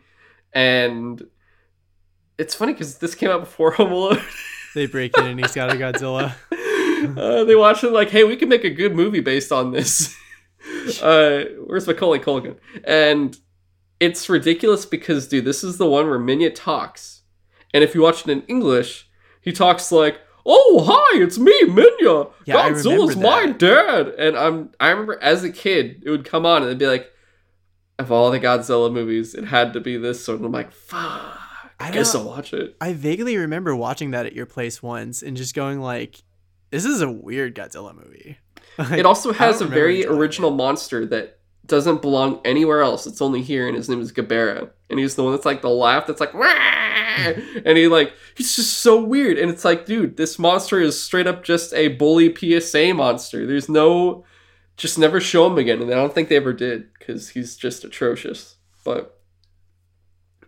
[0.53, 1.25] and
[2.37, 4.21] it's funny because this came out before Home Alone.
[4.73, 6.33] They break in and he's got a Godzilla.
[7.17, 10.13] uh, they watch it like, hey, we can make a good movie based on this.
[11.01, 12.57] uh, where's Macaulay Culkin?
[12.83, 13.37] And
[13.99, 17.21] it's ridiculous because, dude, this is the one where Minya talks,
[17.73, 19.09] and if you watch it in English,
[19.41, 22.31] he talks like, "Oh, hi, it's me, Minya.
[22.45, 26.57] Yeah, Godzilla's my dad." And I'm, I remember as a kid, it would come on
[26.57, 27.11] and it'd be like,
[27.97, 30.43] of all the Godzilla movies, it had to be this one.
[30.43, 31.39] I'm like, fuck.
[31.79, 32.75] I, I guess I'll watch it.
[32.79, 36.23] I vaguely remember watching that at your place once and just going like,
[36.71, 38.37] this is a weird Godzilla movie.
[38.77, 41.34] Like, It also has a very original monster that
[41.67, 43.07] doesn't belong anywhere else.
[43.07, 44.69] It's only here, and his name is Gabara.
[44.89, 48.79] And he's the one that's like the laugh that's like, and he like he's just
[48.79, 49.37] so weird.
[49.37, 53.45] And it's like, dude, this monster is straight up just a bully PSA monster.
[53.47, 54.25] There's no,
[54.77, 55.81] just never show him again.
[55.81, 58.55] And I don't think they ever did because he's just atrocious.
[58.83, 59.19] But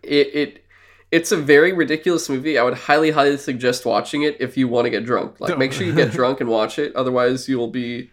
[0.02, 0.64] it it.
[1.10, 2.58] It's a very ridiculous movie.
[2.58, 5.40] I would highly, highly suggest watching it if you want to get drunk.
[5.40, 6.94] Like, make sure you get drunk and watch it.
[6.94, 8.10] Otherwise, you will be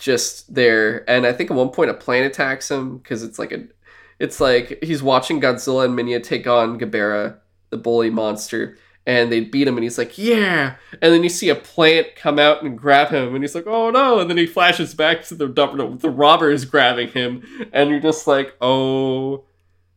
[0.00, 1.08] just there.
[1.08, 3.66] And I think at one point a plane attacks him because it's like a,
[4.18, 7.36] it's like he's watching Godzilla and Minya take on Gabara,
[7.70, 11.48] the bully monster, and they beat him, and he's like, "Yeah!" And then you see
[11.48, 14.46] a plant come out and grab him, and he's like, "Oh no!" And then he
[14.46, 15.46] flashes back to the
[16.00, 19.44] the robbers grabbing him, and you're just like, "Oh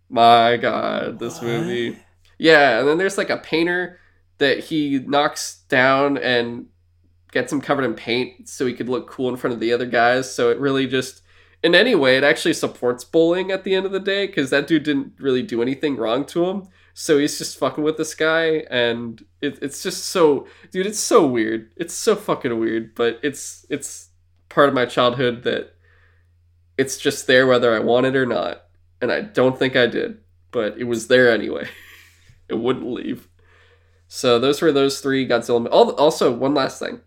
[0.09, 1.47] my god, this What?
[1.47, 1.97] movie!"
[2.38, 3.99] Yeah, and then there's like a painter
[4.39, 6.67] that he knocks down and
[7.34, 9.85] gets him covered in paint so he could look cool in front of the other
[9.85, 10.34] guys.
[10.34, 11.22] So it really just,
[11.64, 14.68] in any way, it actually supports bullying at the end of the day because that
[14.68, 16.68] dude didn't really do anything wrong to him.
[16.93, 21.26] So he's just fucking with this guy, and it, it's just so, dude, it's so
[21.26, 21.72] weird.
[21.76, 24.10] It's so fucking weird, but it's it's
[24.49, 25.73] part of my childhood that
[26.77, 28.65] it's just there whether I want it or not,
[29.01, 30.19] and I don't think I did,
[30.51, 31.68] but it was there anyway.
[32.47, 33.27] it wouldn't leave.
[34.07, 35.65] So those were those three Godzilla.
[35.72, 37.01] al- Also, one last thing.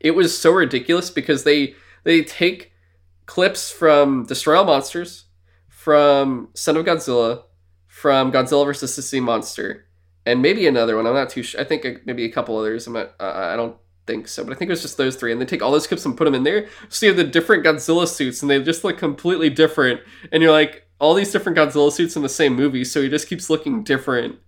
[0.00, 1.74] It was so ridiculous because they
[2.04, 2.72] they take
[3.26, 5.26] clips from Destroy All Monsters,
[5.68, 7.44] from Son of Godzilla,
[7.86, 8.96] from Godzilla vs.
[8.96, 9.86] the Sea Monster,
[10.26, 11.06] and maybe another one.
[11.06, 11.60] I'm not too sure.
[11.60, 12.86] I think uh, maybe a couple others.
[12.86, 13.14] I'm not.
[13.20, 15.30] Uh, I don't think so, but I think it was just those three.
[15.32, 16.68] And they take all those clips and put them in there.
[16.88, 20.00] So you have the different Godzilla suits, and they just look completely different.
[20.32, 23.28] And you're like, all these different Godzilla suits in the same movie, so he just
[23.28, 24.38] keeps looking different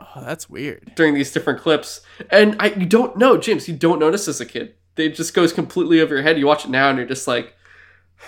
[0.00, 0.92] Oh, that's weird.
[0.96, 2.00] during these different clips.
[2.30, 4.74] And I you don't know, James, you don't notice as a kid.
[4.96, 6.38] It just goes completely over your head.
[6.38, 7.54] You watch it now and you're just like,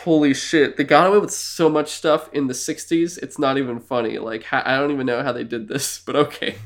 [0.03, 0.77] holy shit.
[0.77, 3.19] They got away with so much stuff in the 60s.
[3.23, 4.19] It's not even funny.
[4.19, 6.57] Like, ha- I don't even know how they did this, but okay.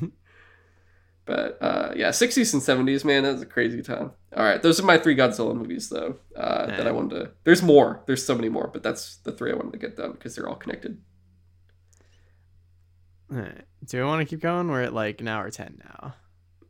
[1.25, 4.11] but uh, yeah, 60s and 70s, man, that was a crazy time.
[4.35, 7.31] All right, those are my three Godzilla movies, though, uh, that I wanted to.
[7.43, 8.03] There's more.
[8.05, 10.47] There's so many more, but that's the three I wanted to get done because they're
[10.47, 10.99] all connected.
[13.85, 14.67] Do we want to keep going?
[14.67, 16.15] We're at like an hour 10 now.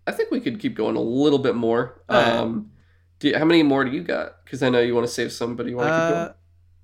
[0.05, 2.01] I think we could keep going a little bit more.
[2.09, 2.71] Um,
[3.19, 4.43] do you, how many more do you got?
[4.43, 6.27] Because I know you want to save some, but you want to keep going.
[6.29, 6.33] Uh,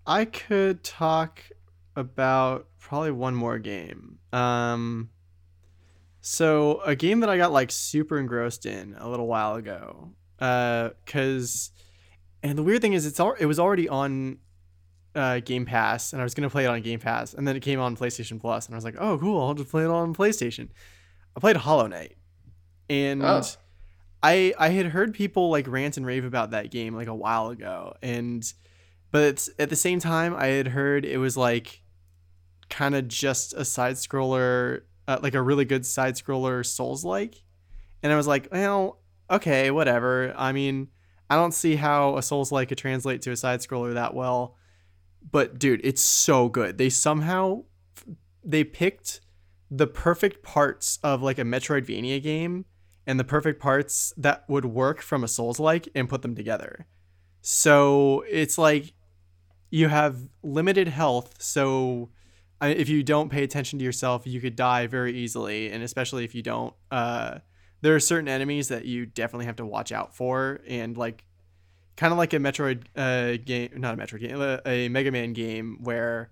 [0.07, 1.41] I could talk
[1.95, 4.19] about probably one more game.
[4.33, 5.09] Um,
[6.21, 10.11] so a game that I got like super engrossed in a little while ago.
[10.39, 11.71] Uh, cause,
[12.43, 14.37] and the weird thing is, it's all it was already on
[15.15, 17.61] uh, Game Pass, and I was gonna play it on Game Pass, and then it
[17.61, 20.13] came on PlayStation Plus, and I was like, oh cool, I'll just play it on
[20.13, 20.69] PlayStation.
[21.35, 22.17] I played Hollow Knight,
[22.89, 23.41] and Oh.
[24.25, 27.49] I I had heard people like rant and rave about that game like a while
[27.49, 28.43] ago, and
[29.11, 31.83] but at the same time I had heard it was like
[32.67, 37.43] kind of just a side scroller, uh, like a really good side scroller Souls like,
[38.01, 38.99] and I was like, well,
[39.29, 40.33] okay, whatever.
[40.35, 40.87] I mean,
[41.29, 44.55] I don't see how a Souls like could translate to a side scroller that well,
[45.31, 46.79] but dude, it's so good.
[46.79, 47.65] They somehow
[48.43, 49.21] they picked
[49.69, 52.65] the perfect parts of like a Metroidvania game
[53.07, 56.87] and the perfect parts that would work from a Souls like and put them together.
[57.41, 58.93] So it's like
[59.69, 62.09] you have limited health, so
[62.61, 66.33] if you don't pay attention to yourself, you could die very easily, and especially if
[66.33, 66.73] you don't.
[66.89, 67.39] Uh,
[67.81, 71.25] there are certain enemies that you definitely have to watch out for, and like
[71.97, 75.33] kind of like a Metroid uh, game, not a Metroid game, a- a Mega Man
[75.33, 76.31] game where,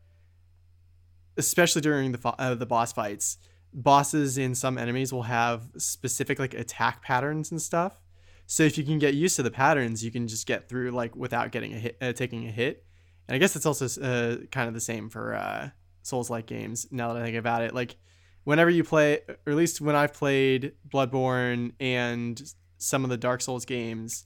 [1.38, 3.38] especially during the uh, the boss fights,
[3.74, 8.02] bosses and some enemies will have specific like attack patterns and stuff.
[8.46, 11.16] So if you can get used to the patterns, you can just get through like
[11.16, 12.86] without getting a hit, uh, taking a hit.
[13.28, 15.70] And I guess it's also uh, kind of the same for uh,
[16.02, 16.88] Souls-like games.
[16.92, 17.96] Now that I think about it, like
[18.44, 22.42] whenever you play, or at least when I've played Bloodborne and
[22.78, 24.26] some of the Dark Souls games,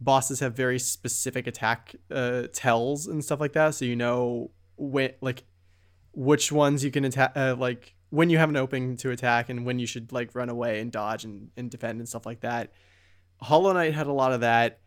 [0.00, 3.74] bosses have very specific attack uh, tells and stuff like that.
[3.74, 5.44] So you know when, like,
[6.12, 9.64] which ones you can attack, uh, like when you have an opening to attack and
[9.64, 12.72] when you should like run away and dodge and, and defend and stuff like that.
[13.40, 14.80] Hollow Knight had a lot of that,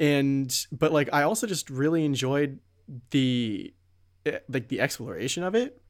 [0.00, 2.58] and but like I also just really enjoyed
[3.10, 3.72] the
[4.26, 5.80] eh, like the exploration of it.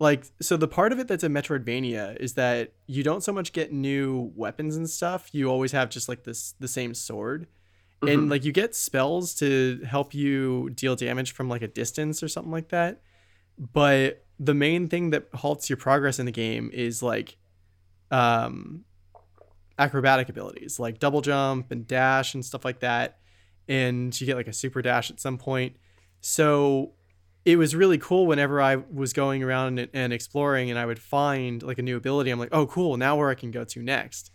[0.00, 3.52] Like so the part of it that's a Metroidvania is that you don't so much
[3.52, 5.28] get new weapons and stuff.
[5.32, 7.46] You always have just like this the same sword.
[8.02, 8.12] Mhm.
[8.12, 12.28] And like you get spells to help you deal damage from like a distance or
[12.28, 13.00] something like that.
[13.56, 17.36] But the main thing that halts your progress in the game is like
[18.10, 18.84] um
[19.78, 23.18] acrobatic abilities like double jump and dash and stuff like that.
[23.68, 25.76] And you get like a super dash at some point.
[26.20, 26.92] So
[27.44, 31.62] it was really cool whenever i was going around and, exploring and i would find
[31.62, 32.30] like a new ability.
[32.30, 32.96] I'm like oh cool.
[32.96, 34.30] Now where i can go to next.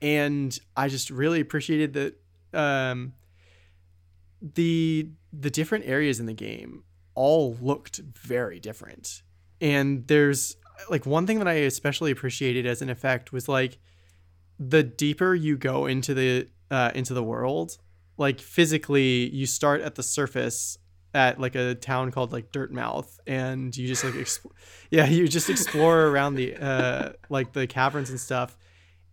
[0.00, 2.20] And i just really appreciated that
[2.52, 3.14] um
[4.54, 6.84] the the different areas in the game
[7.14, 9.22] all looked very different
[9.60, 10.56] and there's
[10.90, 13.78] like one thing that i especially appreciated as an effect was like
[14.58, 17.78] the deeper you go into the uh, into the world,
[18.16, 20.78] like physically, you start at the surface
[21.14, 24.14] at like a town called like Dirtmouth, and you just like
[24.90, 28.56] yeah, you just explore around the uh like the caverns and stuff.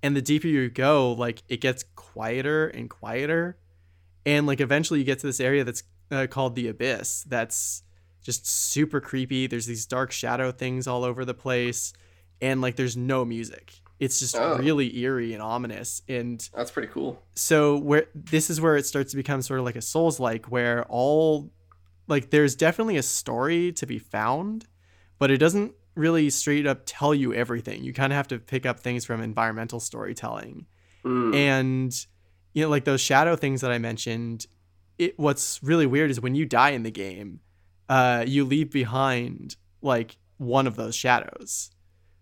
[0.01, 3.57] And the deeper you go, like it gets quieter and quieter,
[4.25, 7.23] and like eventually you get to this area that's uh, called the Abyss.
[7.23, 7.83] That's
[8.23, 9.47] just super creepy.
[9.47, 11.93] There's these dark shadow things all over the place,
[12.41, 13.73] and like there's no music.
[13.99, 14.57] It's just Oh.
[14.57, 16.01] really eerie and ominous.
[16.09, 17.21] And That's pretty cool.
[17.35, 20.47] so where this is where it starts to become sort of like a souls like
[20.47, 21.51] where all
[22.07, 24.65] like there's definitely a story to be found
[25.19, 28.65] but it doesn't really straight up tell you everything you kind of have to pick
[28.65, 30.65] up things from environmental storytelling
[31.05, 31.33] Mm.
[31.35, 32.05] and
[32.53, 34.47] you know like those shadow things that i mentioned
[34.97, 37.39] it what's really weird is when you die in the game
[37.89, 41.71] uh you leave behind like one of those shadows.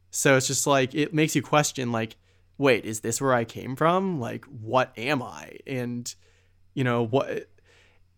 [0.10, 2.18] So it's just like it makes you question like
[2.58, 4.20] wait is this where i came from?
[4.20, 5.58] Like what am i?
[5.66, 6.14] And
[6.74, 7.50] you know what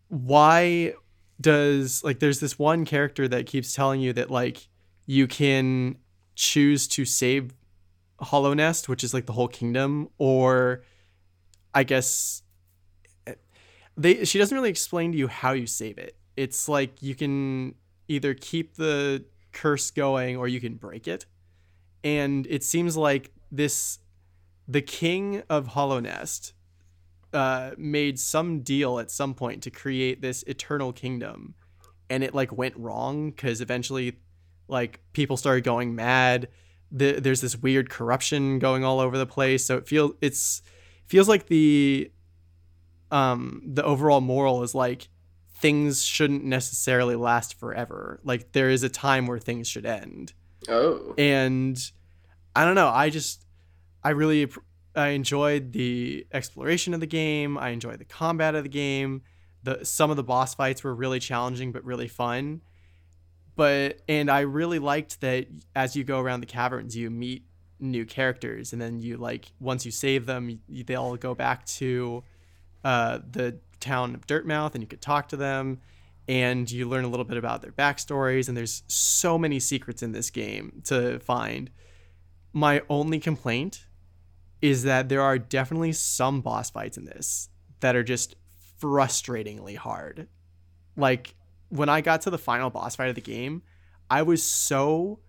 [0.08, 0.94] why
[1.40, 4.68] does like there's this one character that keeps telling you that like
[5.06, 5.96] you can
[6.34, 7.52] choose to save
[8.20, 10.82] Hallownest, which is like the whole kingdom, or
[11.74, 12.42] I guess
[13.96, 16.16] they she doesn't really explain to you how you save it.
[16.36, 17.74] It's like you can
[18.08, 21.26] either keep the curse going or you can break it.
[22.02, 23.98] And it seems like this
[24.66, 26.52] the king of Hallownest
[27.32, 31.54] uh, made some deal at some point to create this eternal kingdom.
[32.08, 34.18] And it like went wrong because eventually
[34.68, 36.48] like people started going mad.
[36.90, 39.64] The, there's this weird corruption going all over the place.
[39.64, 40.62] So it feels it's
[41.06, 42.10] feels like the
[43.10, 45.08] um the overall moral is like
[45.64, 50.34] things shouldn't necessarily last forever like there is a time where things should end
[50.68, 51.14] oh.
[51.16, 51.90] and
[52.56, 52.88] I don't know.
[52.88, 53.44] I just
[54.02, 54.48] I really
[54.94, 57.58] I enjoyed the exploration of the game.
[57.58, 59.22] I enjoyed the combat of the game.
[59.62, 62.60] The some of the boss fights were really challenging but really fun.
[63.56, 67.44] But and I really liked that as you go around the caverns, you meet
[67.80, 72.22] new characters, and then you like once you save them, they'll go back to
[72.84, 75.80] uh, the town of Dirtmouth, and you could talk to them,
[76.26, 78.48] and you learn a little bit about their backstories.
[78.48, 81.70] And there's so many secrets in this game to find.
[82.52, 83.86] My only complaint
[84.62, 87.50] is that there are definitely some boss fights in this
[87.80, 88.36] that are just
[88.80, 90.28] frustratingly hard.
[90.96, 91.34] Like
[91.68, 93.62] when I got to the final boss fight of the game,
[94.08, 95.20] I was so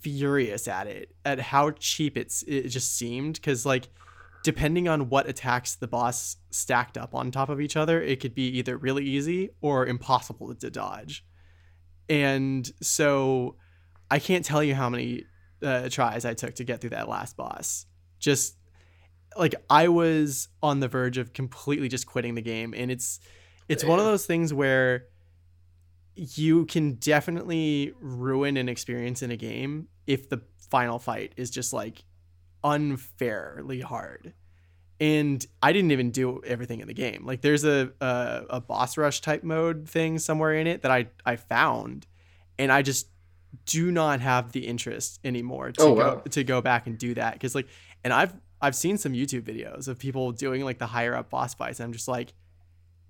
[0.00, 3.88] furious at it at how cheap it's it just seemed cuz like
[4.44, 8.34] depending on what attacks the boss stacked up on top of each other, it could
[8.34, 11.24] be either really easy or impossible to dodge.
[12.10, 13.56] And so
[14.10, 15.24] I can't tell you how many
[15.62, 17.86] uh, tries I took to get through that last boss.
[18.18, 18.56] Just
[19.36, 23.20] like I was on the verge of completely just quitting the game, and it's
[23.66, 25.06] it's one of those things where
[26.14, 31.72] you can definitely ruin an experience in a game if the final fight is just
[31.72, 32.04] like
[32.64, 34.32] unfairly hard.
[35.00, 37.24] And I didn't even do everything in the game.
[37.26, 41.08] Like there's a a, a boss rush type mode thing somewhere in it that I
[41.26, 42.06] I found,
[42.58, 43.08] and I just
[43.66, 47.34] do not have the interest anymore to Oh, go to go back and do that
[47.34, 47.68] because like
[48.02, 51.54] and I've I've seen some YouTube videos of people doing like the higher up boss
[51.54, 52.32] fights and I'm just like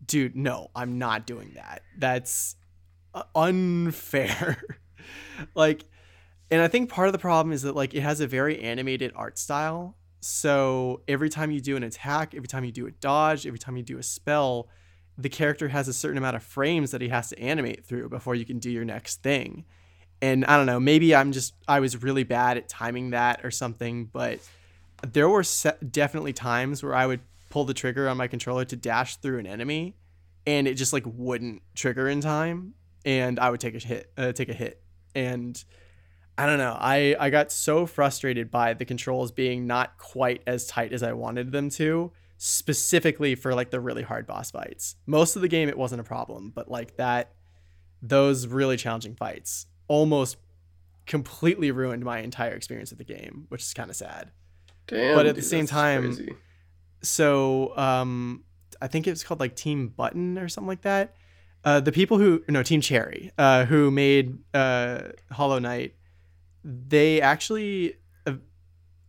[0.05, 2.57] dude no I'm not doing that that's
[3.15, 4.63] uh, unfair
[5.55, 5.85] like
[6.55, 9.13] and I think part of the problem is that like it has a very animated
[9.17, 9.97] art style.
[10.21, 13.77] So every time you do an attack every time you do a dodge every time
[13.77, 14.69] you do a spell
[15.19, 18.37] the character has a certain amount of frames that he has to animate through before
[18.37, 19.65] you can do your next thing.
[20.23, 23.51] And I don't know, maybe I'm just I was really bad at timing that or
[23.51, 24.39] something, but
[25.13, 27.21] there were se- definitely times where I would
[27.51, 29.97] pull the trigger on my controller to dash through an enemy,
[30.47, 32.75] and it just like wouldn't trigger in time,
[33.05, 34.83] and I would take a hit, uh, take a hit,
[35.15, 35.63] and
[36.37, 40.67] I don't know, I I got so frustrated by the controls being not quite as
[40.67, 44.97] tight as I wanted them to, specifically for like the really hard boss fights.
[45.07, 47.33] Most of the game it wasn't a problem, but like that
[48.03, 50.37] those really challenging fights almost
[51.07, 54.31] completely ruined my entire experience of the game, which is kind of sad.
[54.87, 55.15] Damn.
[55.15, 56.35] but at the same time- crazy.
[57.03, 58.45] So, um,
[58.81, 61.15] I think it was called like Team Button or something like that.
[61.65, 65.95] Uh, the people who no Team Cherry, uh, who made uh, Hollow Knight,
[66.65, 67.97] they actually
[68.27, 68.35] uh,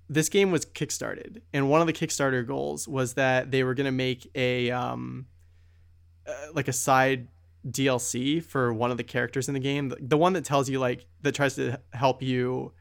[0.09, 3.91] this game was kickstarted, and one of the Kickstarter goals was that they were gonna
[3.91, 5.27] make a um,
[6.27, 7.27] uh, like a side
[7.69, 10.79] DLC for one of the characters in the game, the, the one that tells you
[10.79, 12.73] like that tries to help you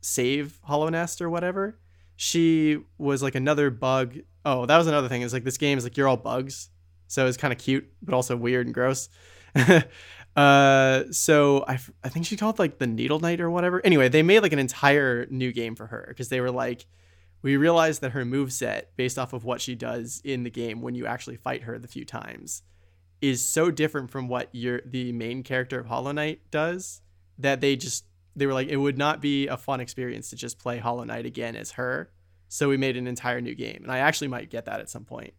[0.00, 1.78] save Hallownest or whatever.
[2.16, 4.16] She was like another bug.
[4.44, 5.22] Oh, that was another thing.
[5.22, 6.70] Is like this game is like you're all bugs,
[7.06, 9.08] so it's kind of cute but also weird and gross.
[10.36, 13.80] Uh, so I, I think she called like the Needle Knight or whatever.
[13.84, 16.86] Anyway, they made like an entire new game for her because they were like,
[17.42, 20.82] we realized that her move set, based off of what she does in the game
[20.82, 22.62] when you actually fight her the few times,
[23.22, 27.00] is so different from what your the main character of Hollow Knight does
[27.38, 28.04] that they just
[28.34, 31.24] they were like it would not be a fun experience to just play Hollow Knight
[31.24, 32.10] again as her.
[32.48, 35.04] So we made an entire new game, and I actually might get that at some
[35.04, 35.32] point.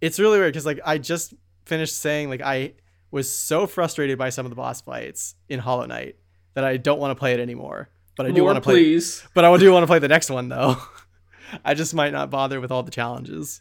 [0.00, 1.34] It's really weird because like I just
[1.66, 2.74] finished saying like I
[3.14, 6.16] was so frustrated by some of the boss fights in Hollow Knight
[6.54, 7.88] that I don't want to play it anymore.
[8.16, 8.74] But I do want to play.
[8.74, 9.24] please.
[9.34, 10.76] But I do want to play the next one though.
[11.64, 13.60] I just might not bother with all the challenges.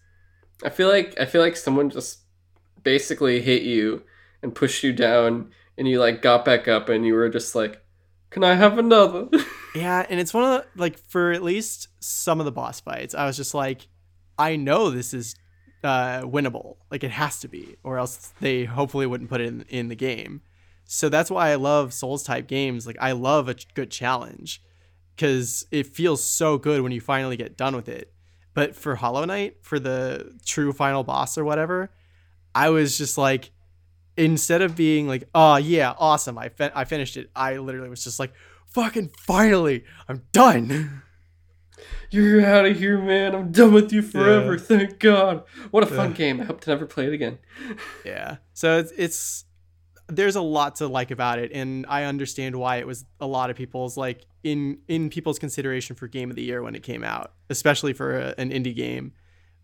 [0.65, 2.21] I feel like I feel like someone just
[2.81, 4.01] basically hit you
[4.41, 7.79] and pushed you down, and you like got back up, and you were just like,
[8.31, 9.29] "Can I have another?"
[9.75, 13.15] Yeah, and it's one of the, like for at least some of the boss fights,
[13.15, 13.87] I was just like,
[14.37, 15.33] I know this is
[15.83, 16.77] uh, winnable.
[16.89, 19.95] Like it has to be, or else they hopefully wouldn't put it in, in the
[19.95, 20.41] game.
[20.85, 22.85] So that's why I love Souls type games.
[22.85, 24.61] Like I love a good challenge
[25.15, 28.13] because it feels so good when you finally get done with it.
[28.53, 31.91] But for Hollow Knight, for the true final boss or whatever,
[32.53, 33.51] I was just like,
[34.15, 37.31] instead of being like, oh yeah, awesome, I fin- I finished it.
[37.35, 38.33] I literally was just like,
[38.67, 41.01] fucking finally, I'm done.
[42.11, 43.33] You're out of here, man.
[43.35, 44.53] I'm done with you forever.
[44.53, 44.59] Yeah.
[44.61, 45.43] Thank God.
[45.71, 46.17] What a fun Yeah.
[46.17, 46.41] game.
[46.41, 47.39] I hope to never play it again.
[48.05, 48.37] Yeah.
[48.53, 49.45] So it's, it's
[50.07, 53.49] there's a lot to like about it, and I understand why it was a lot
[53.49, 57.03] of people's like in in people's consideration for game of the year when it came
[57.03, 59.13] out, especially for a, an indie game.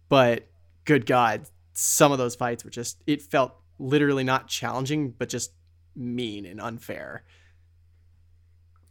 [0.07, 0.47] But
[0.85, 5.51] good God, some of those fights were just it felt literally not challenging, but just
[5.95, 7.23] mean and unfair.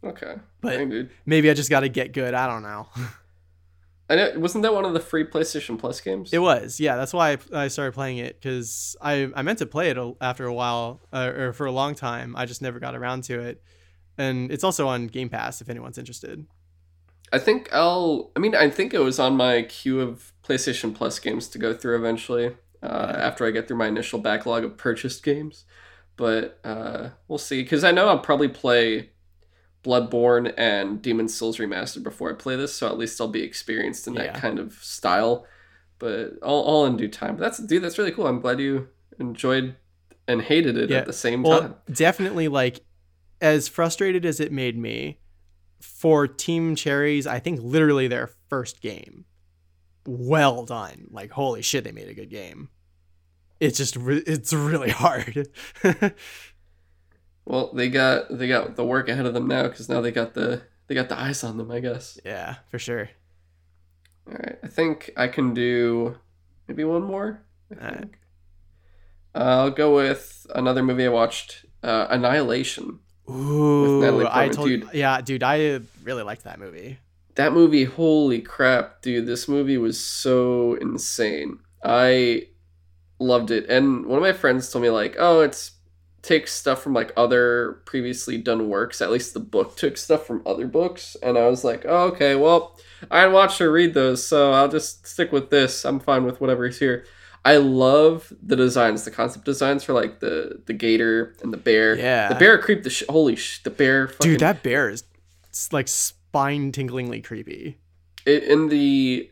[0.03, 0.35] Okay.
[0.61, 1.09] But- Dang.
[1.25, 2.33] Maybe I just got to get good.
[2.33, 2.87] I don't know.
[4.11, 4.39] I know.
[4.39, 6.33] Wasn't that one of the free PlayStation Plus games?
[6.33, 6.95] It was, yeah.
[6.95, 10.45] That's why I, I started playing it because I, I meant to play it after
[10.45, 12.35] a while uh, or for a long time.
[12.35, 13.61] I just never got around to it,
[14.17, 16.47] and it's also on Game Pass if anyone's interested.
[17.31, 18.31] I think I'll.
[18.35, 21.75] I mean, I think it was on my queue of PlayStation Plus games to go
[21.75, 22.55] through eventually.
[22.81, 25.65] Uh, After I get through my initial backlog of purchased games,
[26.17, 27.61] but uh, we'll see.
[27.61, 29.11] Because I know I'll probably play
[29.83, 34.07] Bloodborne and Demon Souls Remastered before I play this, so at least I'll be experienced
[34.07, 34.39] in that Yeah.
[34.39, 35.45] kind of style.
[35.99, 37.35] But all, all in due time.
[37.35, 37.83] But that's dude.
[37.83, 38.27] That's really cool.
[38.27, 38.87] I'm glad you
[39.19, 39.75] enjoyed
[40.27, 40.99] and hated it Yeah.
[40.99, 41.75] at the same Well, time.
[41.91, 42.81] definitely like
[43.41, 45.19] as frustrated as it made me
[45.81, 47.25] for Team Cherry's.
[47.27, 49.25] I think literally their first game.
[50.05, 51.07] Well done!
[51.11, 52.69] Like holy shit, they made a good game.
[53.59, 55.49] It's just re- it's really hard.
[57.45, 60.33] Well, they got they got the work ahead of them now because now they got
[60.33, 61.71] the they got the eyes on them.
[61.71, 62.19] I guess.
[62.23, 63.09] yeah, for sure.
[64.27, 66.17] All right, I think I can do
[66.67, 67.41] maybe one more.
[67.71, 67.99] I All right.
[67.99, 68.19] think.
[69.35, 72.99] Uh, I'll go with another movie I watched, uh, Annihilation.
[73.29, 74.89] Ooh, Natalie I told dude.
[74.93, 76.97] yeah, dude, I really liked that movie.
[77.35, 79.25] That movie, holy crap, dude!
[79.27, 81.59] This movie was so insane.
[81.83, 82.47] I
[83.19, 85.71] loved it, and one of my friends told me like, "Oh, it's
[86.21, 89.01] takes stuff from like other previously done works.
[89.01, 92.35] At least the book took stuff from other books." And I was like, "Oh, okay.
[92.35, 92.77] Well,
[93.09, 95.85] I didn't watch or read those, so I'll just stick with this.
[95.85, 97.05] I'm fine with whatever's here."
[97.45, 101.97] I love the designs, the concept designs for like the the gator and the bear.
[101.97, 102.27] Yeah.
[102.29, 104.09] the bear creeped the sh- holy sh- the bear.
[104.09, 105.03] Fucking, Dude, that bear is
[105.71, 107.77] like spine tinglingly creepy.
[108.25, 109.31] it, in the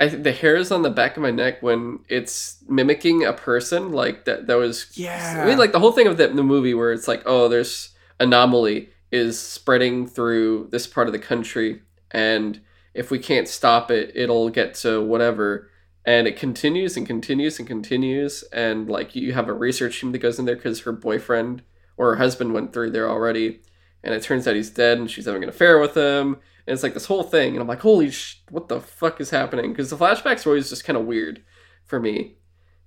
[0.00, 3.92] I think the hairs on the back of my neck when it's mimicking a person
[3.92, 5.42] like that that was Yeah.
[5.44, 7.90] I mean like the whole thing of that the movie where it's like oh there's
[8.18, 12.60] anomaly is spreading through this part of the country and
[12.94, 15.68] if we can't stop it it'll get to whatever
[16.06, 20.18] and it continues and continues and continues and like you have a research team that
[20.18, 21.62] goes in there because her boyfriend
[21.96, 23.60] or her husband went through there already
[24.02, 26.38] and it turns out he's dead and she's having an affair with him
[26.70, 29.30] and it's like this whole thing and i'm like holy sh- what the fuck is
[29.30, 29.70] happening?
[29.72, 31.42] Because the flashbacks were always just kind of weird
[31.84, 32.36] for me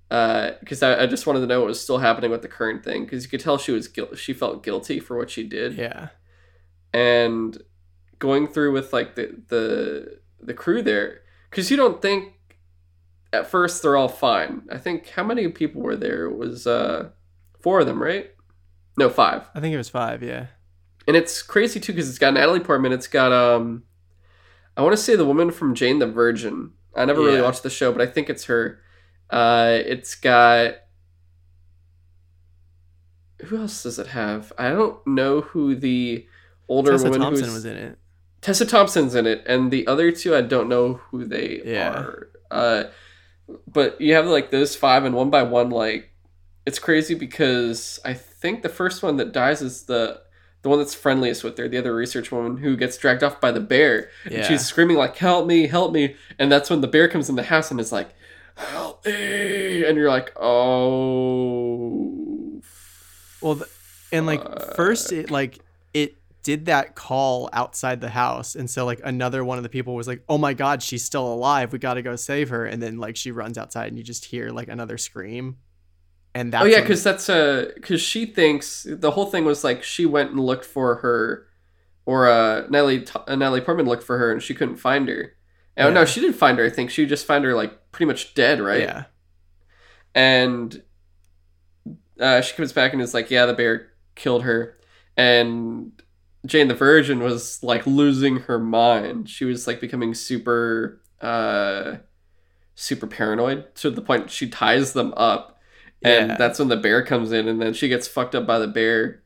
[0.09, 3.03] because I, I just wanted to know what was still happening with the current thing
[3.03, 5.73] because you could tell she was guil- she felt guilty for what she did.
[5.75, 6.09] Yeah.
[6.93, 7.57] and
[8.19, 12.33] going through with like the the the crew there because you don't think
[13.33, 14.61] at first they're all fine.
[14.71, 16.25] I think how many people were there?
[16.25, 17.09] It was uh
[17.61, 18.31] four of them right?
[18.97, 19.49] No five.
[19.55, 20.47] I think it was five, yeah.
[21.07, 23.83] And it's crazy too because it's got natalie portman it's got um
[24.77, 27.69] i want to say the woman from jane the virgin i never really watched the
[27.69, 28.79] show but i think it's her
[29.29, 30.75] uh it's got
[33.45, 36.25] who else does it have i don't know who the
[36.69, 37.97] older Tessa woman Thompson who's was in it.
[38.41, 41.89] Tessa Thompson's in it, and the other two I don't know who they Yeah.
[41.91, 42.27] are.
[42.51, 42.83] Uh,
[43.67, 46.11] but you have like those five, and one by one, like
[46.65, 50.21] it's crazy because I think the first one that dies is the
[50.63, 53.51] the one that's friendliest with her, the other research woman who gets dragged off by
[53.51, 54.09] the bear.
[54.29, 54.37] Yeah.
[54.37, 57.35] And she's screaming like, "Help me, help me!" And that's when the bear comes in
[57.35, 58.09] the house and is like,
[58.55, 62.61] "Help me!" And you're like, "Oh."
[63.41, 63.69] Well, th-
[64.13, 65.59] and like first it like
[65.93, 69.95] it did that call outside the house and so like another one of the people
[69.95, 72.97] was like oh my god she's still alive we gotta go save her and then
[72.97, 75.57] like she runs outside and you just hear like another scream
[76.35, 79.83] and that's oh yeah, because that's uh because she thinks the whole thing was like
[79.83, 81.47] she went and looked for her,
[82.05, 85.33] or uh Natalie T- uh, Natalie Portman looked for her and she couldn't find her.
[85.77, 86.65] Oh no, she didn't find her.
[86.65, 88.79] I think she just found her like pretty much dead, right?
[88.81, 89.05] yeah
[90.15, 90.83] And
[92.19, 94.75] uh, she comes back and is like, "Yeah, the bear killed her,"
[95.17, 95.91] and
[96.45, 99.29] Jane the Virgin was like losing her mind.
[99.29, 101.97] She was like becoming super uh
[102.75, 105.52] super paranoid to the point she ties them up
[106.03, 106.37] and Yeah.
[106.37, 109.21] that's when the bear comes in and then she gets fucked up by the bear.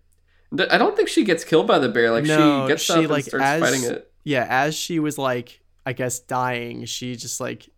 [0.70, 2.12] I don't think she gets killed by the bear.
[2.12, 4.12] Like No, she gets she, up and starts as- fighting it.
[4.24, 7.70] Yeah as she was like i guess dying she just like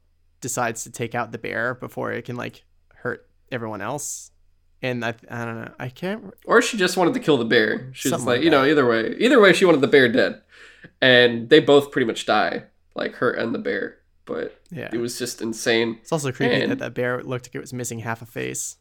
[0.41, 2.63] decides to take out the bear before it can like
[2.95, 4.31] hurt everyone else.
[4.81, 7.89] And i, I don't know i can't or she just wanted to kill the bear.
[7.93, 10.41] She's like, like you know either way either way she wanted the bear dead.
[11.01, 12.63] And they both pretty much die
[12.95, 13.97] like her and the bear.
[14.25, 14.89] But yeah.
[14.93, 15.97] it was just insane.
[16.01, 18.77] It's also creepy and- that that bear looked like it was missing half a face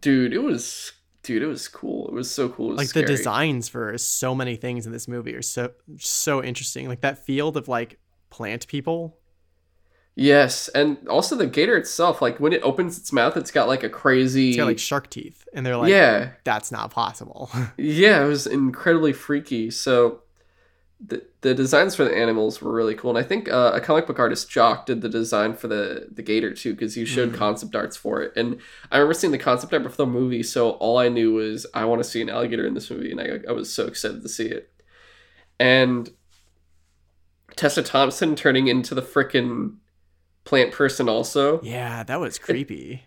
[0.00, 0.92] dude it was
[1.22, 2.08] dude it was cool.
[2.08, 2.68] It was so cool.
[2.68, 3.06] Was like scary.
[3.06, 6.88] the designs for so many things in this movie are so so interesting.
[6.88, 7.98] Like that field of like
[8.30, 9.16] plant people.
[10.16, 13.84] Yes and also the gator itself like when it opens its mouth it's got like
[13.84, 16.30] a crazy it's got like shark teeth and they're like yeah.
[16.44, 17.50] That's not possible.
[17.76, 19.70] Yeah, it was incredibly freaky.
[19.70, 20.22] So
[21.04, 24.06] the the designs for the animals were really cool, and I think uh, a comic
[24.06, 27.36] book artist Jock did the design for the the gator too, because he showed Mhm.
[27.36, 28.32] concept arts for it.
[28.36, 28.58] And
[28.92, 31.84] I remember seeing the concept art before the movie, so all I knew was I
[31.86, 34.28] want to see an alligator in this movie, and I I was so excited to
[34.28, 34.70] see it.
[35.58, 36.10] And
[37.56, 39.76] Tessa Thompson turning into the frickin'
[40.44, 41.60] plant person also.
[41.62, 43.04] yeah that was creepy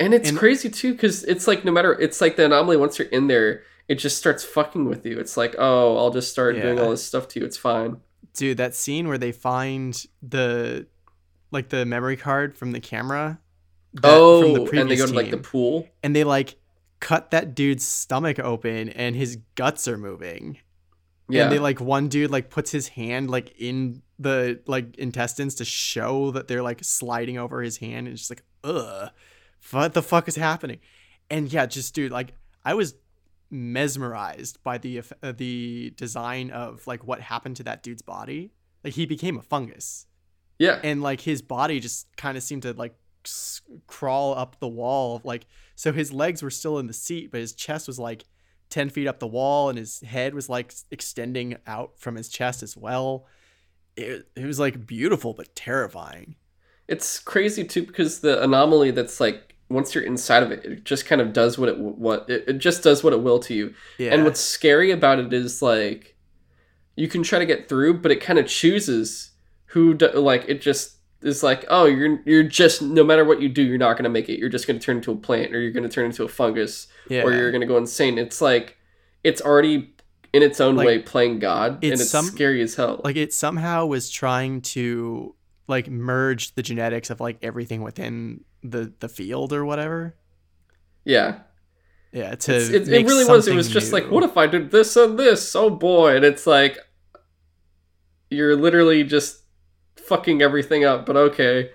[0.00, 2.98] And it's And- crazy too, because it's like no matter it's like the anomaly once
[2.98, 5.18] you're in there, it just starts fucking with you.
[5.18, 7.46] It's like, oh, I'll just start doing all this stuff to you.
[7.46, 8.00] It's fine.
[8.34, 10.86] dude that scene where they find the
[11.50, 13.40] like the memory card from the camera
[13.94, 15.88] that- oh, from the oh, and they go to like the pool.
[16.02, 16.56] and they like
[17.00, 20.58] cut that dude's stomach open and his guts are moving
[21.28, 25.54] Yeah, and they like one dude like puts his hand like in the like intestines
[25.56, 29.10] to show that they're like sliding over his hand and it's just like ugh
[29.70, 30.78] what the fuck is happening
[31.30, 32.32] and yeah just dude like
[32.64, 32.94] i was
[33.50, 38.52] mesmerized by the uh, the design of like what happened to that dude's body.
[38.84, 40.06] Like he became a fungus.
[40.58, 42.94] Yeah, and like his body just kind of seemed to like
[43.24, 45.46] s- crawl up the wall like
[45.76, 48.24] so his legs were still in the seat but his chest was like
[48.70, 52.62] 10 feet up the wall and his head was like extending out from his chest
[52.62, 53.26] as well.
[53.96, 56.36] It, it was like beautiful but terrifying.
[56.86, 61.04] It's crazy too because the anomaly that's like once you're inside of it, it just
[61.06, 63.74] kind of does what it what it, it just does what it will to you.
[63.98, 66.16] yeah And what's scary about it is like
[66.96, 69.30] you can try to get through, but it kind of chooses
[69.66, 73.48] who do, like it just is like oh you're you're just no matter what you
[73.48, 74.38] do you're not gonna make it.
[74.38, 77.22] You're just gonna turn into a plant or you're gonna turn into a fungus yeah
[77.22, 78.18] or you're gonna go insane.
[78.18, 78.76] It's like
[79.24, 79.94] it's already
[80.32, 83.00] in its own Like, way playing God, and it's it's some- scary as hell.
[83.02, 85.34] like it somehow was trying to
[85.68, 90.16] like merge the genetics of like everything within the the field or whatever
[91.04, 91.38] yeah,
[92.12, 93.46] yeah to It's- it, it really was.
[93.48, 95.54] It was just like, what if I did this and this?
[95.56, 96.16] Oh boy!
[96.16, 96.76] And it's like
[98.30, 99.42] you're literally just
[99.96, 101.06] fucking everything up.
[101.06, 101.70] But okay.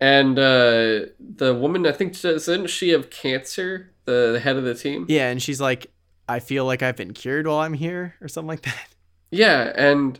[0.00, 3.92] And uh the woman, I think, doesn't she have cancer?
[4.06, 5.06] The, the head of the team.
[5.08, 5.86] yeah and she's like
[6.28, 8.88] i feel like i've been cured while i'm here or something like that
[9.30, 10.18] Yeah, and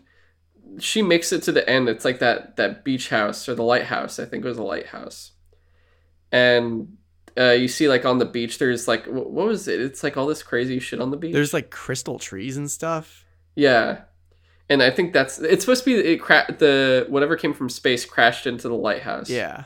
[0.78, 1.88] she makes it to the end.
[1.88, 4.18] It's like that that beach house or the lighthouse.
[4.18, 5.32] I think it was a lighthouse.
[6.32, 6.96] And
[7.38, 9.80] uh, you see, like on the beach, there's like what was it?
[9.80, 11.32] It's like all this crazy shit on the beach.
[11.32, 13.24] there's like crystal trees and stuff
[13.56, 14.02] yeah,
[14.68, 18.04] and I think that's it's supposed to be it cra- the whatever came from space
[18.04, 19.28] crashed into the lighthouse.
[19.28, 19.64] yeah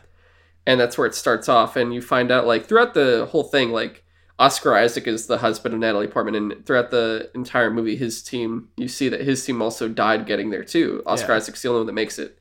[0.66, 1.76] and that's where it starts off.
[1.76, 4.03] And you find out like throughout the whole thing, like
[4.38, 8.68] Oscar Isaac is the husband of Natalie Portman, and throughout the entire movie, his team,
[8.76, 11.02] you see that his team also died getting there too.
[11.06, 11.36] Oscar Yeah.
[11.36, 12.38] Isaac's the only one that makes it.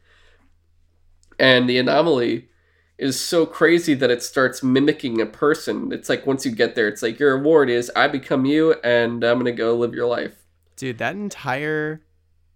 [1.39, 2.49] And the anomaly
[2.97, 5.91] is so crazy that it starts mimicking a person.
[5.91, 9.23] It's like once you get there, it's like your reward is I become you, and
[9.23, 10.35] I'm gonna go live your life.
[10.75, 12.01] dude that entire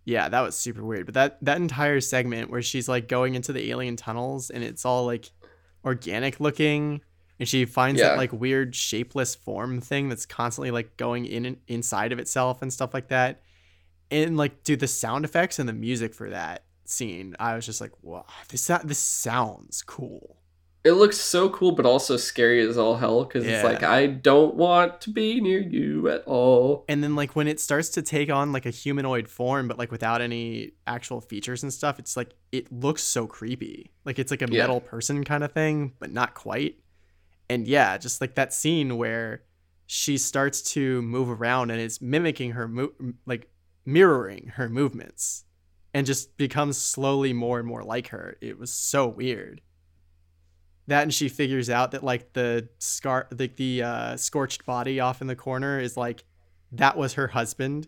[0.05, 3.53] yeah that was super weird but that that entire segment where she's like going into
[3.53, 5.30] the alien tunnels and it's all like
[5.85, 7.01] organic looking
[7.39, 8.09] and she finds Yeah.
[8.09, 12.61] that like weird shapeless form thing that's constantly like going in and inside of itself
[12.61, 13.41] and stuff like that.
[14.09, 17.81] And like, dude, the sound effects and the music for that scene, I was just
[17.81, 20.35] like, wow, this this sounds cool.
[20.84, 24.55] It looks so cool, but also scary as all hell because it's like I don't
[24.55, 26.85] want to be near you at all.
[26.88, 29.91] And then like when it starts to take on like a humanoid form, but like
[29.91, 33.91] without any actual features and stuff, it's like it looks so creepy.
[34.05, 34.61] Like it's like a Yeah.
[34.64, 36.77] metal person kind of thing, but not quite.
[37.49, 39.44] And yeah, just like that scene where
[39.86, 42.91] she starts to move around and it's mimicking her mo-
[43.26, 43.49] like
[43.86, 45.45] mirroring her movements
[45.94, 48.36] and just becomes slowly more and more like her.
[48.41, 49.61] It was so weird.
[50.88, 55.22] That and she figures out that like the scar the, the uh, scorched body off
[55.22, 56.24] in the corner is like
[56.74, 57.88] that was her husband.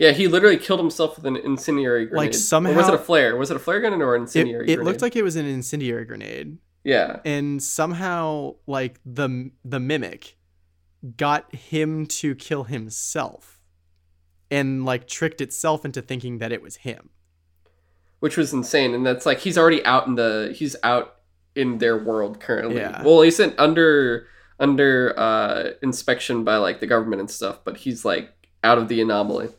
[0.00, 2.34] Yeah, he literally killed himself with an incendiary grenade.
[2.34, 3.36] Like, Or was it a flare?
[3.36, 4.64] Was it a flare gun or an It, incendiary?
[4.64, 4.84] it grenade?
[4.84, 6.58] looked like it was an incendiary grenade.
[6.84, 10.36] Yeah, and somehow like the the mimic
[11.16, 13.60] got him to kill himself
[14.50, 17.10] and like tricked itself into thinking that it was him
[18.24, 18.94] which was insane.
[18.94, 21.16] And that's like he's already out in the he's out
[21.54, 22.76] in their world currently.
[22.76, 23.02] Yeah.
[23.02, 24.26] Well, he's in under
[24.58, 28.30] under uh, inspection by like the government and stuff, but he's like
[28.62, 29.50] out of the anomaly,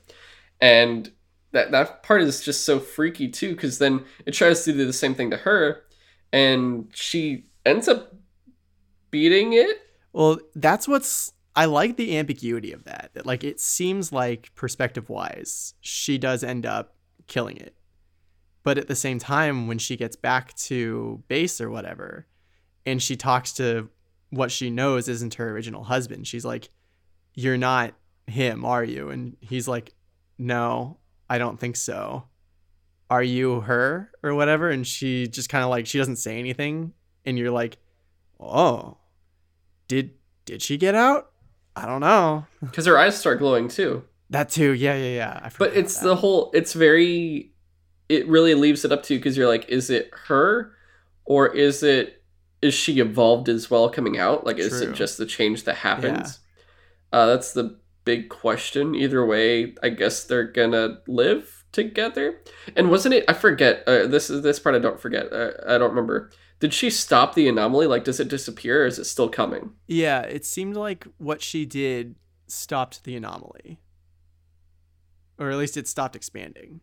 [0.60, 1.12] and
[1.52, 3.52] that that part is just so freaky too.
[3.52, 5.84] Because then it tries to do the same thing to her,
[6.34, 8.14] and she ends up
[9.12, 9.82] beating it.
[10.14, 13.12] well that's what's i like the ambiguity of that.
[13.14, 16.96] That like it seems like perspective wise she does end up
[17.28, 17.76] killing it.
[18.64, 22.28] But at the same time when she gets back to base or whatever
[22.86, 23.90] and she talks to
[24.32, 26.70] what she knows isn't her original husband she's like
[27.34, 27.94] you're not
[28.28, 29.10] him are you?
[29.10, 29.94] And he's like
[30.38, 30.98] no
[31.30, 32.26] i don't think so
[33.10, 36.94] are you her or whatever and she just kind of like she doesn't say anything
[37.26, 37.77] and you're like
[38.40, 38.98] oh
[39.88, 40.11] did
[40.45, 41.32] did she get out?
[41.76, 42.45] I don't know.
[42.61, 44.03] Because her eyes start glowing too.
[44.30, 47.52] that too yeah yeah yeah I but it's the whole it's very
[48.10, 50.73] it really leaves it up to you because you're like is it her
[51.26, 52.23] or is it
[52.61, 54.45] is she evolved as well coming out?
[54.45, 56.40] Like is it just the change that happens?
[57.11, 58.95] Uh, that's the big question.
[58.95, 62.42] Either way i guess they're gonna live together?
[62.76, 65.78] And wasn't it i forget uh, this is this part i don't forget uh, i
[65.78, 66.32] don't remember.
[66.62, 67.86] Did she stop the anomaly?
[67.86, 69.74] Like does it disappear or is it still coming?
[69.86, 72.16] Yeah it seemed like what she did
[72.48, 73.80] stopped the anomaly.
[75.38, 76.80] Or at least it stopped expanding.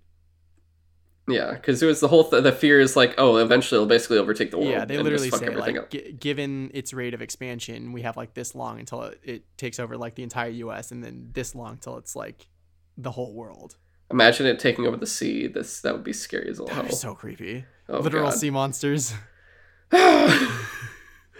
[1.26, 4.18] Yeah because it was the whole th- the fear is like oh eventually it'll basically
[4.18, 8.02] overtake the world yeah they literally say like gi- given its rate of expansion we
[8.02, 11.30] have like this long until it, it takes over like the entire us and then
[11.32, 12.48] this long till it's like
[12.96, 13.76] the whole world
[14.10, 15.46] Imagine it taking over the sea.
[15.46, 16.90] This that would be scary as all hell.
[16.90, 18.38] so creepy oh, literal God.
[18.38, 19.14] sea monsters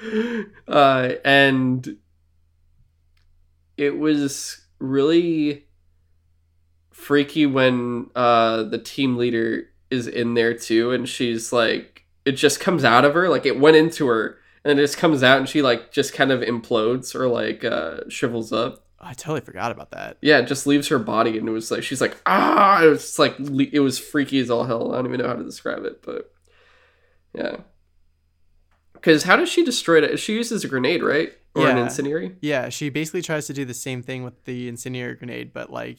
[0.68, 1.96] uh, and
[3.76, 5.66] it was really
[6.90, 12.60] freaky when uh, the team leader is in there too, and she's like, it just
[12.60, 15.48] comes out of her, like it went into her, and it just comes out, and
[15.48, 18.86] she like just kind of implodes or like uh, shrivels up.
[19.02, 21.82] I totally forgot about that Yeah, it just leaves her body, and it was like
[21.82, 24.92] she's like ah, it was like it was freaky as all hell.
[24.92, 26.32] I don't even know how to describe it, but
[27.34, 27.56] yeah.
[28.94, 30.18] Because how does she destroy it?
[30.18, 31.82] She uses a grenade, right, or an Yeah.
[31.84, 32.36] incendiary?
[32.40, 35.98] Yeah, she basically tries to do the same thing with the incendiary grenade, but like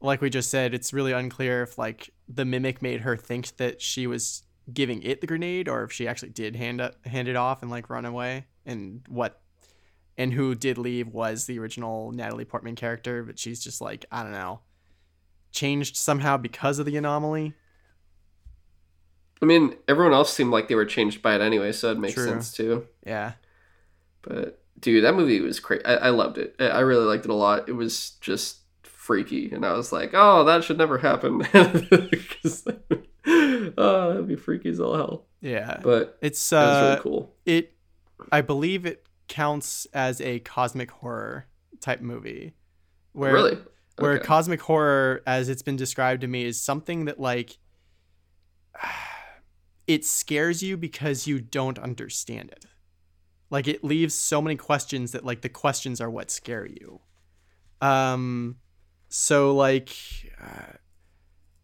[0.00, 3.80] like we just said, it's really unclear if like the mimic made her think that
[3.80, 4.42] she was
[4.72, 7.70] giving it the grenade or if she actually did hand it hand it off and
[7.70, 9.40] like run away and what
[10.18, 14.22] and who did leave was the original Natalie Portman character, but she's just like, I
[14.22, 14.60] don't know,
[15.50, 17.54] changed somehow because of the anomaly.
[19.40, 22.14] I mean, everyone else seemed like they were changed by it anyway, so it makes
[22.14, 22.26] True.
[22.26, 22.86] sense too.
[23.04, 23.32] Yeah.
[24.22, 25.84] But dude, that movie was crazy.
[25.84, 26.54] I-, I loved it.
[26.60, 27.68] I-, I really liked it a lot.
[27.68, 31.42] It was just freaky, and I was like, oh, that should never happen.
[33.76, 35.26] oh, that'd be freaky as all hell.
[35.40, 35.80] Yeah.
[35.82, 37.34] But It's uh really cool.
[37.44, 37.72] it
[38.30, 41.46] I believe it counts as a cosmic horror
[41.80, 42.52] type movie.
[43.12, 43.58] Where really?
[43.96, 47.56] where cosmic horror as it's been described to me is something that like
[49.86, 52.66] it scares you because you don't understand it.
[53.48, 57.00] Like it leaves so many questions that like the questions are what scare you.
[57.80, 58.56] Um
[59.08, 59.96] so like
[60.42, 60.76] uh,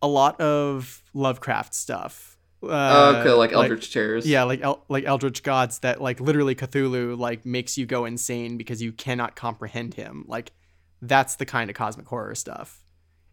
[0.01, 2.38] a lot of Lovecraft stuff.
[2.63, 4.27] Uh, okay, like Eldritch Terrors.
[4.27, 8.57] yeah, like el- like eldritch gods that like literally Cthulhu like makes you go insane
[8.57, 10.25] because you cannot comprehend him.
[10.27, 10.53] Like
[11.01, 12.83] that's the kind of cosmic horror stuff.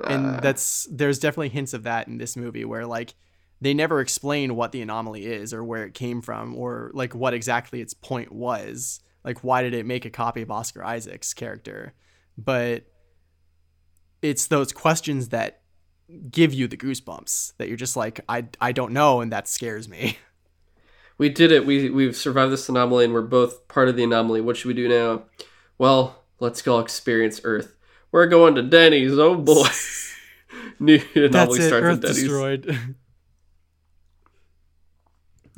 [0.06, 3.16] And Uh, that's there's definitely hints of that in this movie where like
[3.62, 7.34] they never explain what the anomaly is or where it came from or like what
[7.34, 9.00] exactly its point was.
[9.24, 11.94] Like why did it make a copy of Oscar Isaac's character?
[12.38, 12.84] But
[14.22, 15.62] it's those questions that
[16.32, 19.88] give you the goosebumps that you're just like I I don't know and that scares
[19.90, 20.18] me.
[21.18, 21.66] We did it.
[21.66, 24.42] We we've survived this anomaly and we're both part of the anomaly.
[24.42, 25.24] What should we do now?
[25.78, 27.74] Well, let's go experience Earth.
[28.12, 29.18] We're going to Denny's.
[29.18, 29.66] Oh boy.
[30.80, 31.68] New anomaly That's it.
[31.70, 32.18] starts Earth at Denny's.
[32.20, 32.96] destroyed.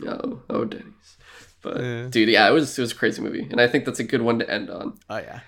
[0.06, 1.18] Oh, oh Denny's.
[1.64, 2.08] But Yeah.
[2.10, 3.48] dude, yeah, it was it was a crazy movie.
[3.50, 4.98] And I think that's a good one to end on.
[5.10, 5.40] oh yeah.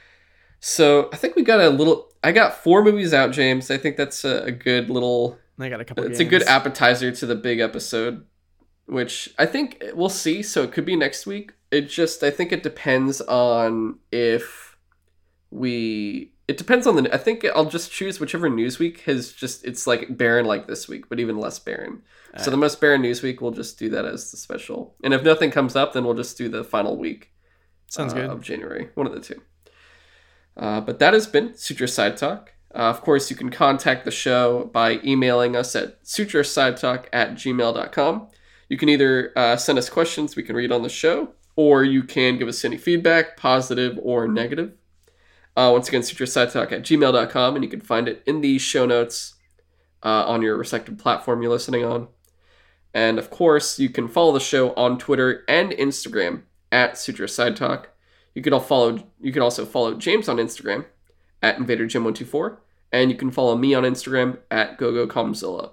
[0.60, 3.72] So I think we got a little I got four movies out, James.
[3.72, 6.06] I think that's a, a good little I got a couple.
[6.06, 8.26] it's a good appetizer to the big episode
[8.86, 12.52] which i think we'll see so it could be next week it just i think
[12.52, 14.78] it depends on if
[15.52, 19.64] we it depends on the i think i'll just choose whichever news week has just
[19.64, 22.02] it's like barren like this week but even less barren
[22.38, 25.24] so the most barren news week we'll just do that as the special and if
[25.24, 27.32] nothing comes up then we'll just do the final week
[27.90, 28.30] Sounds uh, good.
[28.30, 29.42] of January, one of the two.
[30.58, 32.50] Uh, but that has been Sutro Sidetalk.
[32.74, 38.28] Uh, of course, you can contact the show by emailing us at sutrosidetalk at gmail.com.
[38.70, 42.04] You can either uh, send us questions we can read on the show, or you
[42.04, 44.74] can give us any feedback, positive or negative.
[45.58, 49.36] Uh, once again, sutrosidetalk at gmail.com, and you can find it in the show notes
[50.04, 52.08] uh, on your respective platform you're listening on.
[52.94, 57.86] And of course, you can follow the show on Twitter and Instagram at Sutro Sidetalk.
[58.40, 59.04] You could all follow.
[59.20, 60.86] You can also follow James on Instagram
[61.42, 62.56] at InvaderJim124,
[62.94, 65.72] and you can follow me on Instagram at GoGoKamzilla.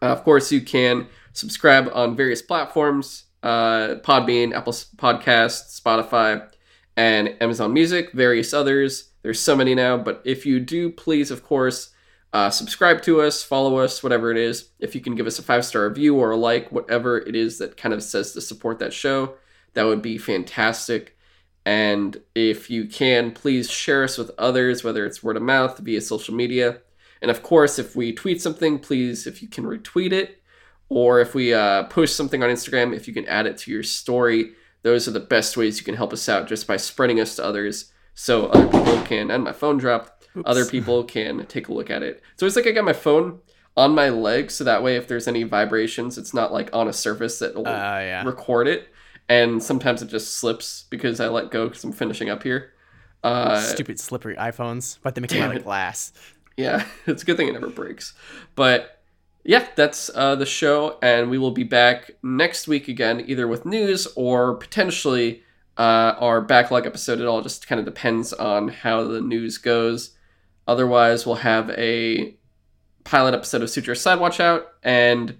[0.00, 6.48] Uh, of course, you can subscribe on various platforms: uh, Podbean, Apple Podcasts, Spotify,
[6.96, 8.12] and Amazon Music.
[8.12, 9.10] Various others.
[9.22, 11.90] There's so many now, but if you do, please, of course,
[12.32, 14.68] uh, subscribe to us, follow us, whatever it is.
[14.78, 17.58] If you can give us a five star review or a like, whatever it is
[17.58, 19.34] that kind of says to support that show,
[19.74, 21.16] that would be fantastic.
[21.68, 26.00] And if you can, please share us with others, whether it's word of mouth, via
[26.00, 26.78] social media.
[27.20, 30.40] And of course, if we tweet something, please, if you can retweet it,
[30.88, 33.82] or if we uh, post something on Instagram, if you can add it to your
[33.82, 37.36] story, those are the best ways you can help us out just by spreading us
[37.36, 41.74] to others so other people can, and my phone dropped, other people can take a
[41.74, 42.22] look at it.
[42.36, 43.40] So it's like I got my phone
[43.76, 46.92] on my leg, so that way if there's any vibrations, it's not like on a
[46.94, 48.24] surface that will Uh, yeah.
[48.24, 48.88] record it.
[49.28, 52.72] And sometimes it just slips because I let go because I'm finishing up here.
[53.22, 56.12] Uh, Stupid slippery iPhones, but they make them out of glass.
[56.56, 58.14] yeah, it's a good thing it never breaks.
[58.54, 59.02] But
[59.44, 63.66] yeah, that's uh, the show, and we will be back next week again, either with
[63.66, 65.42] news or potentially
[65.76, 67.20] uh, our backlog episode.
[67.20, 70.12] It all just kind of depends on how the news goes.
[70.66, 72.36] Otherwise, we'll have a
[73.04, 75.38] pilot episode of Sutro Sidewatch out, and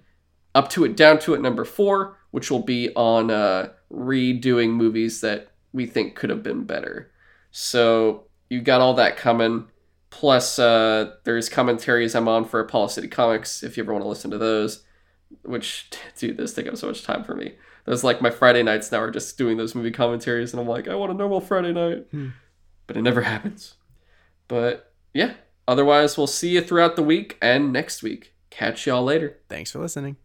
[0.53, 5.21] up to it, down to it, number four, which will be on uh, redoing movies
[5.21, 7.11] that we think could have been better.
[7.51, 9.67] So you got all that coming.
[10.11, 14.09] Plus, uh, there's commentaries I'm on for Apollo City Comics if you ever want to
[14.09, 14.83] listen to those.
[15.43, 17.55] Which, dude, those take up so much time for me.
[17.85, 20.87] Those like my Friday nights now are just doing those movie commentaries, and I'm like,
[20.87, 22.29] I want a normal Friday night, Hmm.
[22.87, 23.75] but it never happens.
[24.47, 25.33] But yeah,
[25.67, 28.33] otherwise, we'll see you throughout the week and next week.
[28.49, 29.39] Catch y'all later.
[29.47, 30.17] Thanks for listening.